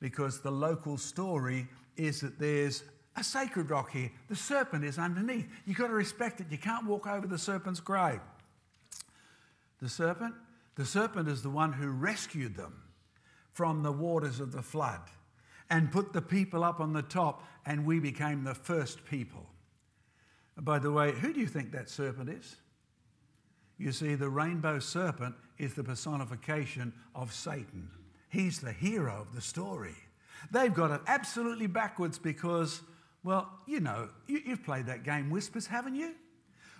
Because 0.01 0.41
the 0.41 0.51
local 0.51 0.99
story 0.99 1.67
is 1.97 2.21
that 2.21 2.39
there's 2.39 2.85
a 3.17 3.25
sacred 3.25 3.71
rock 3.71 3.91
here. 3.91 4.11
The 4.29 4.37
serpent 4.37 4.85
is 4.85 4.99
underneath. 4.99 5.47
You've 5.67 5.79
got 5.79 5.87
to 5.87 5.95
respect 5.95 6.41
it. 6.41 6.49
You 6.51 6.59
can't 6.59 6.87
walk 6.87 7.07
over 7.07 7.27
the 7.27 7.39
serpent's 7.39 7.81
grave. 7.81 8.21
The 9.81 9.89
serpent, 9.89 10.35
The 10.75 10.85
serpent 10.85 11.29
is 11.29 11.43
the 11.43 11.51
one 11.51 11.73
who 11.73 11.89
rescued 11.89 12.55
them 12.55 12.83
from 13.53 13.83
the 13.83 13.93
waters 13.93 14.41
of 14.41 14.53
the 14.53 14.63
flood 14.63 15.01
and 15.71 15.91
put 15.91 16.13
the 16.13 16.21
people 16.21 16.63
up 16.63 16.81
on 16.81 16.93
the 16.93 17.03
top, 17.03 17.43
and 17.65 17.87
we 17.87 17.99
became 17.99 18.45
the 18.45 18.55
first 18.55 19.07
people. 19.07 19.47
By 20.57 20.79
the 20.79 20.93
way, 20.93 21.13
who 21.13 21.33
do 21.33 21.41
you 21.41 21.47
think 21.47 21.73
that 21.73 21.89
serpent 21.89 22.31
is? 22.31 22.57
You 23.77 23.93
see, 23.93 24.15
the 24.15 24.29
rainbow 24.29 24.79
serpent 24.79 25.35
is 25.59 25.75
the 25.75 25.83
personification 25.83 26.93
of 27.15 27.33
Satan. 27.33 27.91
He's 28.29 28.61
the 28.61 28.73
hero 28.73 29.21
of 29.21 29.35
the 29.35 29.41
story. 29.41 29.97
They've 30.51 30.73
got 30.73 30.91
it 30.91 31.01
absolutely 31.07 31.67
backwards 31.67 32.19
because, 32.19 32.83
well, 33.23 33.51
you 33.67 33.81
know, 33.81 34.09
you, 34.27 34.41
have 34.49 34.63
played 34.63 34.87
that 34.87 35.03
game 35.03 35.31
Whispers, 35.31 35.67
haven't 35.67 35.97
you? 35.97 36.15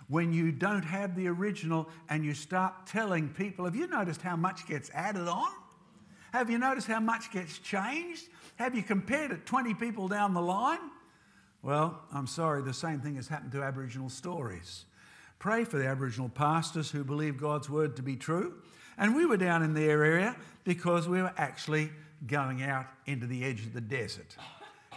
When 0.07 0.31
you 0.31 0.51
don't 0.51 0.83
have 0.83 1.15
the 1.15 1.27
original 1.27 1.89
and 2.09 2.23
you 2.23 2.33
start 2.33 2.85
telling 2.85 3.29
people, 3.29 3.65
have 3.65 3.75
you 3.75 3.87
noticed 3.87 4.21
how 4.21 4.35
much 4.35 4.67
gets 4.67 4.89
added 4.93 5.27
on? 5.27 5.51
Have 6.31 6.49
you 6.49 6.57
noticed 6.57 6.87
how 6.87 6.99
much 6.99 7.31
gets 7.31 7.57
changed? 7.59 8.27
Have 8.57 8.75
you 8.75 8.83
compared 8.83 9.31
it 9.31 9.45
20 9.45 9.73
people 9.73 10.07
down 10.07 10.33
the 10.33 10.41
line? 10.41 10.79
Well, 11.65 11.99
I'm 12.13 12.27
sorry, 12.27 12.61
the 12.61 12.75
same 12.75 12.99
thing 12.99 13.15
has 13.15 13.27
happened 13.27 13.51
to 13.53 13.63
Aboriginal 13.63 14.07
stories. 14.07 14.85
Pray 15.39 15.63
for 15.63 15.79
the 15.79 15.87
Aboriginal 15.87 16.29
pastors 16.29 16.91
who 16.91 17.03
believe 17.03 17.37
God's 17.37 17.71
word 17.71 17.95
to 17.95 18.03
be 18.03 18.15
true. 18.15 18.53
And 18.99 19.15
we 19.15 19.25
were 19.25 19.35
down 19.35 19.63
in 19.63 19.73
their 19.73 20.05
area 20.05 20.35
because 20.63 21.07
we 21.07 21.23
were 21.23 21.33
actually 21.37 21.89
going 22.27 22.61
out 22.61 22.85
into 23.07 23.25
the 23.25 23.43
edge 23.43 23.65
of 23.65 23.73
the 23.73 23.81
desert. 23.81 24.37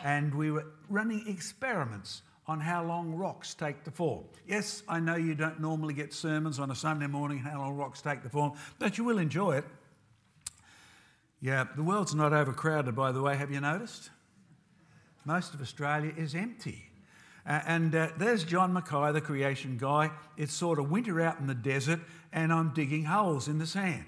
And 0.05 0.35
we 0.35 0.51
were 0.51 0.67
running 0.91 1.27
experiments 1.27 2.21
on 2.47 2.61
how 2.61 2.85
long 2.85 3.15
rocks 3.15 3.55
take 3.55 3.83
to 3.85 3.91
form. 3.91 4.25
Yes, 4.47 4.83
I 4.87 5.01
know 5.01 5.17
you 5.17 5.35
don't 5.35 5.61
normally 5.61 5.95
get 5.95 6.13
sermons 6.13 6.59
on 6.59 6.71
a 6.71 6.75
Sunday 6.75 7.07
morning 7.07 7.39
how 7.39 7.61
long 7.61 7.79
rocks 7.79 8.03
take 8.03 8.23
to 8.25 8.29
form, 8.29 8.53
but 8.79 8.99
you 8.99 9.05
will 9.05 9.19
enjoy 9.19 9.57
it. 9.57 9.65
Yeah, 11.41 11.65
the 11.75 11.83
world's 11.83 12.15
not 12.15 12.35
overcrowded, 12.35 12.95
by 12.95 13.13
the 13.13 13.23
way, 13.23 13.37
have 13.37 13.51
you 13.51 13.61
noticed? 13.61 14.11
Most 15.29 15.53
of 15.53 15.61
Australia 15.61 16.11
is 16.17 16.35
empty. 16.35 16.87
Uh, 17.47 17.61
and 17.67 17.95
uh, 17.95 18.09
there's 18.17 18.45
John 18.45 18.73
Mackay, 18.73 19.12
the 19.12 19.21
creation 19.21 19.77
guy. 19.77 20.11
It's 20.38 20.55
sort 20.55 20.79
of 20.79 20.91
winter 20.91 21.21
out 21.21 21.38
in 21.38 21.47
the 21.47 21.55
desert, 21.55 22.01
and 22.33 22.51
I'm 22.51 22.73
digging 22.73 23.05
holes 23.05 23.47
in 23.47 23.59
the 23.59 23.67
sand. 23.67 24.07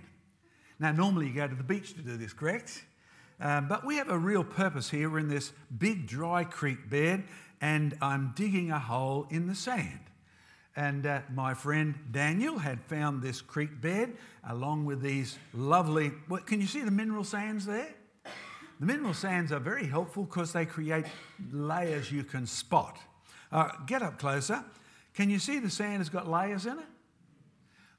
Now, 0.78 0.92
normally 0.92 1.26
you 1.26 1.34
go 1.34 1.46
to 1.46 1.54
the 1.54 1.62
beach 1.62 1.92
to 1.92 2.00
do 2.00 2.16
this, 2.16 2.32
correct? 2.32 2.86
Um, 3.38 3.68
but 3.68 3.84
we 3.84 3.96
have 3.96 4.08
a 4.08 4.16
real 4.16 4.42
purpose 4.42 4.88
here. 4.88 5.10
We're 5.10 5.18
in 5.18 5.28
this 5.28 5.52
big 5.76 6.06
dry 6.06 6.44
creek 6.44 6.88
bed, 6.88 7.24
and 7.60 7.98
I'm 8.00 8.32
digging 8.34 8.70
a 8.70 8.78
hole 8.78 9.26
in 9.28 9.46
the 9.46 9.54
sand. 9.54 10.00
And 10.74 11.04
uh, 11.04 11.20
my 11.34 11.52
friend 11.52 11.96
Daniel 12.10 12.56
had 12.56 12.80
found 12.84 13.20
this 13.20 13.42
creek 13.42 13.78
bed 13.78 14.16
along 14.48 14.86
with 14.86 15.02
these 15.02 15.36
lovely. 15.52 16.12
Can 16.46 16.62
you 16.62 16.66
see 16.66 16.80
the 16.80 16.90
mineral 16.90 17.24
sands 17.24 17.66
there? 17.66 17.94
The 18.80 18.86
mineral 18.86 19.14
sands 19.14 19.52
are 19.52 19.60
very 19.60 19.86
helpful 19.86 20.24
because 20.24 20.52
they 20.52 20.66
create 20.66 21.04
layers 21.52 22.10
you 22.10 22.24
can 22.24 22.46
spot. 22.46 22.98
Uh, 23.52 23.68
get 23.86 24.02
up 24.02 24.18
closer. 24.18 24.64
Can 25.14 25.28
you 25.28 25.38
see 25.38 25.58
the 25.58 25.70
sand 25.70 25.98
has 25.98 26.08
got 26.08 26.28
layers 26.28 26.66
in 26.66 26.78
it? 26.78 26.86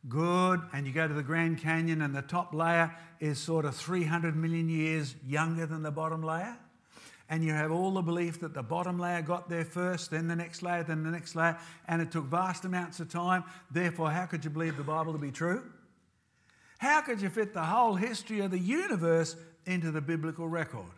Good. 0.10 0.62
And 0.74 0.88
you 0.88 0.94
go 0.94 1.08
to 1.08 1.14
the 1.14 1.24
Grand 1.24 1.60
Canyon, 1.60 2.02
and 2.02 2.16
the 2.16 2.24
top 2.24 2.54
layer 2.54 2.96
is 3.20 3.38
sort 3.38 3.66
of 3.66 3.76
300 3.76 4.36
million 4.36 4.68
years 4.68 5.16
younger 5.26 5.68
than 5.68 5.84
the 5.84 5.92
bottom 5.92 6.24
layer 6.24 6.58
and 7.32 7.46
you 7.46 7.54
have 7.54 7.72
all 7.72 7.92
the 7.92 8.02
belief 8.02 8.42
that 8.42 8.54
the 8.54 8.62
bottom 8.62 9.00
layer 9.00 9.22
got 9.22 9.50
there 9.50 9.64
first, 9.64 10.12
then 10.12 10.28
the 10.28 10.36
next 10.36 10.62
layer, 10.62 10.84
then 10.84 11.02
the 11.02 11.10
next 11.10 11.34
layer, 11.34 11.58
and 11.88 12.02
it 12.02 12.12
took 12.12 12.26
vast 12.26 12.66
amounts 12.66 13.00
of 13.00 13.10
time. 13.10 13.46
Therefore, 13.72 14.12
how 14.12 14.26
could 14.26 14.44
you 14.44 14.52
believe 14.52 14.76
the 14.76 14.84
Bible 14.84 15.14
to 15.14 15.18
be 15.18 15.32
true? 15.32 15.64
How 16.78 17.00
could 17.00 17.22
you 17.22 17.30
fit 17.30 17.54
the 17.54 17.64
whole 17.64 17.96
history 17.96 18.42
of 18.42 18.52
the 18.52 18.60
universe 18.60 19.38
into 19.66 19.92
the 19.92 20.02
biblical 20.02 20.48
record? 20.48 20.92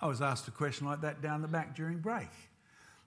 I 0.00 0.06
was 0.06 0.20
asked 0.20 0.48
a 0.48 0.50
question 0.50 0.86
like 0.86 1.00
that 1.00 1.22
down 1.22 1.42
the 1.42 1.48
back 1.48 1.74
during 1.74 1.98
break. 1.98 2.28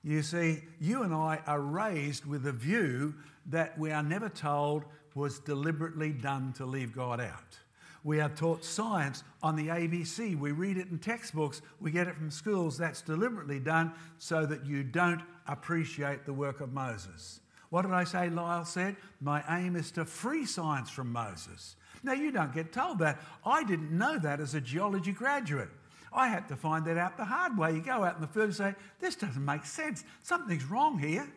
You 0.04 0.22
see, 0.22 0.63
you 0.80 1.04
and 1.04 1.13
I 1.13 1.41
are 1.46 1.60
raised 1.60 2.26
with 2.26 2.48
a 2.48 2.52
view 2.52 3.13
that 3.48 3.78
we 3.78 3.91
are 3.91 4.04
never 4.04 4.30
told 4.30 4.86
was 5.15 5.39
deliberately 5.39 6.12
done 6.12 6.54
to 6.54 6.65
leave 6.65 6.93
God 6.93 7.20
out. 7.20 7.58
We 8.04 8.22
are 8.22 8.30
taught 8.30 8.63
science 8.63 9.24
on 9.43 9.56
the 9.56 9.67
ABC. 9.67 10.39
We 10.39 10.52
read 10.52 10.78
it 10.78 10.89
in 10.89 11.00
textbooks. 11.00 11.62
We 11.82 11.91
get 11.91 12.08
it 12.08 12.15
from 12.15 12.32
schools. 12.32 12.78
That's 12.78 13.02
deliberately 13.02 13.60
done 13.60 13.91
so 14.17 14.46
that 14.46 14.65
you 14.65 14.84
don't 14.84 15.22
appreciate 15.48 16.26
the 16.26 16.34
work 16.34 16.62
of 16.62 16.72
Moses. 16.72 17.41
What 17.70 17.82
did 17.82 17.91
I 17.91 18.06
say 18.06 18.30
Lyell 18.30 18.63
said? 18.63 18.96
My 19.20 19.43
aim 19.50 19.76
is 19.76 19.91
to 19.91 20.06
free 20.06 20.46
science 20.46 20.89
from 20.89 21.12
Moses. 21.12 21.76
Now, 22.08 22.13
you 22.13 22.32
don't 22.32 22.54
get 22.54 22.72
told 22.72 23.00
that. 23.00 23.20
I 23.46 23.65
didn't 23.65 23.91
know 23.91 24.17
that 24.17 24.39
as 24.39 24.56
a 24.56 24.62
geology 24.62 25.12
graduate. 25.12 25.67
I 26.13 26.30
had 26.30 26.48
to 26.48 26.56
find 26.56 26.86
that 26.86 26.98
out 26.98 27.17
the 27.17 27.26
hard 27.26 27.58
way. 27.58 27.74
You 27.74 27.82
go 27.82 28.06
out 28.06 28.15
in 28.15 28.22
the 28.22 28.28
field 28.28 28.46
and 28.46 28.56
say, 28.56 28.76
This 29.02 29.15
doesn't 29.15 29.43
make 29.43 29.65
sense. 29.65 30.06
Something's 30.24 30.63
wrong 30.63 30.98
here. 30.98 31.28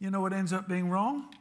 You 0.00 0.10
know 0.10 0.20
what 0.20 0.34
ends 0.34 0.52
up 0.52 0.68
being 0.68 0.90
wrong? 0.90 1.34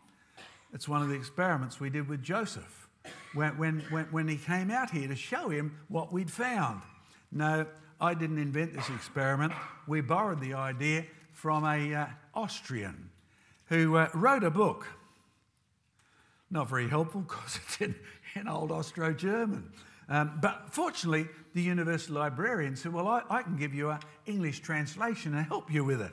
It's 0.73 0.87
one 0.87 1.01
of 1.01 1.09
the 1.09 1.15
experiments 1.15 1.81
we 1.81 1.89
did 1.89 2.07
with 2.07 2.23
Joseph 2.23 2.87
when, 3.33 3.57
when, 3.57 3.79
when, 3.89 4.05
when 4.05 4.27
he 4.29 4.37
came 4.37 4.71
out 4.71 4.89
here 4.89 5.09
to 5.09 5.15
show 5.17 5.49
him 5.49 5.77
what 5.89 6.13
we'd 6.13 6.31
found. 6.31 6.81
No, 7.29 7.65
I 7.99 8.13
didn't 8.13 8.37
invent 8.37 8.73
this 8.73 8.89
experiment. 8.89 9.51
We 9.85 9.99
borrowed 9.99 10.39
the 10.39 10.53
idea 10.53 11.05
from 11.33 11.65
a 11.65 11.93
uh, 11.93 12.05
Austrian 12.33 13.09
who 13.65 13.97
uh, 13.97 14.09
wrote 14.13 14.45
a 14.45 14.51
book. 14.51 14.87
Not 16.49 16.69
very 16.69 16.89
helpful 16.89 17.21
because 17.27 17.59
it's 17.63 17.81
in, 17.81 17.95
in 18.35 18.47
old 18.47 18.71
Austro 18.71 19.13
German. 19.13 19.71
Um, 20.09 20.39
but 20.41 20.67
fortunately, 20.71 21.27
the 21.53 21.61
university 21.61 22.13
librarian 22.13 22.75
said, 22.75 22.93
Well, 22.93 23.07
I, 23.07 23.23
I 23.29 23.43
can 23.43 23.57
give 23.57 23.73
you 23.73 23.89
an 23.89 23.99
English 24.25 24.59
translation 24.59 25.35
and 25.35 25.45
help 25.45 25.71
you 25.71 25.85
with 25.85 26.01
it. 26.01 26.11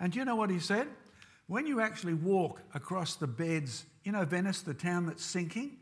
And 0.00 0.12
do 0.12 0.18
you 0.18 0.24
know 0.24 0.36
what 0.36 0.50
he 0.50 0.58
said? 0.58 0.88
When 1.46 1.66
you 1.66 1.80
actually 1.80 2.14
walk 2.14 2.60
across 2.74 3.16
the 3.16 3.26
beds, 3.26 3.84
you 4.04 4.12
know, 4.12 4.24
Venice, 4.24 4.62
the 4.62 4.74
town 4.74 5.06
that's 5.06 5.24
sinking, 5.24 5.76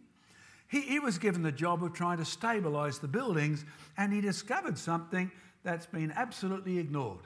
he, 0.68 0.81
he 0.83 0.98
was 0.98 1.18
given 1.18 1.42
the 1.42 1.52
job 1.52 1.83
of 1.83 1.92
trying 1.92 2.18
to 2.18 2.24
stabilise 2.24 3.00
the 3.00 3.09
buildings, 3.09 3.64
and 3.96 4.12
he 4.12 4.20
discovered 4.20 4.78
something 4.78 5.31
that's 5.62 5.87
been 5.87 6.12
absolutely 6.12 6.78
ignored. 6.78 7.24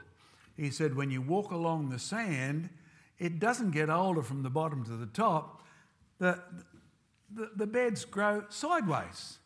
He 0.55 0.69
said, 0.69 0.95
when 0.95 1.11
you 1.11 1.21
walk 1.21 1.51
along 1.51 1.89
the 1.89 1.99
sand, 1.99 2.69
it 3.19 3.39
doesn't 3.39 3.71
get 3.71 3.89
older 3.89 4.21
from 4.21 4.43
the 4.43 4.49
bottom 4.49 4.83
to 4.85 4.91
the 4.91 5.07
top. 5.07 5.63
The, 6.19 6.39
the, 7.35 7.51
the 7.55 7.67
beds 7.67 8.05
grow 8.05 8.43
sideways. 8.49 9.39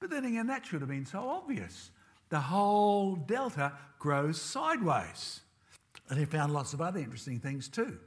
But 0.00 0.10
then 0.10 0.24
again, 0.24 0.46
that 0.48 0.66
should 0.66 0.80
have 0.80 0.90
been 0.90 1.06
so 1.06 1.28
obvious. 1.28 1.90
The 2.28 2.40
whole 2.40 3.14
delta 3.14 3.72
grows 3.98 4.40
sideways. 4.40 5.40
And 6.08 6.18
he 6.18 6.24
found 6.24 6.52
lots 6.52 6.72
of 6.72 6.80
other 6.80 6.98
interesting 6.98 7.38
things 7.38 7.68
too. 7.68 7.98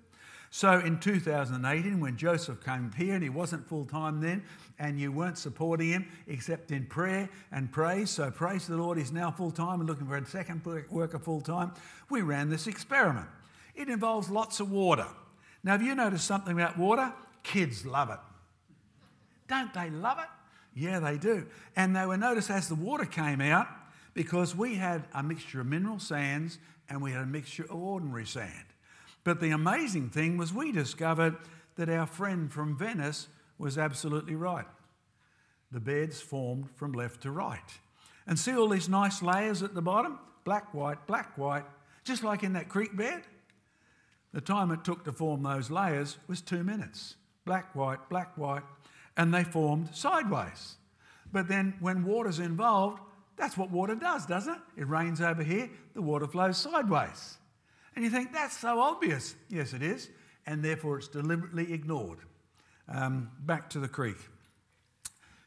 So 0.49 0.79
in 0.79 0.99
2018, 0.99 1.99
when 1.99 2.17
Joseph 2.17 2.63
came 2.63 2.91
here 2.95 3.13
and 3.13 3.23
he 3.23 3.29
wasn't 3.29 3.67
full 3.67 3.85
time 3.85 4.21
then, 4.21 4.43
and 4.79 4.99
you 4.99 5.11
weren't 5.11 5.37
supporting 5.37 5.89
him 5.89 6.07
except 6.27 6.71
in 6.71 6.85
prayer 6.85 7.29
and 7.51 7.71
praise, 7.71 8.09
so 8.09 8.31
praise 8.31 8.67
the 8.67 8.77
Lord, 8.77 8.97
he's 8.97 9.11
now 9.11 9.31
full 9.31 9.51
time 9.51 9.79
and 9.79 9.89
looking 9.89 10.07
for 10.07 10.17
a 10.17 10.25
second 10.25 10.63
worker 10.89 11.19
full 11.19 11.41
time, 11.41 11.73
we 12.09 12.21
ran 12.21 12.49
this 12.49 12.67
experiment. 12.67 13.27
It 13.75 13.89
involves 13.89 14.29
lots 14.29 14.59
of 14.59 14.71
water. 14.71 15.07
Now, 15.63 15.73
have 15.73 15.81
you 15.81 15.95
noticed 15.95 16.25
something 16.25 16.53
about 16.53 16.77
water? 16.77 17.11
Kids 17.43 17.85
love 17.85 18.09
it. 18.09 18.19
Don't 19.47 19.73
they 19.73 19.89
love 19.89 20.19
it? 20.19 20.27
Yeah, 20.73 20.99
they 20.99 21.17
do. 21.17 21.45
And 21.75 21.95
they 21.95 22.05
were 22.05 22.17
noticed 22.17 22.49
as 22.49 22.67
the 22.67 22.75
water 22.75 23.05
came 23.05 23.41
out 23.41 23.67
because 24.13 24.55
we 24.55 24.75
had 24.75 25.05
a 25.13 25.23
mixture 25.23 25.61
of 25.61 25.67
mineral 25.67 25.99
sands 25.99 26.59
and 26.89 27.01
we 27.01 27.11
had 27.11 27.21
a 27.21 27.27
mixture 27.27 27.63
of 27.63 27.75
ordinary 27.75 28.25
sand. 28.25 28.65
But 29.23 29.39
the 29.39 29.51
amazing 29.51 30.09
thing 30.09 30.37
was 30.37 30.53
we 30.53 30.71
discovered 30.71 31.35
that 31.75 31.89
our 31.89 32.05
friend 32.05 32.51
from 32.51 32.77
Venice 32.77 33.27
was 33.57 33.77
absolutely 33.77 34.35
right. 34.35 34.65
The 35.71 35.79
beds 35.79 36.21
formed 36.21 36.69
from 36.75 36.91
left 36.91 37.21
to 37.21 37.31
right. 37.31 37.59
And 38.27 38.37
see 38.37 38.55
all 38.55 38.69
these 38.69 38.89
nice 38.89 39.21
layers 39.21 39.63
at 39.63 39.73
the 39.73 39.81
bottom? 39.81 40.19
Black, 40.43 40.73
white, 40.73 41.05
black, 41.07 41.37
white, 41.37 41.65
just 42.03 42.23
like 42.23 42.43
in 42.43 42.53
that 42.53 42.69
creek 42.69 42.95
bed. 42.95 43.23
The 44.33 44.41
time 44.41 44.71
it 44.71 44.83
took 44.83 45.05
to 45.05 45.11
form 45.11 45.43
those 45.43 45.71
layers 45.71 46.17
was 46.27 46.41
two 46.41 46.63
minutes. 46.63 47.15
Black, 47.45 47.73
white, 47.75 48.09
black, 48.09 48.37
white, 48.37 48.63
and 49.17 49.33
they 49.33 49.43
formed 49.43 49.89
sideways. 49.93 50.75
But 51.31 51.47
then 51.47 51.75
when 51.79 52.03
water's 52.03 52.39
involved, 52.39 52.99
that's 53.37 53.57
what 53.57 53.69
water 53.69 53.95
does, 53.95 54.25
doesn't 54.25 54.53
it? 54.53 54.81
It 54.81 54.87
rains 54.87 55.21
over 55.21 55.43
here, 55.43 55.69
the 55.93 56.01
water 56.01 56.27
flows 56.27 56.57
sideways. 56.57 57.37
And 57.95 58.03
you 58.03 58.11
think, 58.11 58.33
that's 58.33 58.57
so 58.57 58.79
obvious. 58.79 59.35
Yes, 59.49 59.73
it 59.73 59.81
is. 59.81 60.09
And 60.45 60.63
therefore, 60.63 60.97
it's 60.97 61.07
deliberately 61.07 61.73
ignored. 61.73 62.19
Um, 62.87 63.31
back 63.39 63.69
to 63.71 63.79
the 63.79 63.87
creek. 63.87 64.17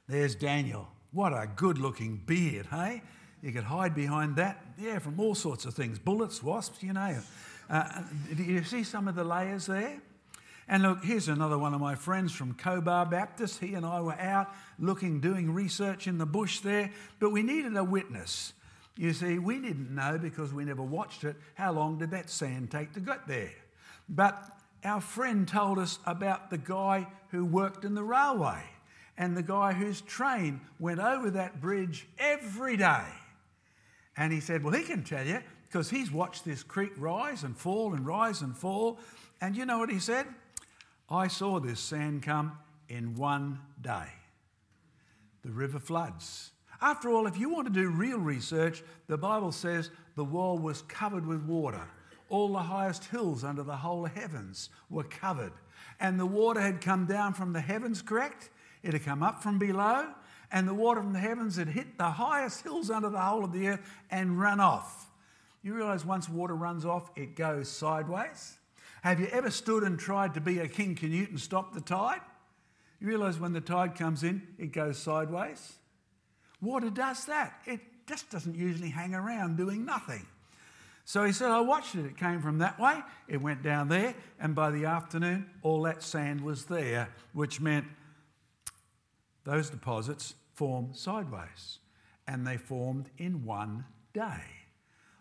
There's 0.08 0.34
Daniel. 0.34 0.88
What 1.12 1.32
a 1.32 1.48
good 1.54 1.78
looking 1.78 2.22
beard, 2.26 2.66
hey? 2.66 3.02
You 3.42 3.52
could 3.52 3.64
hide 3.64 3.94
behind 3.94 4.36
that, 4.36 4.64
yeah, 4.78 4.98
from 4.98 5.20
all 5.20 5.34
sorts 5.34 5.64
of 5.64 5.74
things 5.74 5.98
bullets, 5.98 6.42
wasps, 6.42 6.82
you 6.82 6.92
know. 6.92 7.18
Uh, 7.70 8.02
do 8.34 8.42
you 8.42 8.64
see 8.64 8.82
some 8.82 9.06
of 9.06 9.14
the 9.14 9.24
layers 9.24 9.66
there? 9.66 10.00
And 10.68 10.82
look, 10.82 11.02
here's 11.02 11.28
another 11.28 11.58
one 11.58 11.72
of 11.72 11.80
my 11.80 11.94
friends 11.94 12.32
from 12.32 12.52
Cobar 12.52 13.06
Baptist. 13.06 13.60
He 13.60 13.72
and 13.72 13.86
I 13.86 14.02
were 14.02 14.18
out 14.20 14.48
looking, 14.78 15.18
doing 15.18 15.52
research 15.54 16.06
in 16.06 16.18
the 16.18 16.26
bush 16.26 16.60
there, 16.60 16.92
but 17.18 17.30
we 17.30 17.42
needed 17.42 17.74
a 17.76 17.82
witness. 17.82 18.52
You 18.96 19.14
see, 19.14 19.38
we 19.38 19.60
didn't 19.60 19.94
know 19.94 20.18
because 20.18 20.52
we 20.52 20.64
never 20.64 20.82
watched 20.82 21.24
it 21.24 21.36
how 21.54 21.72
long 21.72 21.98
did 21.98 22.10
that 22.10 22.28
sand 22.28 22.70
take 22.70 22.92
to 22.92 23.00
get 23.00 23.26
there. 23.26 23.52
But 24.10 24.36
our 24.84 25.00
friend 25.00 25.48
told 25.48 25.78
us 25.78 26.00
about 26.04 26.50
the 26.50 26.58
guy 26.58 27.06
who 27.30 27.46
worked 27.46 27.84
in 27.84 27.94
the 27.94 28.02
railway 28.02 28.62
and 29.16 29.36
the 29.36 29.42
guy 29.42 29.72
whose 29.72 30.02
train 30.02 30.60
went 30.78 31.00
over 31.00 31.30
that 31.30 31.60
bridge 31.60 32.06
every 32.18 32.76
day. 32.76 33.04
And 34.16 34.32
he 34.32 34.40
said, 34.40 34.62
Well, 34.62 34.74
he 34.74 34.82
can 34.82 35.02
tell 35.02 35.26
you 35.26 35.40
because 35.68 35.88
he's 35.88 36.10
watched 36.10 36.44
this 36.44 36.62
creek 36.62 36.92
rise 36.98 37.42
and 37.42 37.56
fall 37.56 37.94
and 37.94 38.06
rise 38.06 38.42
and 38.42 38.56
fall. 38.56 38.98
And 39.40 39.56
you 39.56 39.64
know 39.64 39.78
what 39.78 39.90
he 39.90 39.98
said? 39.98 40.26
I 41.10 41.28
saw 41.28 41.58
this 41.58 41.80
sand 41.80 42.22
come 42.22 42.58
in 42.88 43.14
one 43.14 43.60
day. 43.80 44.08
The 45.42 45.50
river 45.50 45.78
floods. 45.78 46.50
After 46.80 47.10
all, 47.10 47.26
if 47.26 47.38
you 47.38 47.48
want 47.48 47.66
to 47.66 47.72
do 47.72 47.88
real 47.88 48.18
research, 48.18 48.82
the 49.06 49.18
Bible 49.18 49.52
says 49.52 49.90
the 50.16 50.24
wall 50.24 50.58
was 50.58 50.82
covered 50.82 51.26
with 51.26 51.42
water. 51.42 51.88
All 52.28 52.52
the 52.52 52.58
highest 52.58 53.06
hills 53.06 53.42
under 53.42 53.62
the 53.62 53.76
whole 53.76 54.04
heavens 54.04 54.68
were 54.90 55.04
covered. 55.04 55.52
And 55.98 56.20
the 56.20 56.26
water 56.26 56.60
had 56.60 56.80
come 56.80 57.06
down 57.06 57.32
from 57.34 57.52
the 57.52 57.60
heavens, 57.60 58.02
correct? 58.02 58.50
It 58.82 58.92
had 58.92 59.04
come 59.04 59.22
up 59.22 59.42
from 59.42 59.58
below, 59.58 60.08
and 60.52 60.68
the 60.68 60.74
water 60.74 61.00
from 61.00 61.14
the 61.14 61.18
heavens 61.18 61.56
had 61.56 61.68
hit 61.68 61.98
the 61.98 62.10
highest 62.10 62.62
hills 62.62 62.90
under 62.90 63.08
the 63.08 63.20
whole 63.20 63.44
of 63.44 63.52
the 63.52 63.68
earth 63.68 63.80
and 64.10 64.38
run 64.38 64.60
off. 64.60 65.10
You 65.62 65.74
realize 65.74 66.04
once 66.04 66.28
water 66.28 66.54
runs 66.54 66.84
off, 66.84 67.10
it 67.16 67.34
goes 67.34 67.68
sideways? 67.68 68.58
Have 69.02 69.20
you 69.20 69.26
ever 69.26 69.50
stood 69.50 69.82
and 69.84 69.98
tried 69.98 70.34
to 70.34 70.40
be 70.40 70.58
a 70.58 70.68
King 70.68 70.94
Canute 70.94 71.30
and 71.30 71.40
stop 71.40 71.72
the 71.72 71.80
tide? 71.80 72.20
You 73.00 73.06
realize 73.06 73.38
when 73.38 73.52
the 73.52 73.60
tide 73.60 73.94
comes 73.94 74.22
in, 74.22 74.42
it 74.58 74.72
goes 74.72 74.98
sideways? 74.98 75.74
Water 76.60 76.90
does 76.90 77.24
that. 77.26 77.60
It 77.64 77.80
just 78.06 78.28
doesn't 78.30 78.56
usually 78.56 78.90
hang 78.90 79.14
around 79.14 79.56
doing 79.56 79.84
nothing. 79.84 80.26
So 81.04 81.24
he 81.24 81.32
said, 81.32 81.50
I 81.50 81.60
watched 81.60 81.94
it. 81.94 82.04
It 82.04 82.16
came 82.16 82.42
from 82.42 82.58
that 82.58 82.78
way, 82.78 83.00
it 83.28 83.40
went 83.40 83.62
down 83.62 83.88
there, 83.88 84.14
and 84.38 84.54
by 84.54 84.70
the 84.70 84.84
afternoon, 84.84 85.48
all 85.62 85.82
that 85.82 86.02
sand 86.02 86.42
was 86.42 86.66
there, 86.66 87.08
which 87.32 87.60
meant 87.60 87.86
those 89.44 89.70
deposits 89.70 90.34
formed 90.54 90.96
sideways, 90.96 91.78
and 92.26 92.46
they 92.46 92.58
formed 92.58 93.08
in 93.16 93.44
one 93.44 93.86
day. 94.12 94.57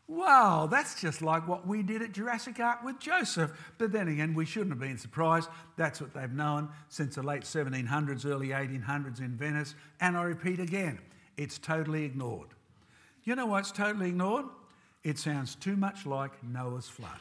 Wow, 0.09 0.69
that's 0.71 1.01
just 1.01 1.21
like 1.21 1.47
what 1.49 1.67
we 1.67 1.83
did 1.83 2.01
at 2.01 2.13
Jurassic 2.13 2.61
Ark 2.61 2.81
with 2.81 2.97
Joseph. 2.97 3.51
But 3.77 3.91
then 3.91 4.07
again, 4.07 4.33
we 4.33 4.45
shouldn't 4.45 4.71
have 4.71 4.79
been 4.79 4.97
surprised. 4.97 5.49
That's 5.75 5.99
what 5.99 6.13
they've 6.13 6.31
known 6.31 6.69
since 6.87 7.15
the 7.15 7.23
late 7.23 7.43
1700s, 7.43 8.25
early 8.25 8.49
1800s 8.49 9.19
in 9.19 9.35
Venice. 9.35 9.75
And 9.99 10.15
I 10.15 10.23
repeat 10.23 10.61
again, 10.61 10.99
it's 11.35 11.57
totally 11.57 12.05
ignored. 12.05 12.47
You 13.25 13.35
know 13.35 13.47
what's 13.47 13.71
totally 13.71 14.09
ignored? 14.09 14.45
It 15.03 15.19
sounds 15.19 15.55
too 15.55 15.75
much 15.75 16.05
like 16.05 16.41
Noah's 16.41 16.87
flood, 16.87 17.19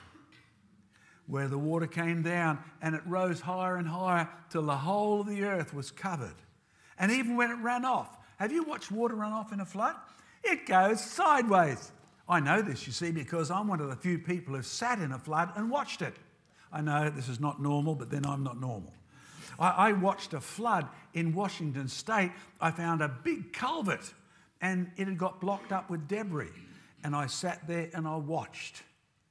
where 1.26 1.49
the 1.49 1.59
water 1.59 1.89
came 1.89 2.22
down 2.22 2.61
and 2.80 2.95
it 2.95 3.03
rose 3.05 3.41
higher 3.41 3.76
and 3.76 3.89
higher 3.89 4.28
till 4.49 4.62
the 4.62 4.76
whole 4.76 5.22
of 5.22 5.26
the 5.26 5.43
earth 5.43 5.74
was 5.74 5.91
covered. 5.91 6.37
And 7.01 7.11
even 7.11 7.37
when 7.37 7.51
it 7.51 7.57
ran 7.57 7.84
off, 7.84 8.16
have 8.39 8.53
you 8.53 8.62
watched 8.62 8.93
water 8.93 9.16
run 9.16 9.32
off 9.32 9.53
in 9.53 9.59
a 9.59 9.66
flood? 9.66 9.97
It 10.45 10.66
goes 10.66 11.01
sideways. 11.01 11.91
I 12.29 12.41
know 12.41 12.61
this, 12.61 12.87
you 12.87 12.93
see, 12.93 13.12
because 13.12 13.51
I'm 13.51 13.68
one 13.68 13.81
of 13.81 13.89
the 13.89 13.97
few 13.97 14.18
people 14.18 14.55
who've 14.55 14.66
sat 14.66 14.99
in 14.99 15.12
a 15.12 15.18
flood 15.18 15.53
and 15.55 15.70
watched 15.70 16.03
it. 16.03 16.14
I 16.72 16.81
know 16.81 17.09
this 17.09 17.29
is 17.29 17.39
not 17.39 17.62
normal, 17.62 17.95
but 17.95 18.11
then 18.11 18.27
I'm 18.27 18.43
not 18.43 18.61
normal. 18.61 18.93
I, 19.59 19.70
I 19.70 19.93
watched 19.93 20.35
a 20.35 20.41
flood 20.41 20.89
in 21.14 21.33
Washington 21.35 21.89
state. 21.89 22.33
I 22.61 22.70
found 22.70 23.01
a 23.01 23.09
big 23.09 23.53
culvert 23.53 24.12
and 24.61 24.91
it 24.97 25.07
had 25.07 25.18
got 25.18 25.41
blocked 25.41 25.72
up 25.72 25.91
with 25.91 26.09
debris. 26.09 26.49
And 27.05 27.14
I 27.14 27.27
sat 27.27 27.66
there 27.68 27.91
and 27.95 28.07
I 28.07 28.16
watched 28.16 28.83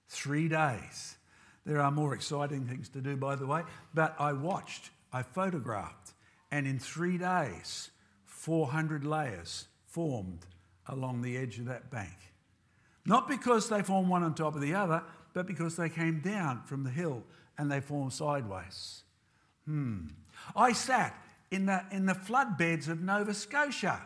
three 0.07 0.47
days. 0.47 1.17
There 1.65 1.81
are 1.81 1.91
more 1.91 2.13
exciting 2.13 2.65
things 2.65 2.89
to 2.89 3.01
do, 3.01 3.17
by 3.17 3.35
the 3.35 3.45
way, 3.45 3.63
but 3.93 4.15
I 4.19 4.33
watched, 4.33 4.91
I 5.11 5.23
photographed, 5.23 6.13
and 6.51 6.67
in 6.67 6.79
three 6.79 7.17
days, 7.17 7.89
400 8.25 9.03
layers 9.03 9.67
formed 9.87 10.45
along 10.87 11.21
the 11.21 11.35
edge 11.35 11.57
of 11.57 11.65
that 11.65 11.89
bank. 11.89 12.34
Not 13.05 13.27
because 13.27 13.69
they 13.69 13.83
form 13.83 14.09
one 14.09 14.23
on 14.23 14.33
top 14.33 14.55
of 14.55 14.61
the 14.61 14.73
other, 14.73 15.03
but 15.33 15.45
because 15.45 15.75
they 15.75 15.89
came 15.89 16.21
down 16.21 16.63
from 16.63 16.83
the 16.83 16.89
hill 16.89 17.23
and 17.57 17.71
they 17.71 17.79
formed 17.79 18.13
sideways. 18.13 19.03
Hmm. 19.65 20.07
I 20.55 20.73
sat 20.73 21.15
in 21.51 21.65
the, 21.65 21.83
in 21.91 22.05
the 22.05 22.13
floodbeds 22.13 22.87
of 22.87 23.01
Nova 23.01 23.33
Scotia. 23.33 24.01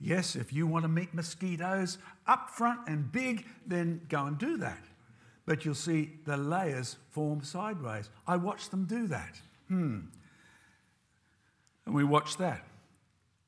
Yes, 0.00 0.36
if 0.36 0.52
you 0.52 0.66
want 0.66 0.84
to 0.84 0.88
meet 0.88 1.14
mosquitoes 1.14 1.98
up 2.26 2.50
front 2.50 2.80
and 2.86 3.10
big, 3.10 3.46
then 3.66 4.02
go 4.08 4.26
and 4.26 4.38
do 4.38 4.58
that. 4.58 4.82
But 5.46 5.64
you'll 5.64 5.74
see 5.74 6.12
the 6.24 6.36
layers 6.36 6.96
form 7.10 7.42
sideways. 7.42 8.10
I 8.26 8.36
watched 8.36 8.70
them 8.70 8.84
do 8.84 9.06
that. 9.08 9.40
Hmm. 9.68 10.00
And 11.86 11.94
we 11.94 12.04
watched 12.04 12.38
that 12.38 12.64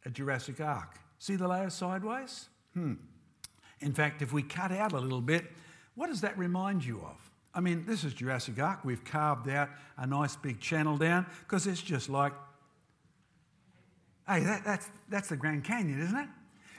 at 0.07 0.13
Jurassic 0.13 0.61
Ark. 0.61 0.99
See 1.19 1.37
the 1.37 1.49
layers 1.49 1.75
sideways? 1.75 2.49
Hmm. 2.75 2.95
In 3.81 3.93
fact, 3.93 4.23
if 4.23 4.33
we 4.33 4.43
cut 4.43 4.73
out 4.73 4.93
a 4.93 4.99
little 4.99 5.21
bit, 5.21 5.45
what 5.95 6.09
does 6.09 6.21
that 6.23 6.37
remind 6.39 6.85
you 6.85 6.99
of? 6.99 7.31
I 7.55 7.61
mean, 7.61 7.85
this 7.87 8.05
is 8.05 8.15
Jurassic 8.15 8.61
Ark. 8.61 8.85
We've 8.85 9.05
carved 9.05 9.49
out 9.49 9.71
a 9.97 10.07
nice 10.07 10.37
big 10.37 10.61
channel 10.61 10.97
down 10.97 11.27
because 11.41 11.67
it's 11.67 11.83
just 11.83 12.09
like, 12.09 12.33
hey, 14.29 14.41
that, 14.41 14.65
that's, 14.65 14.89
that's 15.09 15.29
the 15.29 15.37
Grand 15.37 15.65
Canyon, 15.65 16.01
isn't 16.01 16.17
it? 16.17 16.29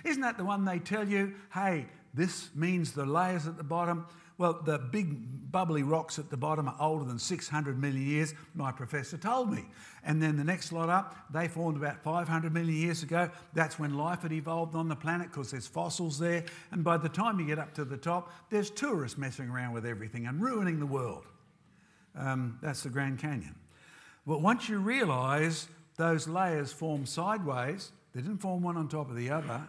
Isn't 0.05 0.21
that 0.21 0.37
the 0.37 0.45
one 0.45 0.63
they 0.65 0.79
tell 0.79 1.07
you, 1.07 1.33
hey, 1.53 1.87
this 2.13 2.49
means 2.55 2.93
the 2.93 3.05
layers 3.05 3.47
at 3.47 3.57
the 3.57 3.63
bottom? 3.63 4.05
Well, 4.39 4.53
the 4.63 4.79
big 4.79 5.51
bubbly 5.51 5.83
rocks 5.83 6.17
at 6.17 6.29
the 6.29 6.37
bottom 6.37 6.69
are 6.69 6.75
older 6.79 7.03
than 7.03 7.19
600 7.19 7.77
million 7.77 8.07
years, 8.07 8.33
my 8.55 8.71
professor 8.71 9.17
told 9.17 9.51
me. 9.51 9.65
And 10.05 10.21
then 10.21 10.37
the 10.37 10.45
next 10.45 10.71
lot 10.71 10.87
up, 10.87 11.13
they 11.29 11.49
formed 11.49 11.75
about 11.75 12.01
500 12.01 12.53
million 12.53 12.73
years 12.73 13.03
ago. 13.03 13.29
That's 13.53 13.77
when 13.77 13.97
life 13.97 14.21
had 14.21 14.31
evolved 14.31 14.75
on 14.75 14.87
the 14.87 14.95
planet 14.95 15.29
because 15.29 15.51
there's 15.51 15.67
fossils 15.67 16.17
there. 16.17 16.45
And 16.71 16.85
by 16.85 16.95
the 16.95 17.09
time 17.09 17.37
you 17.37 17.45
get 17.45 17.59
up 17.59 17.73
to 17.73 17.83
the 17.83 17.97
top, 17.97 18.31
there's 18.49 18.69
tourists 18.69 19.17
messing 19.17 19.49
around 19.49 19.73
with 19.73 19.85
everything 19.85 20.25
and 20.25 20.41
ruining 20.41 20.79
the 20.79 20.85
world. 20.85 21.25
Um, 22.15 22.59
that's 22.61 22.83
the 22.83 22.89
Grand 22.89 23.19
Canyon. 23.19 23.55
But 24.25 24.41
once 24.41 24.69
you 24.69 24.79
realise 24.79 25.67
those 25.97 26.29
layers 26.29 26.71
form 26.71 27.05
sideways, 27.05 27.91
they 28.15 28.21
didn't 28.21 28.37
form 28.37 28.63
one 28.63 28.77
on 28.77 28.87
top 28.87 29.09
of 29.09 29.17
the 29.17 29.31
other, 29.31 29.67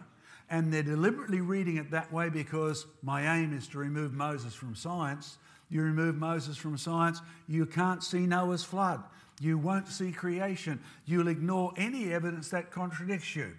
and 0.51 0.71
they're 0.71 0.83
deliberately 0.83 1.39
reading 1.39 1.77
it 1.77 1.89
that 1.91 2.11
way 2.11 2.29
because 2.29 2.85
my 3.01 3.37
aim 3.37 3.57
is 3.57 3.69
to 3.69 3.77
remove 3.77 4.13
Moses 4.13 4.53
from 4.53 4.75
science. 4.75 5.37
You 5.69 5.81
remove 5.81 6.17
Moses 6.17 6.57
from 6.57 6.77
science, 6.77 7.21
you 7.47 7.65
can't 7.65 8.03
see 8.03 8.27
Noah's 8.27 8.63
flood. 8.63 9.01
You 9.39 9.57
won't 9.57 9.87
see 9.87 10.11
creation. 10.11 10.81
You'll 11.05 11.29
ignore 11.29 11.71
any 11.77 12.13
evidence 12.13 12.49
that 12.49 12.69
contradicts 12.69 13.33
you. 13.33 13.53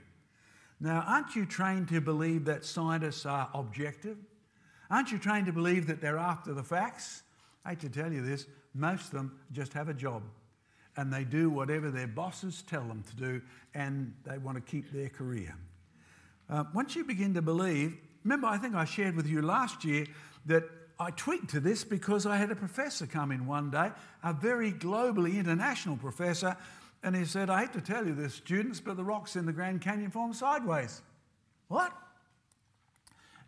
Now, 0.78 1.02
aren't 1.06 1.34
you 1.34 1.46
trained 1.46 1.88
to 1.88 2.00
believe 2.02 2.44
that 2.44 2.64
scientists 2.64 3.24
are 3.24 3.48
objective? 3.54 4.18
Aren't 4.90 5.10
you 5.10 5.18
trained 5.18 5.46
to 5.46 5.52
believe 5.52 5.86
that 5.86 6.02
they're 6.02 6.18
after 6.18 6.52
the 6.52 6.62
facts? 6.62 7.22
I 7.64 7.70
hate 7.70 7.80
to 7.80 7.88
tell 7.88 8.12
you 8.12 8.22
this, 8.22 8.46
most 8.74 9.06
of 9.06 9.12
them 9.12 9.38
just 9.52 9.72
have 9.72 9.88
a 9.88 9.94
job 9.94 10.22
and 10.98 11.10
they 11.10 11.24
do 11.24 11.48
whatever 11.48 11.90
their 11.90 12.06
bosses 12.06 12.62
tell 12.62 12.82
them 12.82 13.02
to 13.08 13.16
do 13.16 13.40
and 13.74 14.12
they 14.24 14.36
want 14.36 14.56
to 14.56 14.70
keep 14.70 14.92
their 14.92 15.08
career. 15.08 15.56
Uh, 16.52 16.64
once 16.74 16.94
you 16.94 17.02
begin 17.02 17.32
to 17.32 17.40
believe, 17.40 17.96
remember, 18.24 18.46
I 18.46 18.58
think 18.58 18.74
I 18.74 18.84
shared 18.84 19.16
with 19.16 19.26
you 19.26 19.40
last 19.40 19.86
year 19.86 20.04
that 20.44 20.64
I 21.00 21.10
tweaked 21.12 21.48
to 21.50 21.60
this 21.60 21.82
because 21.82 22.26
I 22.26 22.36
had 22.36 22.50
a 22.50 22.54
professor 22.54 23.06
come 23.06 23.32
in 23.32 23.46
one 23.46 23.70
day, 23.70 23.90
a 24.22 24.34
very 24.34 24.70
globally 24.70 25.38
international 25.38 25.96
professor, 25.96 26.54
and 27.02 27.16
he 27.16 27.24
said, 27.24 27.48
I 27.48 27.62
hate 27.62 27.72
to 27.72 27.80
tell 27.80 28.06
you 28.06 28.14
this, 28.14 28.34
students, 28.34 28.80
but 28.80 28.98
the 28.98 29.02
rocks 29.02 29.34
in 29.34 29.46
the 29.46 29.52
Grand 29.52 29.80
Canyon 29.80 30.10
form 30.10 30.34
sideways. 30.34 31.00
What? 31.68 31.90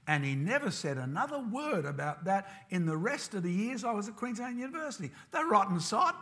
And 0.07 0.25
he 0.25 0.35
never 0.35 0.71
said 0.71 0.97
another 0.97 1.41
word 1.53 1.85
about 1.85 2.25
that 2.25 2.49
in 2.71 2.87
the 2.87 2.97
rest 2.97 3.35
of 3.35 3.43
the 3.43 3.53
years 3.53 3.85
I 3.85 3.93
was 3.93 4.09
at 4.09 4.17
Queensland 4.17 4.59
University. 4.59 5.11
The 5.31 5.45
rotten 5.45 5.79
sod. 5.79 6.15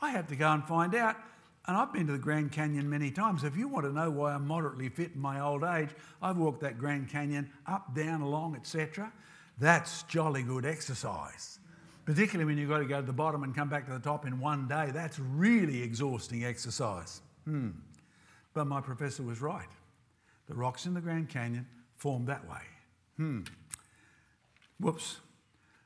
I 0.00 0.08
had 0.08 0.26
to 0.28 0.36
go 0.36 0.48
and 0.48 0.64
find 0.64 0.94
out. 0.94 1.16
And 1.68 1.76
I've 1.76 1.92
been 1.92 2.06
to 2.06 2.12
the 2.12 2.18
Grand 2.18 2.50
Canyon 2.50 2.88
many 2.88 3.10
times. 3.10 3.44
If 3.44 3.54
you 3.54 3.68
want 3.68 3.84
to 3.84 3.92
know 3.92 4.10
why 4.10 4.32
I'm 4.32 4.46
moderately 4.46 4.88
fit 4.88 5.12
in 5.14 5.20
my 5.20 5.40
old 5.40 5.62
age, 5.62 5.90
I've 6.22 6.38
walked 6.38 6.62
that 6.62 6.78
Grand 6.78 7.10
Canyon 7.10 7.50
up, 7.66 7.94
down, 7.94 8.22
along, 8.22 8.56
etc. 8.56 9.12
That's 9.58 10.02
jolly 10.04 10.42
good 10.42 10.64
exercise. 10.64 11.58
Particularly 12.06 12.46
when 12.46 12.56
you've 12.56 12.70
got 12.70 12.78
to 12.78 12.86
go 12.86 13.02
to 13.02 13.06
the 13.06 13.12
bottom 13.12 13.42
and 13.42 13.54
come 13.54 13.68
back 13.68 13.84
to 13.84 13.92
the 13.92 13.98
top 13.98 14.26
in 14.26 14.40
one 14.40 14.66
day. 14.66 14.90
That's 14.94 15.18
really 15.18 15.82
exhausting 15.82 16.42
exercise. 16.42 17.20
Hmm. 17.44 17.70
But 18.54 18.66
my 18.66 18.80
professor 18.80 19.22
was 19.22 19.42
right. 19.42 19.68
The 20.46 20.54
rocks 20.54 20.86
in 20.86 20.94
the 20.94 21.02
Grand 21.02 21.28
Canyon 21.28 21.66
formed 21.96 22.28
that 22.28 22.48
way. 22.48 22.62
Hmm. 23.18 23.42
Whoops. 24.80 25.18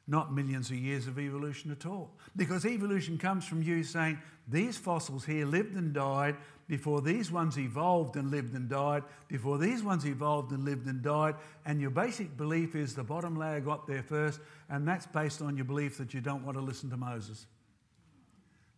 not 0.06 0.32
millions 0.32 0.70
of 0.70 0.76
years 0.76 1.08
of 1.08 1.18
evolution 1.18 1.72
at 1.72 1.86
all. 1.86 2.12
Because 2.36 2.66
evolution 2.66 3.18
comes 3.18 3.44
from 3.44 3.62
you 3.62 3.82
saying, 3.82 4.18
these 4.48 4.76
fossils 4.76 5.24
here 5.24 5.46
lived 5.46 5.76
and 5.76 5.92
died 5.92 6.36
before 6.68 7.00
these 7.00 7.30
ones 7.30 7.58
evolved 7.58 8.16
and 8.16 8.30
lived 8.30 8.54
and 8.54 8.68
died, 8.68 9.02
before 9.28 9.58
these 9.58 9.82
ones 9.82 10.06
evolved 10.06 10.52
and 10.52 10.64
lived 10.64 10.86
and 10.86 11.02
died, 11.02 11.34
and 11.66 11.80
your 11.80 11.90
basic 11.90 12.36
belief 12.36 12.74
is 12.74 12.94
the 12.94 13.04
bottom 13.04 13.36
layer 13.36 13.60
got 13.60 13.86
there 13.86 14.02
first, 14.02 14.40
and 14.70 14.86
that's 14.88 15.06
based 15.06 15.42
on 15.42 15.56
your 15.56 15.66
belief 15.66 15.98
that 15.98 16.14
you 16.14 16.20
don't 16.20 16.44
want 16.44 16.56
to 16.56 16.62
listen 16.62 16.88
to 16.90 16.96
Moses. 16.96 17.46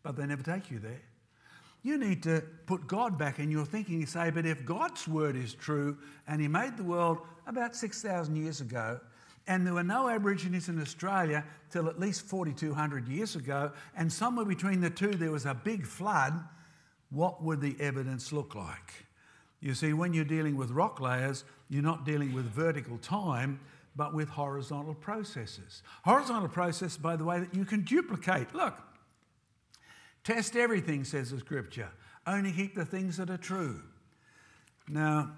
But 0.03 0.17
they 0.17 0.27
never 0.27 0.43
take 0.43 0.71
you 0.71 0.79
there. 0.79 1.03
You 1.83 1.99
need 1.99 2.23
to 2.25 2.43
put 2.67 2.87
God 2.87 3.19
back 3.19 3.39
in 3.39 3.51
your 3.51 3.67
thinking 3.67 3.97
and 3.97 4.09
say, 4.09 4.31
but 4.31 4.47
if 4.47 4.65
God's 4.65 5.07
word 5.07 5.37
is 5.37 5.55
true 5.55 5.99
and 6.27 6.41
He 6.41 6.49
made 6.49 6.77
the 6.77 6.83
world 6.83 7.19
about 7.47 7.77
6,000 7.77 8.35
years 8.35 8.61
ago, 8.61 8.99
and 9.47 9.67
there 9.67 9.75
were 9.75 9.85
no 9.85 10.09
Aborigines 10.09 10.69
in 10.69 10.81
Australia 10.81 11.45
till 11.71 11.89
at 11.89 12.01
least 12.01 12.23
4,200 12.27 13.09
years 13.09 13.37
ago, 13.37 13.73
and 13.97 14.13
somewhere 14.13 14.47
between 14.47 14.81
the 14.81 14.91
two 14.91 15.13
there 15.13 15.31
was 15.31 15.47
a 15.47 15.55
big 15.55 15.87
flood, 15.87 16.33
what 17.11 17.43
would 17.43 17.61
the 17.61 17.77
evidence 17.81 18.33
look 18.33 18.55
like? 18.55 19.07
You 19.61 19.75
see, 19.75 19.93
when 19.93 20.13
you're 20.13 20.25
dealing 20.25 20.57
with 20.57 20.71
rock 20.71 21.01
layers, 21.01 21.45
you're 21.69 21.83
not 21.83 22.05
dealing 22.05 22.35
with 22.35 22.45
vertical 22.45 22.99
time, 22.99 23.61
but 23.97 24.13
with 24.13 24.29
horizontal 24.29 24.95
processes. 24.95 25.83
Horizontal 26.03 26.49
process, 26.49 26.97
by 26.97 27.17
the 27.17 27.25
way, 27.25 27.41
that 27.41 27.55
you 27.55 27.65
can 27.65 27.83
duplicate. 27.83 28.55
Look, 28.55 28.75
Test 30.25 30.57
everything, 30.57 31.05
says 31.05 31.31
the 31.31 31.39
scripture. 31.39 31.91
Only 32.27 32.51
keep 32.51 32.75
the 32.75 32.87
things 32.87 33.19
that 33.19 33.29
are 33.29 33.37
true. 33.37 33.83
Now, 34.89 35.33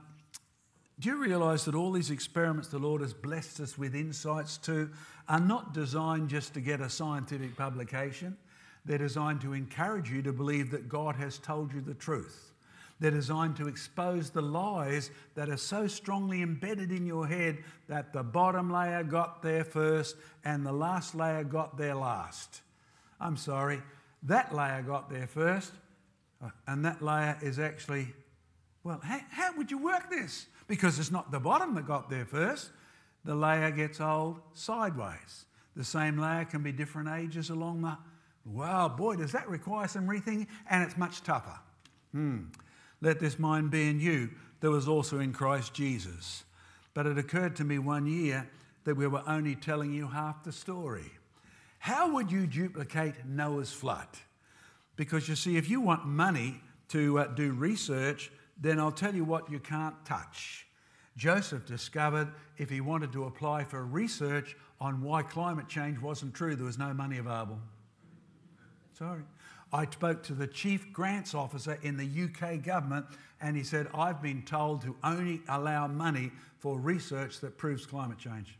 do 0.98 1.10
you 1.10 1.22
realize 1.22 1.66
that 1.66 1.74
all 1.74 1.92
these 1.92 2.10
experiments 2.10 2.68
the 2.68 2.78
Lord 2.78 3.02
has 3.02 3.12
blessed 3.12 3.60
us 3.60 3.76
with 3.76 3.94
insights 3.94 4.56
to 4.58 4.90
are 5.28 5.40
not 5.40 5.74
designed 5.74 6.30
just 6.30 6.54
to 6.54 6.60
get 6.60 6.80
a 6.80 6.88
scientific 6.88 7.54
publication? 7.56 8.36
They're 8.86 8.96
designed 8.96 9.42
to 9.42 9.52
encourage 9.52 10.10
you 10.10 10.22
to 10.22 10.32
believe 10.32 10.70
that 10.70 10.88
God 10.88 11.16
has 11.16 11.38
told 11.38 11.74
you 11.74 11.82
the 11.82 11.94
truth. 11.94 12.52
They're 12.98 13.10
designed 13.10 13.56
to 13.56 13.68
expose 13.68 14.30
the 14.30 14.40
lies 14.40 15.10
that 15.34 15.50
are 15.50 15.58
so 15.58 15.86
strongly 15.86 16.40
embedded 16.40 16.90
in 16.90 17.04
your 17.04 17.26
head 17.26 17.58
that 17.88 18.14
the 18.14 18.22
bottom 18.22 18.72
layer 18.72 19.02
got 19.02 19.42
there 19.42 19.64
first 19.64 20.16
and 20.44 20.64
the 20.64 20.72
last 20.72 21.14
layer 21.14 21.44
got 21.44 21.76
there 21.76 21.94
last. 21.94 22.62
I'm 23.20 23.36
sorry, 23.36 23.82
that 24.22 24.54
layer 24.54 24.80
got 24.80 25.10
there 25.10 25.26
first, 25.26 25.72
uh, 26.42 26.48
and 26.66 26.84
that 26.86 27.02
layer 27.02 27.36
is 27.42 27.58
actually, 27.58 28.08
well, 28.82 29.00
how, 29.02 29.20
how 29.30 29.56
would 29.56 29.70
you 29.70 29.78
work 29.78 30.08
this? 30.08 30.46
Because 30.66 30.98
it's 30.98 31.12
not 31.12 31.30
the 31.30 31.40
bottom 31.40 31.74
that 31.74 31.86
got 31.86 32.10
there 32.10 32.24
first. 32.24 32.70
The 33.24 33.34
layer 33.34 33.70
gets 33.70 34.00
old 34.00 34.40
sideways. 34.54 35.46
The 35.74 35.84
same 35.84 36.18
layer 36.18 36.44
can 36.44 36.62
be 36.62 36.72
different 36.72 37.08
ages 37.08 37.50
along 37.50 37.82
the. 37.82 37.98
Wow, 38.44 38.88
boy, 38.88 39.16
does 39.16 39.32
that 39.32 39.48
require 39.48 39.88
some 39.88 40.06
rethinking? 40.06 40.46
And 40.70 40.82
it's 40.82 40.96
much 40.96 41.22
tougher. 41.22 41.58
Hmm. 42.12 42.44
Let 43.00 43.20
this 43.20 43.38
mind 43.38 43.70
be 43.70 43.88
in 43.88 44.00
you 44.00 44.30
that 44.60 44.70
was 44.70 44.88
also 44.88 45.18
in 45.18 45.32
Christ 45.32 45.74
Jesus. 45.74 46.44
But 46.94 47.06
it 47.06 47.18
occurred 47.18 47.56
to 47.56 47.64
me 47.64 47.78
one 47.78 48.06
year 48.06 48.48
that 48.84 48.96
we 48.96 49.06
were 49.06 49.22
only 49.26 49.54
telling 49.54 49.92
you 49.92 50.06
half 50.06 50.44
the 50.44 50.52
story. 50.52 51.10
How 51.78 52.12
would 52.14 52.32
you 52.32 52.46
duplicate 52.46 53.26
Noah's 53.26 53.72
flood? 53.72 54.08
Because 54.96 55.28
you 55.28 55.36
see, 55.36 55.56
if 55.56 55.68
you 55.68 55.80
want 55.80 56.06
money 56.06 56.60
to 56.88 57.18
uh, 57.18 57.26
do 57.26 57.52
research, 57.52 58.30
then 58.60 58.78
I'll 58.78 58.92
tell 58.92 59.14
you 59.14 59.24
what 59.24 59.50
you 59.50 59.58
can't 59.58 59.94
touch. 60.04 60.66
Joseph 61.16 61.64
discovered 61.66 62.32
if 62.58 62.68
he 62.68 62.80
wanted 62.80 63.12
to 63.12 63.24
apply 63.24 63.64
for 63.64 63.84
research 63.84 64.56
on 64.80 65.02
why 65.02 65.22
climate 65.22 65.68
change 65.68 65.98
wasn't 65.98 66.34
true, 66.34 66.54
there 66.54 66.66
was 66.66 66.78
no 66.78 66.92
money 66.92 67.18
available. 67.18 67.58
Sorry. 68.98 69.22
I 69.72 69.86
spoke 69.90 70.22
to 70.24 70.32
the 70.32 70.46
chief 70.46 70.92
grants 70.92 71.34
officer 71.34 71.78
in 71.82 71.96
the 71.96 72.24
UK 72.24 72.62
government, 72.62 73.06
and 73.40 73.56
he 73.56 73.62
said, 73.62 73.88
I've 73.94 74.22
been 74.22 74.42
told 74.42 74.82
to 74.82 74.94
only 75.02 75.42
allow 75.48 75.86
money 75.86 76.30
for 76.58 76.78
research 76.78 77.40
that 77.40 77.58
proves 77.58 77.84
climate 77.84 78.18
change. 78.18 78.58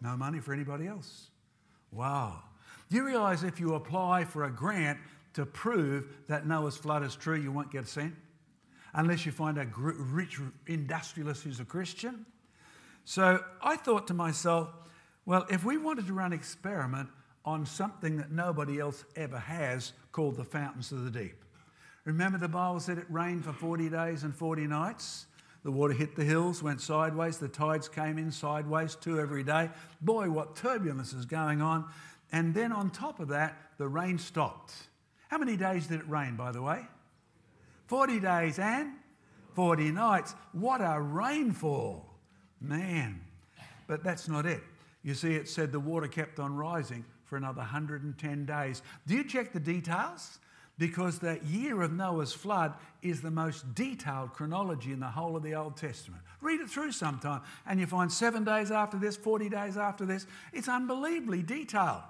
No 0.00 0.16
money 0.16 0.40
for 0.40 0.52
anybody 0.52 0.86
else. 0.86 1.30
Wow. 1.92 2.42
Do 2.90 2.96
you 2.96 3.04
realize 3.04 3.42
if 3.44 3.60
you 3.60 3.74
apply 3.74 4.24
for 4.24 4.44
a 4.44 4.50
grant 4.50 4.98
to 5.34 5.46
prove 5.46 6.06
that 6.28 6.46
Noah's 6.46 6.76
flood 6.76 7.02
is 7.02 7.14
true, 7.16 7.36
you 7.36 7.52
won't 7.52 7.70
get 7.70 7.86
a? 7.88 8.16
Unless 8.94 9.24
you 9.24 9.32
find 9.32 9.58
a 9.58 9.66
rich 9.74 10.40
industrialist 10.66 11.44
who's 11.44 11.60
a 11.60 11.64
Christian. 11.64 12.26
So 13.04 13.42
I 13.62 13.76
thought 13.76 14.08
to 14.08 14.14
myself, 14.14 14.68
well, 15.26 15.46
if 15.48 15.64
we 15.64 15.78
wanted 15.78 16.06
to 16.06 16.12
run 16.12 16.32
an 16.32 16.38
experiment 16.38 17.08
on 17.44 17.64
something 17.64 18.16
that 18.18 18.30
nobody 18.30 18.78
else 18.78 19.04
ever 19.16 19.38
has 19.38 19.92
called 20.12 20.36
the 20.36 20.44
fountains 20.44 20.92
of 20.92 21.04
the 21.04 21.10
deep. 21.10 21.44
Remember 22.04 22.38
the 22.38 22.48
Bible 22.48 22.80
said 22.80 22.98
it 22.98 23.06
rained 23.08 23.44
for 23.44 23.52
40 23.52 23.88
days 23.88 24.24
and 24.24 24.34
40 24.34 24.66
nights? 24.66 25.26
The 25.62 25.70
water 25.70 25.92
hit 25.92 26.16
the 26.16 26.24
hills, 26.24 26.62
went 26.62 26.80
sideways, 26.80 27.38
the 27.38 27.48
tides 27.48 27.88
came 27.88 28.18
in 28.18 28.30
sideways, 28.30 28.94
two 28.94 29.20
every 29.20 29.42
day. 29.42 29.70
Boy, 30.00 30.30
what 30.30 30.56
turbulence 30.56 31.12
is 31.12 31.26
going 31.26 31.60
on. 31.60 31.86
And 32.32 32.54
then 32.54 32.72
on 32.72 32.90
top 32.90 33.20
of 33.20 33.28
that, 33.28 33.56
the 33.76 33.88
rain 33.88 34.18
stopped. 34.18 34.72
How 35.30 35.38
many 35.38 35.56
days 35.56 35.86
did 35.86 36.00
it 36.00 36.08
rain, 36.08 36.34
by 36.34 36.50
the 36.50 36.60
way? 36.60 36.80
40 37.86 38.18
days 38.18 38.58
and 38.58 38.94
40 39.54 39.92
nights. 39.92 40.34
What 40.50 40.80
a 40.80 41.00
rainfall! 41.00 42.04
Man. 42.60 43.20
But 43.86 44.02
that's 44.02 44.28
not 44.28 44.44
it. 44.44 44.60
You 45.04 45.14
see, 45.14 45.34
it 45.34 45.48
said 45.48 45.70
the 45.70 45.78
water 45.78 46.08
kept 46.08 46.40
on 46.40 46.56
rising 46.56 47.04
for 47.24 47.36
another 47.36 47.60
110 47.60 48.44
days. 48.44 48.82
Do 49.06 49.14
you 49.14 49.24
check 49.24 49.52
the 49.52 49.60
details? 49.60 50.40
because 50.80 51.18
that 51.18 51.44
year 51.44 51.82
of 51.82 51.92
Noah's 51.92 52.32
flood 52.32 52.72
is 53.02 53.20
the 53.20 53.30
most 53.30 53.74
detailed 53.74 54.32
chronology 54.32 54.92
in 54.92 54.98
the 54.98 55.06
whole 55.06 55.36
of 55.36 55.42
the 55.42 55.54
Old 55.54 55.76
Testament. 55.76 56.22
Read 56.40 56.58
it 56.58 56.70
through 56.70 56.92
sometime, 56.92 57.42
and 57.66 57.78
you 57.78 57.86
find 57.86 58.10
seven 58.10 58.44
days 58.44 58.70
after 58.70 58.96
this, 58.96 59.14
40 59.14 59.50
days 59.50 59.76
after 59.76 60.06
this. 60.06 60.26
It's 60.54 60.70
unbelievably 60.70 61.42
detailed. 61.42 62.00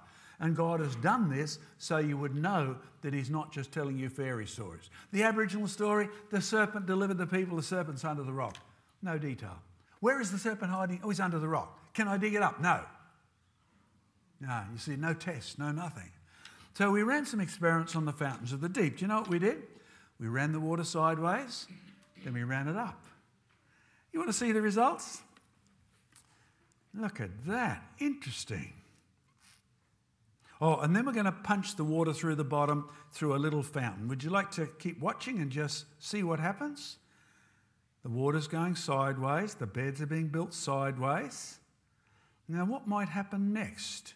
And 0.40 0.56
God 0.56 0.80
has 0.80 0.96
done 0.96 1.28
this 1.28 1.58
so 1.78 1.98
you 1.98 2.16
would 2.16 2.34
know 2.34 2.76
that 3.02 3.12
He's 3.12 3.30
not 3.30 3.52
just 3.52 3.72
telling 3.72 3.98
you 3.98 4.08
fairy 4.08 4.46
stories. 4.46 4.88
The 5.12 5.22
Aboriginal 5.22 5.68
story 5.68 6.08
the 6.30 6.40
serpent 6.40 6.86
delivered 6.86 7.18
the 7.18 7.26
people, 7.26 7.56
the 7.56 7.62
serpent's 7.62 8.04
under 8.04 8.22
the 8.22 8.32
rock. 8.32 8.56
No 9.02 9.18
detail. 9.18 9.58
Where 10.00 10.20
is 10.20 10.32
the 10.32 10.38
serpent 10.38 10.70
hiding? 10.70 11.00
Oh, 11.04 11.10
he's 11.10 11.20
under 11.20 11.38
the 11.38 11.48
rock. 11.48 11.78
Can 11.94 12.08
I 12.08 12.16
dig 12.16 12.34
it 12.34 12.42
up? 12.42 12.60
No. 12.60 12.80
No, 14.40 14.62
you 14.72 14.78
see, 14.78 14.96
no 14.96 15.12
test, 15.12 15.58
no 15.58 15.70
nothing. 15.70 16.10
So 16.74 16.90
we 16.90 17.02
ran 17.02 17.26
some 17.26 17.40
experiments 17.40 17.94
on 17.94 18.06
the 18.06 18.12
fountains 18.12 18.52
of 18.52 18.62
the 18.62 18.68
deep. 18.68 18.96
Do 18.98 19.02
you 19.02 19.08
know 19.08 19.20
what 19.20 19.28
we 19.28 19.38
did? 19.38 19.62
We 20.18 20.28
ran 20.28 20.52
the 20.52 20.60
water 20.60 20.84
sideways, 20.84 21.66
then 22.24 22.32
we 22.32 22.44
ran 22.44 22.68
it 22.68 22.76
up. 22.76 23.04
You 24.12 24.20
want 24.20 24.30
to 24.30 24.36
see 24.36 24.52
the 24.52 24.62
results? 24.62 25.20
Look 26.94 27.20
at 27.20 27.30
that. 27.46 27.82
Interesting. 27.98 28.72
Oh, 30.60 30.76
and 30.80 30.94
then 30.94 31.06
we're 31.06 31.12
going 31.12 31.24
to 31.24 31.32
punch 31.32 31.76
the 31.76 31.84
water 31.84 32.12
through 32.12 32.34
the 32.34 32.44
bottom 32.44 32.88
through 33.12 33.34
a 33.34 33.38
little 33.38 33.62
fountain. 33.62 34.08
Would 34.08 34.22
you 34.22 34.30
like 34.30 34.50
to 34.52 34.66
keep 34.66 35.00
watching 35.00 35.38
and 35.38 35.50
just 35.50 35.86
see 35.98 36.22
what 36.22 36.38
happens? 36.38 36.98
The 38.02 38.10
water's 38.10 38.46
going 38.46 38.76
sideways, 38.76 39.54
the 39.54 39.66
beds 39.66 40.00
are 40.02 40.06
being 40.06 40.28
built 40.28 40.52
sideways. 40.54 41.58
Now, 42.48 42.64
what 42.64 42.86
might 42.86 43.08
happen 43.08 43.52
next? 43.52 44.14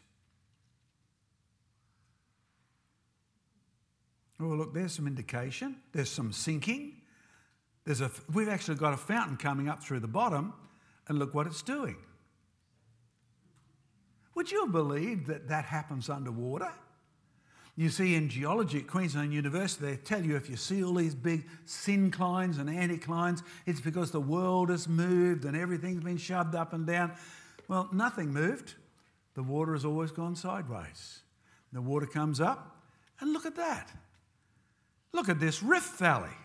Oh, 4.40 4.46
look, 4.46 4.74
there's 4.74 4.92
some 4.92 5.06
indication. 5.06 5.76
There's 5.92 6.10
some 6.10 6.32
sinking. 6.32 6.96
There's 7.84 8.00
a, 8.00 8.10
we've 8.32 8.48
actually 8.48 8.76
got 8.76 8.92
a 8.92 8.96
fountain 8.96 9.36
coming 9.36 9.68
up 9.68 9.82
through 9.82 10.00
the 10.00 10.08
bottom, 10.08 10.52
and 11.08 11.18
look 11.18 11.34
what 11.34 11.46
it's 11.46 11.62
doing. 11.62 11.96
Would 14.34 14.50
you 14.50 14.64
have 14.64 14.72
believed 14.72 15.26
that 15.26 15.48
that 15.48 15.64
happens 15.64 16.08
underwater? 16.08 16.72
You 17.76 17.88
see, 17.88 18.14
in 18.14 18.28
geology 18.28 18.78
at 18.78 18.86
Queensland 18.86 19.32
University, 19.32 19.86
they 19.86 19.96
tell 19.96 20.24
you 20.24 20.36
if 20.36 20.48
you 20.48 20.56
see 20.56 20.84
all 20.84 20.94
these 20.94 21.14
big 21.14 21.46
synclines 21.66 22.60
and 22.60 22.68
anticlines, 22.68 23.42
it's 23.66 23.80
because 23.80 24.12
the 24.12 24.20
world 24.20 24.70
has 24.70 24.86
moved 24.86 25.44
and 25.44 25.56
everything's 25.56 26.04
been 26.04 26.16
shoved 26.16 26.54
up 26.54 26.72
and 26.72 26.86
down. 26.86 27.12
Well, 27.66 27.88
nothing 27.92 28.32
moved. 28.32 28.74
The 29.34 29.42
water 29.42 29.72
has 29.72 29.84
always 29.84 30.12
gone 30.12 30.36
sideways. 30.36 31.20
The 31.72 31.82
water 31.82 32.06
comes 32.06 32.40
up, 32.40 32.76
and 33.18 33.32
look 33.32 33.46
at 33.46 33.56
that. 33.56 33.90
Look 35.12 35.28
at 35.28 35.40
this 35.40 35.60
Rift 35.62 35.98
Valley. 35.98 36.36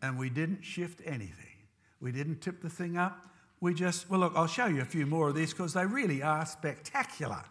And 0.00 0.18
we 0.18 0.30
didn't 0.30 0.62
shift 0.62 1.02
anything. 1.04 1.34
We 2.00 2.12
didn't 2.12 2.40
tip 2.40 2.62
the 2.62 2.70
thing 2.70 2.96
up. 2.96 3.18
We 3.60 3.74
just, 3.74 4.08
well, 4.08 4.20
look, 4.20 4.32
I'll 4.34 4.46
show 4.46 4.66
you 4.66 4.80
a 4.80 4.86
few 4.86 5.06
more 5.06 5.28
of 5.28 5.34
these 5.34 5.52
because 5.52 5.74
they 5.74 5.84
really 5.84 6.22
are 6.22 6.46
spectacular. 6.46 7.42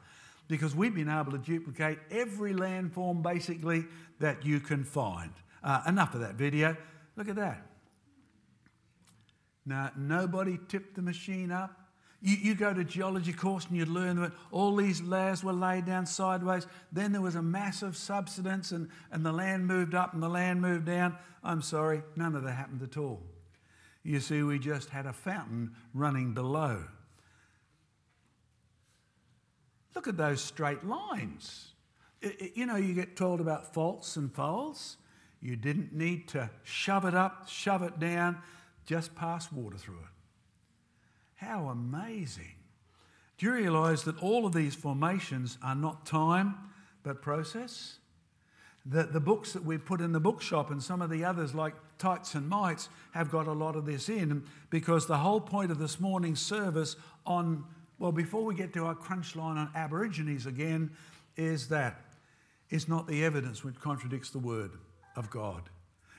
Because 0.47 0.75
we've 0.75 0.95
been 0.95 1.09
able 1.09 1.31
to 1.31 1.37
duplicate 1.37 1.99
every 2.09 2.53
landform 2.53 3.21
basically 3.21 3.85
that 4.19 4.43
you 4.43 4.59
can 4.59 4.83
find. 4.83 5.31
Uh, 5.63 5.81
enough 5.87 6.15
of 6.15 6.21
that 6.21 6.35
video. 6.35 6.75
Look 7.15 7.29
at 7.29 7.35
that. 7.35 7.65
Now, 9.65 9.91
nobody 9.95 10.57
tipped 10.67 10.95
the 10.95 11.03
machine 11.03 11.51
up. 11.51 11.75
You, 12.21 12.35
you 12.37 12.55
go 12.55 12.73
to 12.73 12.83
geology 12.83 13.31
course 13.31 13.67
and 13.67 13.77
you 13.77 13.85
learn 13.85 14.19
that 14.21 14.31
all 14.51 14.75
these 14.75 15.01
layers 15.01 15.43
were 15.43 15.53
laid 15.53 15.85
down 15.85 16.07
sideways. 16.07 16.65
Then 16.91 17.11
there 17.11 17.21
was 17.21 17.35
a 17.35 17.41
massive 17.41 17.95
subsidence 17.95 18.71
and, 18.71 18.89
and 19.11 19.23
the 19.23 19.31
land 19.31 19.67
moved 19.67 19.93
up 19.93 20.13
and 20.13 20.23
the 20.23 20.29
land 20.29 20.61
moved 20.61 20.85
down. 20.85 21.15
I'm 21.43 21.61
sorry, 21.61 22.01
none 22.15 22.35
of 22.35 22.43
that 22.43 22.53
happened 22.53 22.81
at 22.81 22.97
all. 22.97 23.21
You 24.03 24.19
see, 24.19 24.43
we 24.43 24.59
just 24.59 24.89
had 24.89 25.05
a 25.05 25.13
fountain 25.13 25.75
running 25.93 26.33
below. 26.33 26.83
Look 29.95 30.07
at 30.07 30.17
those 30.17 30.41
straight 30.41 30.85
lines. 30.85 31.73
You 32.53 32.65
know, 32.65 32.75
you 32.75 32.93
get 32.93 33.15
told 33.15 33.41
about 33.41 33.73
faults 33.73 34.15
and 34.15 34.33
folds. 34.33 34.97
You 35.41 35.55
didn't 35.55 35.93
need 35.93 36.27
to 36.29 36.49
shove 36.63 37.05
it 37.05 37.15
up, 37.15 37.47
shove 37.47 37.81
it 37.81 37.99
down, 37.99 38.37
just 38.85 39.15
pass 39.15 39.51
water 39.51 39.77
through 39.77 39.99
it. 39.99 40.13
How 41.35 41.69
amazing. 41.69 42.55
Do 43.37 43.45
you 43.45 43.53
realize 43.53 44.03
that 44.03 44.21
all 44.21 44.45
of 44.45 44.53
these 44.53 44.75
formations 44.75 45.57
are 45.63 45.75
not 45.75 46.05
time 46.05 46.55
but 47.03 47.21
process? 47.21 47.99
That 48.85 49.13
the 49.13 49.19
books 49.19 49.53
that 49.53 49.63
we 49.63 49.77
put 49.77 50.01
in 50.01 50.11
the 50.11 50.19
bookshop 50.19 50.71
and 50.71 50.81
some 50.81 51.01
of 51.01 51.09
the 51.09 51.23
others, 51.23 51.53
like 51.53 51.73
Tights 51.97 52.35
and 52.35 52.47
Mites, 52.47 52.89
have 53.11 53.29
got 53.29 53.47
a 53.47 53.51
lot 53.51 53.75
of 53.75 53.85
this 53.85 54.09
in 54.09 54.43
because 54.69 55.05
the 55.05 55.17
whole 55.17 55.41
point 55.41 55.69
of 55.71 55.79
this 55.79 55.99
morning's 55.99 56.41
service 56.41 56.95
on, 57.25 57.65
well, 57.99 58.11
before 58.11 58.43
we 58.43 58.55
get 58.55 58.73
to 58.73 58.85
our 58.85 58.95
crunch 58.95 59.35
line 59.35 59.57
on 59.57 59.69
Aborigines 59.75 60.45
again, 60.45 60.91
is 61.35 61.67
that 61.67 61.99
it's 62.69 62.87
not 62.87 63.07
the 63.07 63.23
evidence 63.23 63.63
which 63.63 63.79
contradicts 63.79 64.29
the 64.29 64.39
word 64.39 64.71
of 65.15 65.29
God. 65.29 65.63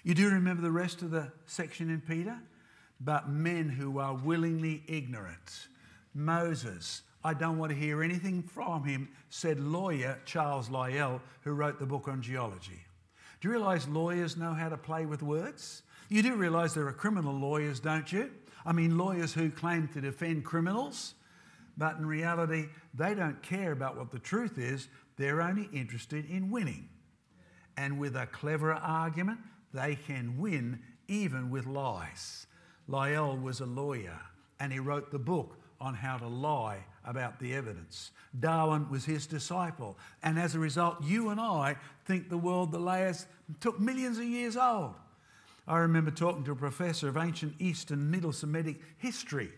You 0.02 0.14
do 0.14 0.28
remember 0.30 0.62
the 0.62 0.70
rest 0.70 1.02
of 1.02 1.10
the 1.10 1.32
section 1.46 1.90
in 1.90 2.00
Peter? 2.00 2.38
but 3.00 3.28
men 3.28 3.68
who 3.68 3.98
are 3.98 4.14
willingly 4.14 4.82
ignorant. 4.86 5.68
Moses, 6.14 7.02
I 7.22 7.34
don't 7.34 7.58
want 7.58 7.70
to 7.70 7.76
hear 7.76 8.02
anything 8.02 8.42
from 8.42 8.84
him, 8.84 9.08
said 9.28 9.60
lawyer 9.60 10.18
Charles 10.24 10.70
Lyell, 10.70 11.20
who 11.42 11.52
wrote 11.52 11.78
the 11.78 11.86
book 11.86 12.08
on 12.08 12.22
geology. 12.22 12.80
Do 13.40 13.48
you 13.48 13.52
realise 13.52 13.86
lawyers 13.88 14.36
know 14.36 14.52
how 14.52 14.68
to 14.68 14.76
play 14.76 15.06
with 15.06 15.22
words? 15.22 15.82
You 16.08 16.22
do 16.22 16.34
realise 16.34 16.72
there 16.72 16.86
are 16.86 16.92
criminal 16.92 17.34
lawyers, 17.34 17.80
don't 17.80 18.10
you? 18.10 18.30
I 18.64 18.72
mean, 18.72 18.98
lawyers 18.98 19.32
who 19.32 19.50
claim 19.50 19.88
to 19.88 20.00
defend 20.00 20.44
criminals, 20.44 21.14
but 21.76 21.96
in 21.96 22.06
reality, 22.06 22.66
they 22.94 23.14
don't 23.14 23.42
care 23.42 23.72
about 23.72 23.96
what 23.96 24.10
the 24.10 24.18
truth 24.18 24.58
is, 24.58 24.88
they're 25.16 25.40
only 25.40 25.68
interested 25.72 26.28
in 26.28 26.50
winning. 26.50 26.88
And 27.76 27.98
with 27.98 28.16
a 28.16 28.26
clever 28.26 28.72
argument, 28.72 29.38
they 29.72 29.94
can 29.94 30.38
win 30.38 30.80
even 31.08 31.50
with 31.50 31.66
lies. 31.66 32.46
Lyell 32.86 33.36
was 33.36 33.60
a 33.60 33.66
lawyer 33.66 34.18
and 34.58 34.72
he 34.72 34.78
wrote 34.78 35.10
the 35.10 35.18
book 35.18 35.56
on 35.80 35.94
how 35.94 36.18
to 36.18 36.26
lie 36.26 36.84
about 37.04 37.38
the 37.38 37.54
evidence. 37.54 38.10
Darwin 38.38 38.88
was 38.90 39.04
his 39.04 39.26
disciple, 39.26 39.96
and 40.22 40.38
as 40.38 40.54
a 40.54 40.58
result, 40.58 41.02
you 41.02 41.30
and 41.30 41.40
I 41.40 41.76
think 42.04 42.28
the 42.28 42.38
world, 42.38 42.72
the 42.72 42.78
layers, 42.78 43.26
took 43.60 43.80
millions 43.80 44.18
of 44.18 44.24
years 44.24 44.56
old. 44.56 44.94
I 45.66 45.78
remember 45.78 46.10
talking 46.10 46.44
to 46.44 46.52
a 46.52 46.56
professor 46.56 47.08
of 47.08 47.16
ancient 47.16 47.54
East 47.58 47.90
and 47.90 48.10
Middle 48.10 48.32
Semitic 48.32 48.80
history. 48.98 49.50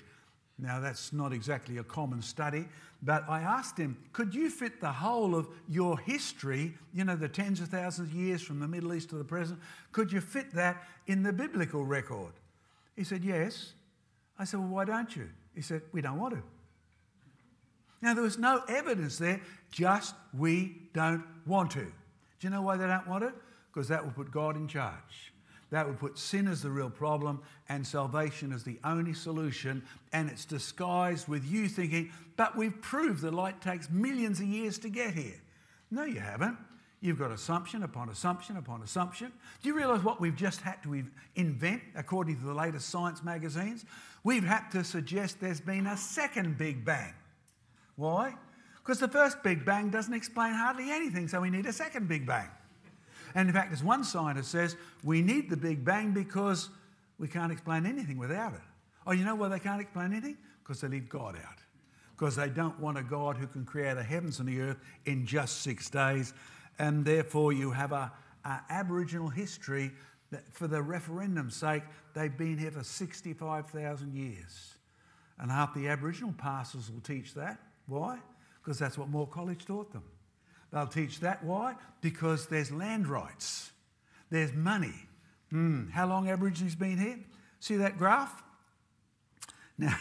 Now, 0.59 0.78
that's 0.80 1.12
not 1.12 1.32
exactly 1.32 1.78
a 1.78 1.84
common 1.84 2.22
study, 2.22 2.66
but 3.03 3.24
I 3.28 3.40
asked 3.40 3.76
him, 3.76 3.97
could 4.12 4.34
you 4.34 4.49
fit 4.49 4.80
the 4.80 4.93
whole 4.93 5.34
of 5.34 5.49
your 5.68 5.99
history, 5.99 6.74
you 6.95 7.05
know, 7.05 7.16
the 7.16 7.28
tens 7.28 7.61
of 7.61 7.68
thousands 7.68 8.11
of 8.11 8.14
years 8.14 8.43
from 8.43 8.61
the 8.61 8.68
Middle 8.68 8.95
East 8.95 9.09
to 9.11 9.16
the 9.16 9.24
present, 9.24 9.59
could 9.90 10.12
you 10.12 10.20
fit 10.20 10.53
that 10.55 10.84
in 11.07 11.22
the 11.22 11.32
biblical 11.32 11.84
record? 11.84 12.32
He 12.95 13.05
said, 13.05 13.24
Yes. 13.24 13.72
I 14.38 14.45
said, 14.45 14.61
Well, 14.61 14.68
why 14.68 14.84
don't 14.84 15.14
you? 15.16 15.28
He 15.55 15.62
said, 15.62 15.82
We 15.93 16.01
don't 16.01 16.18
want 16.18 16.34
to. 16.34 16.43
Now, 18.03 18.15
there 18.15 18.25
was 18.25 18.37
no 18.37 18.63
evidence 18.69 19.17
there, 19.17 19.41
just 19.71 20.15
we 20.37 20.77
don't 20.93 21.25
want 21.47 21.71
to. 21.73 21.85
Do 21.85 21.93
you 22.41 22.51
know 22.51 22.63
why 22.63 22.77
they 22.77 22.87
don't 22.87 23.07
want 23.07 23.23
to? 23.23 23.33
Because 23.73 23.89
that 23.89 24.05
would 24.05 24.15
put 24.15 24.31
God 24.31 24.57
in 24.57 24.67
charge. 24.69 25.33
That 25.71 25.87
would 25.87 25.99
put 25.99 26.19
sin 26.19 26.49
as 26.49 26.61
the 26.61 26.71
real 26.71 26.91
problem 26.91 27.41
and 27.69 27.87
salvation 27.87 28.53
as 28.53 28.63
the 28.63 28.79
only 28.85 29.15
solution. 29.15 29.83
And 30.13 30.29
it's 30.29 30.45
disguised 30.45 31.29
with 31.29 31.47
you 31.47 31.69
thinking, 31.69 32.11
but 32.37 32.57
we've 32.57 32.79
proved 32.83 33.23
the 33.23 33.31
light 33.31 33.63
takes 33.63 33.89
millions 33.89 34.41
of 34.41 34.47
years 34.47 34.77
to 34.79 34.91
get 34.91 35.15
here. 35.15 35.41
No, 35.91 36.05
you 36.05 36.21
haven't. 36.21 36.59
You've 37.01 37.19
got 37.19 37.31
assumption 37.31 37.85
upon 37.85 38.11
assumption 38.11 38.59
upon 38.59 38.83
assumption. 38.83 39.33
Do 39.63 39.69
you 39.69 39.75
realize 39.75 40.03
what 40.03 40.21
we've 40.21 40.37
just 40.37 40.61
had 40.61 40.83
to 40.83 41.05
invent, 41.37 41.83
according 41.95 42.39
to 42.41 42.45
the 42.45 42.55
latest 42.55 42.91
science 42.91 43.25
magazines? 43.25 43.85
We've 44.25 44.45
had 44.45 44.69
to 44.73 44.85
suggest 44.85 45.41
there's 45.41 45.61
been 45.61 45.87
a 45.87 45.97
second 45.97 46.59
Big 46.59 46.85
Bang. 46.85 47.15
Why? 48.03 48.35
Because 48.79 48.99
the 48.99 49.09
first 49.09 49.43
Big 49.43 49.65
Bang 49.65 49.91
doesn't 49.91 50.13
explain 50.13 50.55
hardly 50.55 50.91
anything, 50.91 51.29
so 51.29 51.41
we 51.41 51.51
need 51.51 51.67
a 51.67 51.73
second 51.73 52.09
Big 52.09 52.27
Bang. 52.27 52.49
And 53.35 53.49
in 53.49 53.55
fact, 53.55 53.73
as 53.73 53.83
one 53.83 54.03
scientist 54.03 54.51
says, 54.51 54.77
we 55.05 55.23
need 55.23 55.49
the 55.49 55.57
Big 55.57 55.85
Bang 55.85 56.13
because 56.13 56.69
we 57.19 57.29
can't 57.29 57.53
explain 57.53 57.87
anything 57.87 58.19
without 58.19 58.55
it. 58.55 58.61
Oh, 59.07 59.13
you 59.13 59.25
know 59.25 59.37
why 59.37 59.49
they 59.49 59.61
can't 59.61 59.81
explain 59.81 60.13
anything? 60.13 60.37
Because 60.63 60.81
they 60.81 60.89
leave 60.89 61.09
God 61.09 61.37
out. 61.37 61.59
Because 62.17 62.37
they 62.37 62.49
don't 62.49 62.79
want 62.81 62.99
a 62.99 63.03
God 63.03 63.37
who 63.37 63.47
can 63.47 63.65
create 63.65 63.97
a 63.97 64.03
heavens 64.03 64.41
and 64.41 64.49
the 64.49 64.61
earth 64.61 64.79
in 65.07 65.25
just 65.25 65.63
six 65.63 65.89
days 65.89 66.35
and 66.79 67.05
therefore 67.05 67.53
you 67.53 67.71
have 67.71 67.93
a, 67.93 68.11
a 68.45 68.61
Aboriginal 68.71 69.29
history 69.29 69.93
that, 70.31 70.43
for 70.53 70.67
the 70.67 70.83
referendum's 70.83 71.55
sake, 71.55 71.83
they've 72.15 72.37
been 72.37 72.59
here 72.59 72.71
for 72.71 72.83
65,000 72.83 74.15
years. 74.15 74.75
And 75.39 75.51
half 75.51 75.75
the 75.75 75.89
Aboriginal 75.89 76.33
pastors 76.33 76.91
will 76.91 77.01
teach 77.01 77.35
that. 77.35 77.61
Why? 77.87 78.18
Because 78.62 78.78
that's 78.78 78.97
what 78.97 79.09
Moore 79.09 79.26
College 79.26 79.64
taught 79.64 79.93
them. 79.93 80.05
They'll 80.72 80.87
teach 80.87 81.20
that. 81.20 81.45
Why? 81.45 81.74
Because 82.01 82.47
there's 82.47 82.70
land 82.70 83.07
rights, 83.07 83.70
there's 84.30 84.53
money. 84.53 84.95
Mm. 85.53 85.91
How 85.91 86.07
long 86.07 86.30
Aborigines 86.30 86.74
been 86.74 86.97
here? 86.97 87.18
See 87.61 87.76
that 87.76 87.99
graph? 87.99 88.43
Now, 89.78 89.97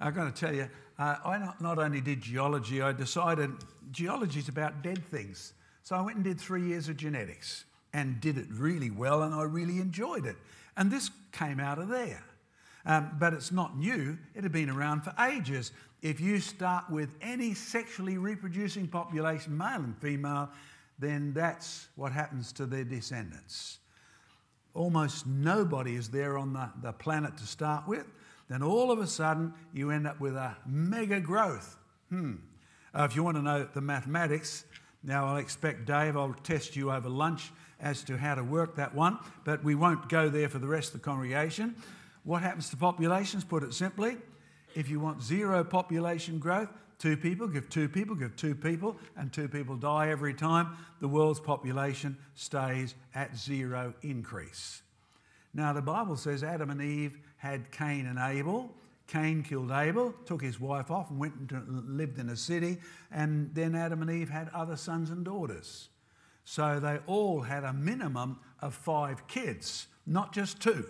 I've 0.00 0.14
got 0.16 0.34
to 0.34 0.40
tell 0.46 0.54
you, 0.54 0.68
uh, 0.98 1.16
I 1.24 1.38
not, 1.38 1.60
not 1.60 1.78
only 1.78 2.00
did 2.00 2.22
geology, 2.22 2.80
I 2.80 2.92
decided 2.92 3.50
geology 3.92 4.40
is 4.40 4.48
about 4.48 4.82
dead 4.82 5.04
things. 5.04 5.52
So 5.82 5.94
I 5.94 6.00
went 6.00 6.16
and 6.16 6.24
did 6.24 6.40
three 6.40 6.66
years 6.66 6.88
of 6.88 6.96
genetics 6.96 7.64
and 7.92 8.20
did 8.20 8.38
it 8.38 8.46
really 8.50 8.90
well, 8.90 9.22
and 9.22 9.34
I 9.34 9.42
really 9.42 9.78
enjoyed 9.78 10.26
it. 10.26 10.36
And 10.76 10.90
this 10.90 11.10
came 11.30 11.60
out 11.60 11.78
of 11.78 11.88
there. 11.88 12.24
Um, 12.84 13.12
but 13.18 13.32
it's 13.32 13.52
not 13.52 13.76
new, 13.78 14.18
it 14.34 14.42
had 14.42 14.52
been 14.52 14.70
around 14.70 15.02
for 15.02 15.14
ages. 15.20 15.70
If 16.02 16.20
you 16.20 16.40
start 16.40 16.90
with 16.90 17.14
any 17.22 17.54
sexually 17.54 18.18
reproducing 18.18 18.88
population, 18.88 19.56
male 19.56 19.80
and 19.80 19.96
female, 19.98 20.50
then 20.98 21.32
that's 21.32 21.88
what 21.96 22.12
happens 22.12 22.52
to 22.54 22.66
their 22.66 22.84
descendants. 22.84 23.78
Almost 24.74 25.26
nobody 25.26 25.94
is 25.94 26.08
there 26.08 26.36
on 26.36 26.52
the, 26.52 26.68
the 26.82 26.92
planet 26.92 27.36
to 27.38 27.46
start 27.46 27.86
with. 27.86 28.06
Then 28.48 28.62
all 28.62 28.90
of 28.90 28.98
a 28.98 29.06
sudden, 29.06 29.54
you 29.72 29.90
end 29.90 30.06
up 30.06 30.20
with 30.20 30.34
a 30.34 30.56
mega 30.66 31.20
growth. 31.20 31.76
Hmm. 32.08 32.34
Uh, 32.94 33.04
if 33.04 33.16
you 33.16 33.22
want 33.22 33.36
to 33.36 33.42
know 33.42 33.66
the 33.72 33.80
mathematics, 33.80 34.64
now, 35.04 35.26
I'll 35.26 35.38
expect 35.38 35.84
Dave, 35.84 36.16
I'll 36.16 36.34
test 36.44 36.76
you 36.76 36.92
over 36.92 37.08
lunch 37.08 37.50
as 37.80 38.04
to 38.04 38.16
how 38.16 38.36
to 38.36 38.44
work 38.44 38.76
that 38.76 38.94
one, 38.94 39.18
but 39.44 39.64
we 39.64 39.74
won't 39.74 40.08
go 40.08 40.28
there 40.28 40.48
for 40.48 40.60
the 40.60 40.68
rest 40.68 40.94
of 40.94 41.00
the 41.00 41.04
congregation. 41.04 41.74
What 42.22 42.42
happens 42.42 42.70
to 42.70 42.76
populations? 42.76 43.42
Put 43.42 43.64
it 43.64 43.74
simply, 43.74 44.16
if 44.74 44.88
you 44.88 45.00
want 45.00 45.22
zero 45.22 45.64
population 45.64 46.38
growth, 46.38 46.68
two 46.98 47.16
people 47.16 47.46
give 47.46 47.68
two 47.68 47.88
people, 47.88 48.14
give 48.14 48.36
two 48.36 48.54
people, 48.54 48.96
and 49.16 49.32
two 49.32 49.48
people 49.48 49.76
die 49.76 50.08
every 50.08 50.34
time, 50.34 50.76
the 51.00 51.08
world's 51.08 51.40
population 51.40 52.16
stays 52.34 52.94
at 53.14 53.36
zero 53.36 53.94
increase. 54.02 54.82
Now, 55.54 55.72
the 55.72 55.82
Bible 55.82 56.16
says 56.16 56.42
Adam 56.42 56.70
and 56.70 56.80
Eve 56.80 57.18
had 57.36 57.70
Cain 57.70 58.06
and 58.06 58.18
Abel. 58.18 58.72
Cain 59.06 59.42
killed 59.42 59.70
Abel, 59.70 60.14
took 60.24 60.40
his 60.40 60.58
wife 60.58 60.90
off, 60.90 61.10
and 61.10 61.18
went 61.18 61.34
and 61.50 61.96
lived 61.96 62.18
in 62.18 62.30
a 62.30 62.36
city. 62.36 62.78
And 63.10 63.54
then 63.54 63.74
Adam 63.74 64.00
and 64.00 64.10
Eve 64.10 64.30
had 64.30 64.48
other 64.54 64.76
sons 64.76 65.10
and 65.10 65.24
daughters. 65.24 65.88
So 66.44 66.80
they 66.80 66.98
all 67.06 67.42
had 67.42 67.64
a 67.64 67.72
minimum 67.72 68.38
of 68.60 68.74
five 68.74 69.26
kids, 69.26 69.88
not 70.06 70.32
just 70.32 70.60
two. 70.60 70.86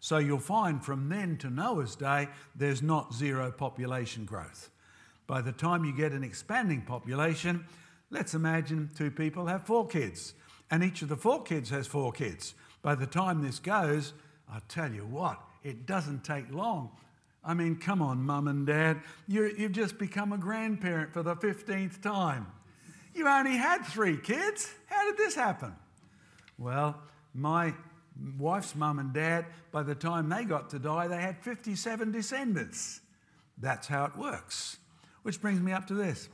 So 0.00 0.18
you'll 0.18 0.38
find 0.38 0.84
from 0.84 1.08
then 1.08 1.36
to 1.38 1.50
Noah's 1.50 1.96
day, 1.96 2.28
there's 2.54 2.82
not 2.82 3.14
zero 3.14 3.50
population 3.50 4.24
growth. 4.24 4.70
By 5.26 5.40
the 5.40 5.52
time 5.52 5.84
you 5.84 5.92
get 5.92 6.12
an 6.12 6.24
expanding 6.24 6.82
population, 6.82 7.64
let's 8.10 8.34
imagine 8.34 8.90
two 8.96 9.10
people 9.10 9.46
have 9.46 9.66
four 9.66 9.86
kids, 9.86 10.34
and 10.70 10.82
each 10.82 11.02
of 11.02 11.08
the 11.08 11.16
four 11.16 11.42
kids 11.42 11.70
has 11.70 11.86
four 11.86 12.12
kids. 12.12 12.54
By 12.80 12.94
the 12.94 13.06
time 13.06 13.42
this 13.42 13.58
goes, 13.58 14.12
I 14.50 14.60
tell 14.68 14.90
you 14.90 15.02
what, 15.02 15.40
it 15.62 15.84
doesn't 15.84 16.24
take 16.24 16.52
long 16.52 16.90
I 17.48 17.54
mean, 17.54 17.76
come 17.76 18.02
on, 18.02 18.18
mum 18.18 18.46
and 18.46 18.66
dad. 18.66 19.00
you 19.26 19.54
have 19.58 19.72
just 19.72 19.96
become 19.98 20.32
a 20.32 20.38
grandparent 20.38 21.14
for 21.14 21.22
the 21.22 21.34
15th 21.34 22.02
time. 22.02 22.46
You 23.14 23.26
only 23.26 23.56
had 23.56 23.86
three 23.86 24.18
kids. 24.18 24.70
How 24.86 25.04
did 25.06 25.16
this 25.16 25.34
happen? 25.34 25.74
Well, 26.58 27.00
my 27.34 27.72
wife's 28.38 28.74
mum 28.74 28.98
and 28.98 29.12
dad, 29.12 29.46
by 29.70 29.82
the 29.82 29.94
time 29.94 30.28
they 30.28 30.44
got 30.44 30.70
to 30.70 30.78
die, 30.78 31.08
they 31.08 31.20
had 31.20 31.42
57 31.42 32.12
descendants. 32.12 33.00
That's 33.58 33.86
how 33.86 34.04
it 34.06 34.16
works. 34.16 34.78
Which 35.22 35.40
brings 35.40 35.60
me 35.60 35.72
up 35.72 35.86
to 35.88 35.94
this. 35.94 36.28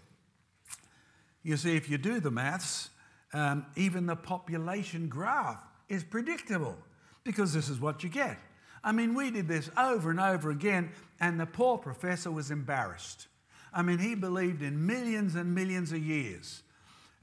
You 1.43 1.57
see, 1.57 1.77
if 1.77 1.91
you 1.91 1.99
do 1.99 2.21
the 2.21 2.31
maths, 2.31 2.91
um, 3.33 3.67
even 3.77 4.07
the 4.07 4.17
population 4.17 5.09
graph 5.09 5.63
is 5.89 6.05
predictable 6.05 6.77
because 7.25 7.53
this 7.53 7.69
is 7.69 7.81
what 7.81 8.03
you 8.03 8.09
get. 8.09 8.39
I 8.83 8.93
mean, 8.93 9.15
we 9.15 9.31
did 9.31 9.49
this 9.49 9.71
over 9.77 10.11
and 10.11 10.21
over 10.21 10.51
again, 10.51 10.91
and 11.21 11.41
the 11.41 11.47
poor 11.47 11.79
professor 11.79 12.31
was 12.31 12.51
embarrassed. 12.51 13.29
I 13.73 13.83
mean, 13.83 13.99
he 13.99 14.15
believed 14.15 14.63
in 14.63 14.87
millions 14.87 15.35
and 15.35 15.55
millions 15.55 15.91
of 15.91 15.99
years. 15.99 16.63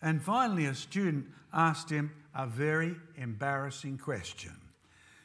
And 0.01 0.22
finally, 0.22 0.66
a 0.66 0.76
student 0.76 1.28
asked 1.53 1.89
him 1.89 2.12
a 2.36 2.47
very 2.47 2.95
embarrassing 3.17 3.97
question. 3.97 4.53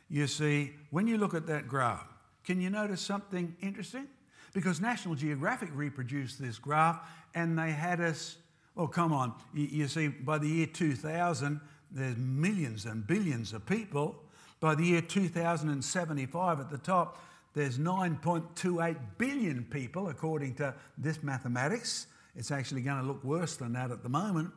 You 0.09 0.27
see, 0.27 0.73
when 0.91 1.07
you 1.07 1.19
look 1.19 1.35
at 1.35 1.47
that 1.47 1.69
graph, 1.69 2.07
can 2.45 2.61
you 2.61 2.71
notice 2.71 3.01
something 3.01 3.57
interesting? 3.61 4.07
Because 4.53 4.81
National 4.81 5.15
Geographic 5.15 5.69
reproduced 5.75 6.41
this 6.41 6.59
graph 6.59 7.01
and 7.35 7.59
they 7.59 7.73
had 7.73 8.01
us, 8.01 8.37
well, 8.75 8.87
come 8.87 9.13
on, 9.13 9.35
you, 9.53 9.67
you 9.67 9.89
see, 9.89 10.09
by 10.09 10.39
the 10.39 10.49
year 10.49 10.67
2000, 10.67 11.61
there's 11.91 12.17
millions 12.17 12.85
and 12.85 13.07
billions 13.07 13.53
of 13.53 13.67
people. 13.67 14.23
By 14.61 14.75
the 14.75 14.85
year 14.85 15.03
2075 15.03 16.61
at 16.61 16.71
the 16.71 16.79
top, 16.79 17.23
there's 17.55 17.79
9.28 17.79 18.97
billion 19.19 19.65
people, 19.65 20.09
according 20.09 20.55
to 20.57 20.75
this 20.99 21.23
mathematics. 21.23 22.07
It's 22.35 22.51
actually 22.51 22.83
going 22.83 23.01
to 23.01 23.07
look 23.07 23.25
worse 23.25 23.57
than 23.57 23.73
that 23.73 23.91
at 23.91 24.03
the 24.03 24.09
moment. 24.09 24.51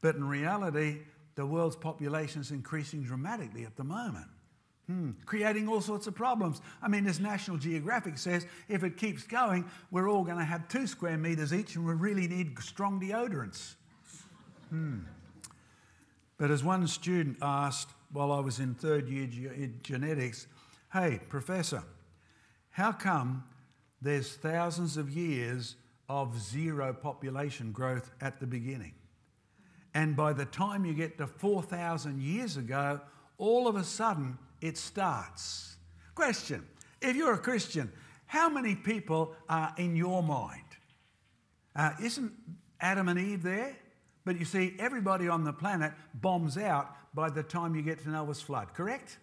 But 0.00 0.16
in 0.16 0.24
reality, 0.24 0.98
the 1.38 1.46
world's 1.46 1.76
population 1.76 2.40
is 2.40 2.50
increasing 2.50 3.04
dramatically 3.04 3.64
at 3.64 3.76
the 3.76 3.84
moment. 3.84 4.26
Hmm. 4.88 5.10
Creating 5.24 5.68
all 5.68 5.80
sorts 5.80 6.08
of 6.08 6.14
problems. 6.16 6.60
I 6.82 6.88
mean, 6.88 7.06
as 7.06 7.20
National 7.20 7.56
Geographic 7.56 8.18
says, 8.18 8.44
if 8.68 8.82
it 8.82 8.96
keeps 8.96 9.22
going, 9.22 9.64
we're 9.92 10.10
all 10.10 10.24
going 10.24 10.38
to 10.38 10.44
have 10.44 10.66
two 10.66 10.88
square 10.88 11.16
metres 11.16 11.54
each 11.54 11.76
and 11.76 11.86
we 11.86 11.94
really 11.94 12.26
need 12.26 12.58
strong 12.58 13.00
deodorants. 13.00 13.76
Hmm. 14.70 15.02
But 16.38 16.50
as 16.50 16.64
one 16.64 16.84
student 16.88 17.36
asked 17.40 17.90
while 18.12 18.32
I 18.32 18.40
was 18.40 18.58
in 18.58 18.74
third 18.74 19.08
year 19.08 19.26
ge- 19.26 19.70
genetics, 19.84 20.48
hey, 20.92 21.20
Professor, 21.28 21.84
how 22.70 22.90
come 22.90 23.44
there's 24.02 24.34
thousands 24.34 24.96
of 24.96 25.08
years 25.08 25.76
of 26.08 26.36
zero 26.40 26.92
population 26.92 27.70
growth 27.70 28.10
at 28.20 28.40
the 28.40 28.46
beginning? 28.48 28.94
And 29.98 30.14
by 30.14 30.32
the 30.32 30.44
time 30.44 30.84
you 30.84 30.94
get 30.94 31.18
to 31.18 31.26
4,000 31.26 32.22
years 32.22 32.56
ago, 32.56 33.00
all 33.36 33.66
of 33.66 33.74
a 33.74 33.82
sudden 33.82 34.38
it 34.60 34.78
starts. 34.78 35.74
Question 36.14 36.64
If 37.02 37.16
you're 37.16 37.34
a 37.34 37.38
Christian, 37.38 37.90
how 38.26 38.48
many 38.48 38.76
people 38.76 39.34
are 39.48 39.74
in 39.76 39.96
your 39.96 40.22
mind? 40.22 40.62
Uh, 41.74 41.94
isn't 42.00 42.32
Adam 42.80 43.08
and 43.08 43.18
Eve 43.18 43.42
there? 43.42 43.76
But 44.24 44.38
you 44.38 44.44
see, 44.44 44.76
everybody 44.78 45.26
on 45.26 45.42
the 45.42 45.52
planet 45.52 45.94
bombs 46.14 46.56
out 46.56 46.94
by 47.12 47.28
the 47.28 47.42
time 47.42 47.74
you 47.74 47.82
get 47.82 47.98
to 48.04 48.10
Noah's 48.10 48.40
flood, 48.40 48.74
correct? 48.74 49.18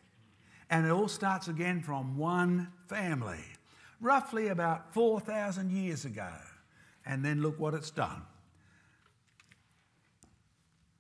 And 0.70 0.86
it 0.86 0.90
all 0.90 1.08
starts 1.08 1.48
again 1.48 1.84
from 1.84 2.18
one 2.18 2.68
family, 2.90 3.46
roughly 4.02 4.50
about 4.50 4.94
4,000 4.94 5.72
years 5.72 6.04
ago. 6.04 6.34
And 7.06 7.24
then 7.24 7.42
look 7.42 7.58
what 7.62 7.74
it's 7.74 7.92
done. 7.92 8.24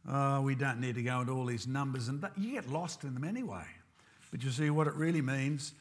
Oh, 0.08 0.42
we 0.42 0.56
don't 0.56 0.80
need 0.80 0.96
to 0.96 1.04
go 1.04 1.22
into 1.22 1.34
all 1.34 1.46
these 1.46 1.68
numbers, 1.68 2.08
and 2.08 2.24
you 2.38 2.54
get 2.54 2.70
lost 2.70 3.04
in 3.04 3.14
them 3.14 3.24
anyway. 3.24 3.66
But 4.32 4.44
you 4.44 4.52
see 4.52 4.70
what 4.70 4.88
it 4.88 4.94
really 4.96 5.22
means 5.22 5.74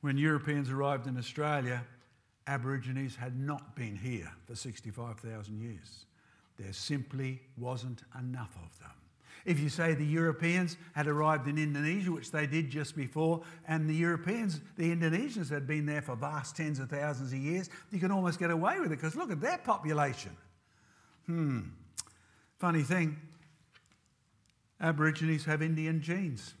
when 0.00 0.18
Europeans 0.18 0.68
arrived 0.68 1.06
in 1.06 1.16
Australia, 1.16 1.84
Aborigines 2.46 3.14
had 3.14 3.38
not 3.38 3.76
been 3.76 3.96
here 3.96 4.30
for 4.46 4.56
65,000 4.56 5.60
years. 5.60 6.06
There 6.58 6.72
simply 6.72 7.40
wasn't 7.56 8.02
enough 8.18 8.56
of 8.56 8.78
them. 8.80 8.90
If 9.44 9.58
you 9.60 9.68
say 9.68 9.94
the 9.94 10.04
Europeans 10.04 10.76
had 10.94 11.06
arrived 11.06 11.48
in 11.48 11.58
Indonesia, 11.58 12.12
which 12.12 12.30
they 12.30 12.46
did 12.46 12.70
just 12.70 12.96
before, 12.96 13.42
and 13.66 13.88
the 13.88 13.94
Europeans, 13.94 14.60
the 14.76 14.94
Indonesians 14.94 15.48
had 15.50 15.66
been 15.66 15.86
there 15.86 16.02
for 16.02 16.14
vast 16.16 16.56
tens 16.56 16.78
of 16.78 16.90
thousands 16.90 17.32
of 17.32 17.38
years, 17.38 17.70
you 17.90 17.98
can 17.98 18.10
almost 18.10 18.38
get 18.38 18.50
away 18.50 18.78
with 18.78 18.92
it 18.92 18.96
because 18.96 19.16
look 19.16 19.30
at 19.30 19.40
their 19.40 19.58
population. 19.58 20.36
Hmm. 21.26 21.60
Funny 22.62 22.84
thing, 22.84 23.16
Aborigines 24.80 25.44
have 25.46 25.62
Indian 25.62 26.00
genes. 26.00 26.54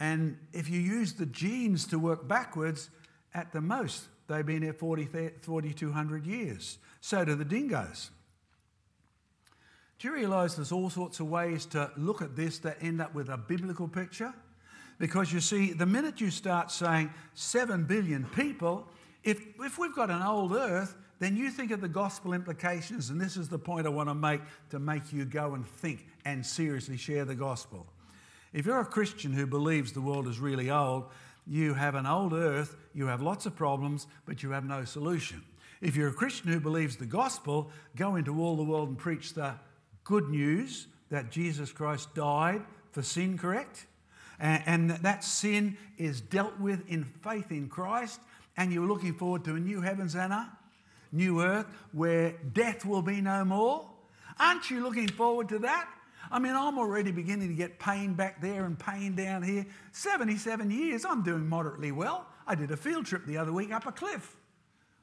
And 0.00 0.38
if 0.52 0.68
you 0.68 0.80
use 0.80 1.12
the 1.12 1.26
genes 1.26 1.86
to 1.86 2.00
work 2.00 2.26
backwards, 2.26 2.90
at 3.32 3.52
the 3.52 3.60
most, 3.60 4.02
they've 4.26 4.44
been 4.44 4.62
here 4.62 4.72
40, 4.72 5.04
4,200 5.40 6.26
years. 6.26 6.78
So 7.00 7.24
do 7.24 7.36
the 7.36 7.44
dingoes. 7.44 8.10
Do 10.00 10.08
you 10.08 10.14
realise 10.14 10.54
there's 10.54 10.72
all 10.72 10.90
sorts 10.90 11.20
of 11.20 11.28
ways 11.28 11.64
to 11.66 11.92
look 11.96 12.20
at 12.20 12.34
this 12.34 12.58
that 12.58 12.78
end 12.80 13.00
up 13.00 13.14
with 13.14 13.28
a 13.28 13.36
biblical 13.36 13.86
picture? 13.86 14.34
Because 14.98 15.32
you 15.32 15.38
see, 15.38 15.74
the 15.74 15.86
minute 15.86 16.20
you 16.20 16.32
start 16.32 16.72
saying 16.72 17.14
7 17.34 17.84
billion 17.84 18.24
people, 18.34 18.88
if, 19.22 19.40
if 19.60 19.78
we've 19.78 19.94
got 19.94 20.10
an 20.10 20.22
old 20.22 20.54
earth, 20.54 20.96
then 21.18 21.36
you 21.36 21.50
think 21.50 21.70
of 21.70 21.80
the 21.80 21.88
gospel 21.88 22.34
implications, 22.34 23.10
and 23.10 23.20
this 23.20 23.36
is 23.36 23.48
the 23.48 23.58
point 23.58 23.86
I 23.86 23.90
want 23.90 24.08
to 24.08 24.14
make 24.14 24.40
to 24.70 24.78
make 24.78 25.12
you 25.12 25.24
go 25.24 25.54
and 25.54 25.66
think 25.66 26.06
and 26.24 26.44
seriously 26.44 26.96
share 26.96 27.24
the 27.24 27.34
gospel. 27.34 27.86
If 28.52 28.66
you're 28.66 28.80
a 28.80 28.84
Christian 28.84 29.32
who 29.32 29.46
believes 29.46 29.92
the 29.92 30.00
world 30.00 30.28
is 30.28 30.38
really 30.38 30.70
old, 30.70 31.04
you 31.46 31.74
have 31.74 31.94
an 31.94 32.06
old 32.06 32.32
earth, 32.32 32.76
you 32.94 33.06
have 33.06 33.22
lots 33.22 33.46
of 33.46 33.54
problems, 33.54 34.06
but 34.26 34.42
you 34.42 34.50
have 34.50 34.64
no 34.64 34.84
solution. 34.84 35.42
If 35.80 35.94
you're 35.94 36.08
a 36.08 36.12
Christian 36.12 36.52
who 36.52 36.60
believes 36.60 36.96
the 36.96 37.06
gospel, 37.06 37.70
go 37.94 38.16
into 38.16 38.40
all 38.40 38.56
the 38.56 38.64
world 38.64 38.88
and 38.88 38.98
preach 38.98 39.34
the 39.34 39.54
good 40.04 40.28
news 40.28 40.86
that 41.10 41.30
Jesus 41.30 41.70
Christ 41.70 42.14
died 42.14 42.62
for 42.92 43.02
sin, 43.02 43.38
correct? 43.38 43.86
And, 44.38 44.90
that 44.90 45.24
sin 45.24 45.78
is 45.96 46.20
dealt 46.20 46.58
with 46.58 46.88
in 46.90 47.04
faith 47.04 47.50
in 47.50 47.68
Christ, 47.68 48.20
and 48.56 48.72
you're 48.72 48.86
looking 48.86 49.14
forward 49.14 49.44
to 49.44 49.54
a 49.54 49.60
new 49.60 49.80
heavens 49.80 50.14
and 50.14 50.32
a 50.32 50.50
new 51.12 51.42
earth 51.42 51.66
where 51.92 52.34
death 52.52 52.84
will 52.84 53.02
be 53.02 53.20
no 53.20 53.44
more. 53.44 53.88
Aren't 54.38 54.70
you 54.70 54.82
looking 54.82 55.08
forward 55.08 55.48
to 55.50 55.58
that? 55.60 55.88
I 56.30 56.38
mean, 56.38 56.54
I'm 56.54 56.78
already 56.78 57.12
beginning 57.12 57.48
to 57.48 57.54
get 57.54 57.78
pain 57.78 58.14
back 58.14 58.40
there 58.40 58.64
and 58.64 58.78
pain 58.78 59.14
down 59.14 59.42
here. 59.42 59.64
77 59.92 60.70
years, 60.70 61.04
I'm 61.04 61.22
doing 61.22 61.48
moderately 61.48 61.92
well. 61.92 62.26
I 62.46 62.54
did 62.54 62.70
a 62.70 62.76
field 62.76 63.06
trip 63.06 63.26
the 63.26 63.38
other 63.38 63.52
week 63.52 63.72
up 63.72 63.86
a 63.86 63.92
cliff. 63.92 64.36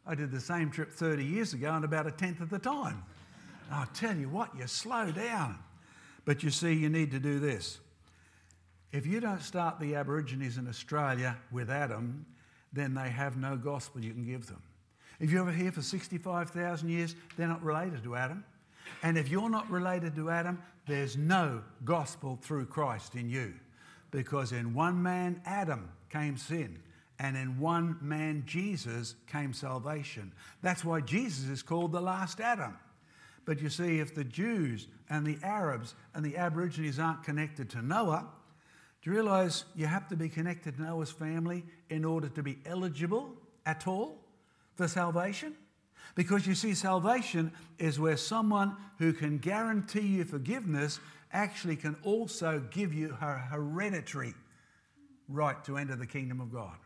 I 0.06 0.16
did 0.16 0.32
the 0.32 0.41
same 0.41 0.70
trip 0.70 0.91
30 0.91 1.24
years 1.24 1.54
ago 1.54 1.74
and 1.74 1.86
about 1.86 2.08
a 2.08 2.12
tenth 2.12 2.41
of 2.41 2.49
the 2.49 2.60
time. 2.60 3.04
I'll 3.72 3.88
tell 3.88 4.16
you 4.16 4.30
what, 4.30 4.56
you 4.58 4.68
slow 4.68 5.12
down. 5.12 5.58
But 6.26 6.43
you 6.43 6.49
see, 6.49 6.74
you 6.74 6.89
need 6.89 7.12
to 7.12 7.20
do 7.20 7.39
this. 7.39 7.80
If 8.91 9.06
you 9.06 9.20
don't 9.20 9.41
start 9.41 9.80
the 9.80 9.95
Aborigines 9.95 10.58
in 10.58 10.68
Australia 10.68 11.38
with 11.51 11.70
Adam, 11.70 12.26
then 12.72 12.93
they 12.93 13.10
have 13.10 13.38
no 13.38 13.58
gospel 13.58 14.01
you 14.04 14.14
can 14.14 14.26
give 14.26 14.47
them. 14.47 14.62
If 15.20 15.32
you're 15.32 15.41
over 15.41 15.51
here 15.51 15.72
for 15.72 15.82
65,000 15.82 16.89
years, 16.89 17.16
they're 17.38 17.47
not 17.47 17.64
related 17.64 18.03
to 18.03 18.16
Adam. 18.16 18.43
And 19.01 19.18
if 19.18 19.30
you're 19.30 19.49
not 19.49 19.70
related 19.70 20.16
to 20.16 20.30
Adam, 20.30 20.61
there's 20.88 21.18
no 21.18 21.61
gospel 21.86 22.38
through 22.41 22.66
Christ 22.66 23.16
in 23.16 23.30
you. 23.30 23.53
Because 24.11 24.51
in 24.51 24.74
one 24.74 25.01
man, 25.01 25.41
Adam, 25.45 25.89
came 26.09 26.38
sin. 26.38 26.80
And 27.20 27.38
in 27.38 27.59
one 27.59 27.97
man, 28.01 28.43
Jesus, 28.45 29.16
came 29.28 29.53
salvation. 29.53 30.32
That's 30.61 30.84
why 30.84 31.01
Jesus 31.01 31.49
is 31.49 31.64
called 31.64 31.91
the 31.91 32.01
last 32.01 32.39
Adam. 32.39 32.78
But 33.45 33.61
you 33.61 33.70
see, 33.70 33.99
if 33.99 34.16
the 34.16 34.24
Jews 34.24 34.88
and 35.09 35.26
the 35.26 35.38
Arabs 35.43 35.95
and 36.14 36.24
the 36.24 36.38
Aborigines 36.38 36.99
aren't 36.99 37.24
connected 37.24 37.70
to 37.72 37.82
Noah, 37.82 38.28
do 39.01 39.09
you 39.09 39.16
realize 39.16 39.66
you 39.76 39.86
have 39.86 40.07
to 40.09 40.16
be 40.16 40.30
connected 40.30 40.78
to 40.78 40.84
Noah's 40.84 41.11
family 41.11 41.66
in 41.89 42.05
order 42.05 42.30
to 42.30 42.43
be 42.43 42.59
eligible 42.66 43.34
at 43.66 43.86
all 43.86 44.22
for 44.76 44.88
salvation? 44.88 45.55
Because 46.15 46.45
you 46.45 46.55
see, 46.55 46.74
salvation 46.74 47.51
is 47.80 47.99
where 47.99 48.17
someone 48.17 48.76
who 48.99 49.13
can 49.13 49.38
guarantee 49.39 50.01
you 50.01 50.26
forgiveness 50.26 50.99
actually 51.32 51.76
can 51.76 51.95
also 52.03 52.61
give 52.71 52.93
you 52.93 53.15
a 53.19 53.26
hereditary 53.26 54.34
right 55.28 55.63
to 55.65 55.78
enter 55.78 55.95
the 55.95 56.05
kingdom 56.05 56.39
of 56.39 56.51
God. 56.51 56.78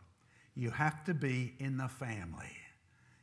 You 0.54 0.70
have 0.70 1.04
to 1.04 1.14
be 1.14 1.54
in 1.58 1.76
the 1.76 1.88
family. 1.88 2.56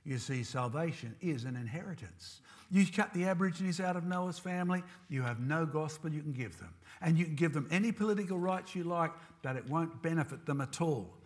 You 0.06 0.20
see, 0.20 0.44
salvation 0.44 1.16
is 1.20 1.46
an 1.46 1.56
inheritance. 1.56 2.42
You 2.70 2.86
cut 2.86 3.14
the 3.14 3.26
Aborigines 3.26 3.80
out 3.80 3.96
of 3.96 4.04
Noah's 4.04 4.38
family, 4.38 4.84
you 5.10 5.24
have 5.24 5.40
no 5.40 5.66
gospel 5.66 6.12
you 6.12 6.22
can 6.22 6.32
give 6.32 6.58
them. 6.60 6.74
And 7.02 7.18
you 7.18 7.26
can 7.26 7.36
give 7.36 7.54
them 7.54 7.68
any 7.72 7.92
political 7.92 8.38
rights 8.38 8.76
you 8.76 8.84
like, 8.84 9.12
but 9.42 9.56
it 9.56 9.68
won't 9.68 10.02
benefit 10.04 10.46
them 10.46 10.62
at 10.62 10.80
all. 10.80 11.18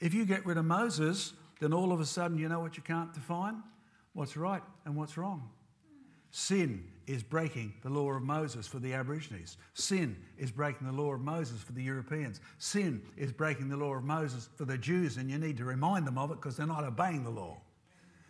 If 0.00 0.14
you 0.14 0.24
get 0.24 0.46
rid 0.46 0.56
of 0.56 0.64
Moses, 0.64 1.32
then 1.60 1.72
all 1.72 1.92
of 1.92 2.00
a 2.00 2.06
sudden 2.06 2.38
you 2.38 2.48
know 2.48 2.60
what 2.60 2.76
you 2.76 2.82
can't 2.82 3.12
define? 3.12 3.62
What's 4.12 4.36
right 4.36 4.62
and 4.84 4.96
what's 4.96 5.16
wrong. 5.16 5.48
Sin 6.30 6.84
is 7.06 7.22
breaking 7.22 7.72
the 7.82 7.88
law 7.88 8.12
of 8.12 8.22
Moses 8.22 8.66
for 8.66 8.78
the 8.78 8.92
Aborigines. 8.92 9.56
Sin 9.72 10.16
is 10.36 10.50
breaking 10.50 10.86
the 10.86 10.92
law 10.92 11.14
of 11.14 11.20
Moses 11.20 11.62
for 11.62 11.72
the 11.72 11.82
Europeans. 11.82 12.40
Sin 12.58 13.02
is 13.16 13.32
breaking 13.32 13.68
the 13.68 13.76
law 13.76 13.94
of 13.94 14.04
Moses 14.04 14.48
for 14.56 14.66
the 14.66 14.76
Jews, 14.76 15.16
and 15.16 15.30
you 15.30 15.38
need 15.38 15.56
to 15.56 15.64
remind 15.64 16.06
them 16.06 16.18
of 16.18 16.30
it 16.30 16.34
because 16.34 16.56
they're 16.56 16.66
not 16.66 16.84
obeying 16.84 17.24
the 17.24 17.30
law. 17.30 17.58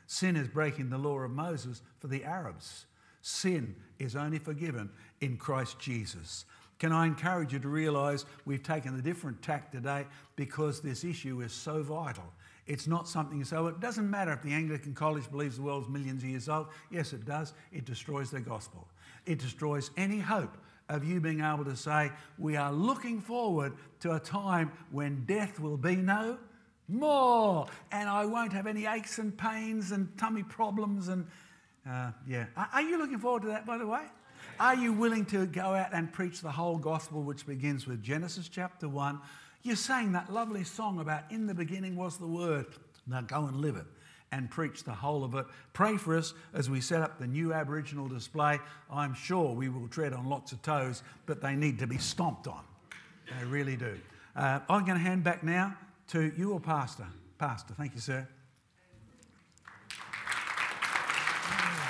Sin 0.07 0.37
is 0.37 0.47
breaking 0.47 0.91
the 0.91 0.99
law 0.99 1.19
of 1.19 1.31
Moses 1.31 1.83
for 1.99 2.07
the 2.07 2.25
Arabs. 2.25 2.87
Sin 3.21 3.75
is 3.99 4.15
only 4.15 4.39
forgiven 4.39 4.91
in 5.21 5.37
Christ 5.37 5.79
Jesus. 5.81 6.45
Can 6.79 6.93
I 6.93 7.07
encourage 7.07 7.53
you 7.53 7.59
to 7.59 7.69
realise 7.69 8.25
we've 8.45 8.63
taken 8.63 8.97
a 8.97 9.03
different 9.03 9.43
tack 9.43 9.73
today 9.73 10.07
because 10.37 10.81
this 10.81 11.03
issue 11.03 11.41
is 11.41 11.53
so 11.53 11.83
vital. 11.83 12.33
It's 12.69 12.87
not 12.87 13.09
something 13.09 13.43
so 13.45 13.67
it 13.67 13.81
doesn't 13.81 14.09
matter 14.09 14.31
if 14.33 14.43
the 14.43 14.53
Anglican 14.53 14.95
College 14.95 15.31
believes 15.31 15.57
the 15.57 15.63
world's 15.63 15.89
millions 15.89 16.23
of 16.23 16.29
years 16.29 16.49
old. 16.51 16.67
Yes, 16.91 17.15
it 17.15 17.25
does. 17.25 17.55
It 17.73 17.87
destroys 17.87 18.31
their 18.31 18.43
gospel. 18.43 18.87
It 19.25 19.39
destroys 19.39 19.91
any 19.97 20.19
hope 20.19 20.57
of 20.91 21.03
you 21.03 21.19
being 21.19 21.41
able 21.41 21.65
to 21.65 21.75
say, 21.75 22.13
We 22.39 22.57
are 22.57 22.71
looking 22.71 23.21
forward 23.23 23.73
to 24.01 24.15
a 24.15 24.21
time 24.21 24.71
when 24.91 25.25
death 25.25 25.59
will 25.59 25.79
be 25.79 25.97
no 25.97 26.39
more, 26.89 27.67
and 27.91 28.09
I 28.09 28.27
won't 28.27 28.53
have 28.53 28.67
any 28.67 28.85
aches 28.85 29.19
and 29.19 29.37
pains 29.37 29.91
and 29.91 30.17
tummy 30.19 30.43
problems. 30.43 31.09
And 31.09 31.27
uh, 31.89 32.13
yeah, 32.27 32.47
are 32.73 32.83
you 32.83 32.99
looking 32.99 33.19
forward 33.19 33.43
to 33.43 33.49
that, 33.49 33.67
by 33.67 33.79
the 33.79 33.87
way? 33.87 34.03
Are 34.61 34.75
you 34.75 34.93
willing 34.93 35.25
to 35.27 35.47
go 35.47 35.75
out 35.75 35.89
and 35.93 36.13
preach 36.13 36.43
the 36.43 36.51
whole 36.51 36.77
gospel, 36.77 37.23
which 37.23 37.47
begins 37.47 37.87
with 37.87 38.03
Genesis 38.03 38.49
chapter 38.49 38.89
1? 38.89 39.21
You 39.63 39.77
sang 39.77 40.13
that 40.13 40.33
lovely 40.33 40.65
song 40.65 41.01
about 41.01 41.31
in 41.31 41.47
the 41.47 41.55
beginning 41.55 41.97
was 41.97 42.17
the 42.17 42.27
word. 42.27 42.67
Now 43.07 43.21
go 43.23 43.47
and 43.47 43.57
live 43.57 43.77
it 43.77 43.87
and 44.31 44.51
preach 44.51 44.85
the 44.85 44.93
whole 44.93 45.25
of 45.25 45.35
it. 45.35 45.47
Pray 45.73 45.97
for 45.97 46.17
us 46.17 46.35
as 46.55 46.69
we 46.69 46.81
set 46.81 47.01
up 47.01 47.19
the 47.19 47.27
new 47.27 47.53
Aboriginal 47.53 48.09
display. 48.09 48.61
I'm 48.91 49.15
sure 49.15 49.55
we 49.55 49.69
will 49.69 49.89
tread 49.89 50.13
on 50.13 50.29
lots 50.29 50.53
of 50.53 50.63
toes, 50.63 51.03
but 51.27 51.41
they 51.41 51.55
need 51.55 51.79
to 51.79 51.87
be 51.87 51.99
stomped 51.99 52.47
on. 52.47 52.63
They 53.39 53.45
really 53.47 53.77
do. 53.77 53.99
Uh, 54.37 54.61
I'm 54.69 54.85
going 54.85 54.99
to 54.99 55.05
hand 55.05 55.25
back 55.25 55.43
now 55.43 55.77
to 56.09 56.33
your 56.37 56.61
pastor. 56.61 57.07
Pastor, 57.39 57.75
thank 57.75 57.95
you, 57.95 58.01
sir. 58.01 58.27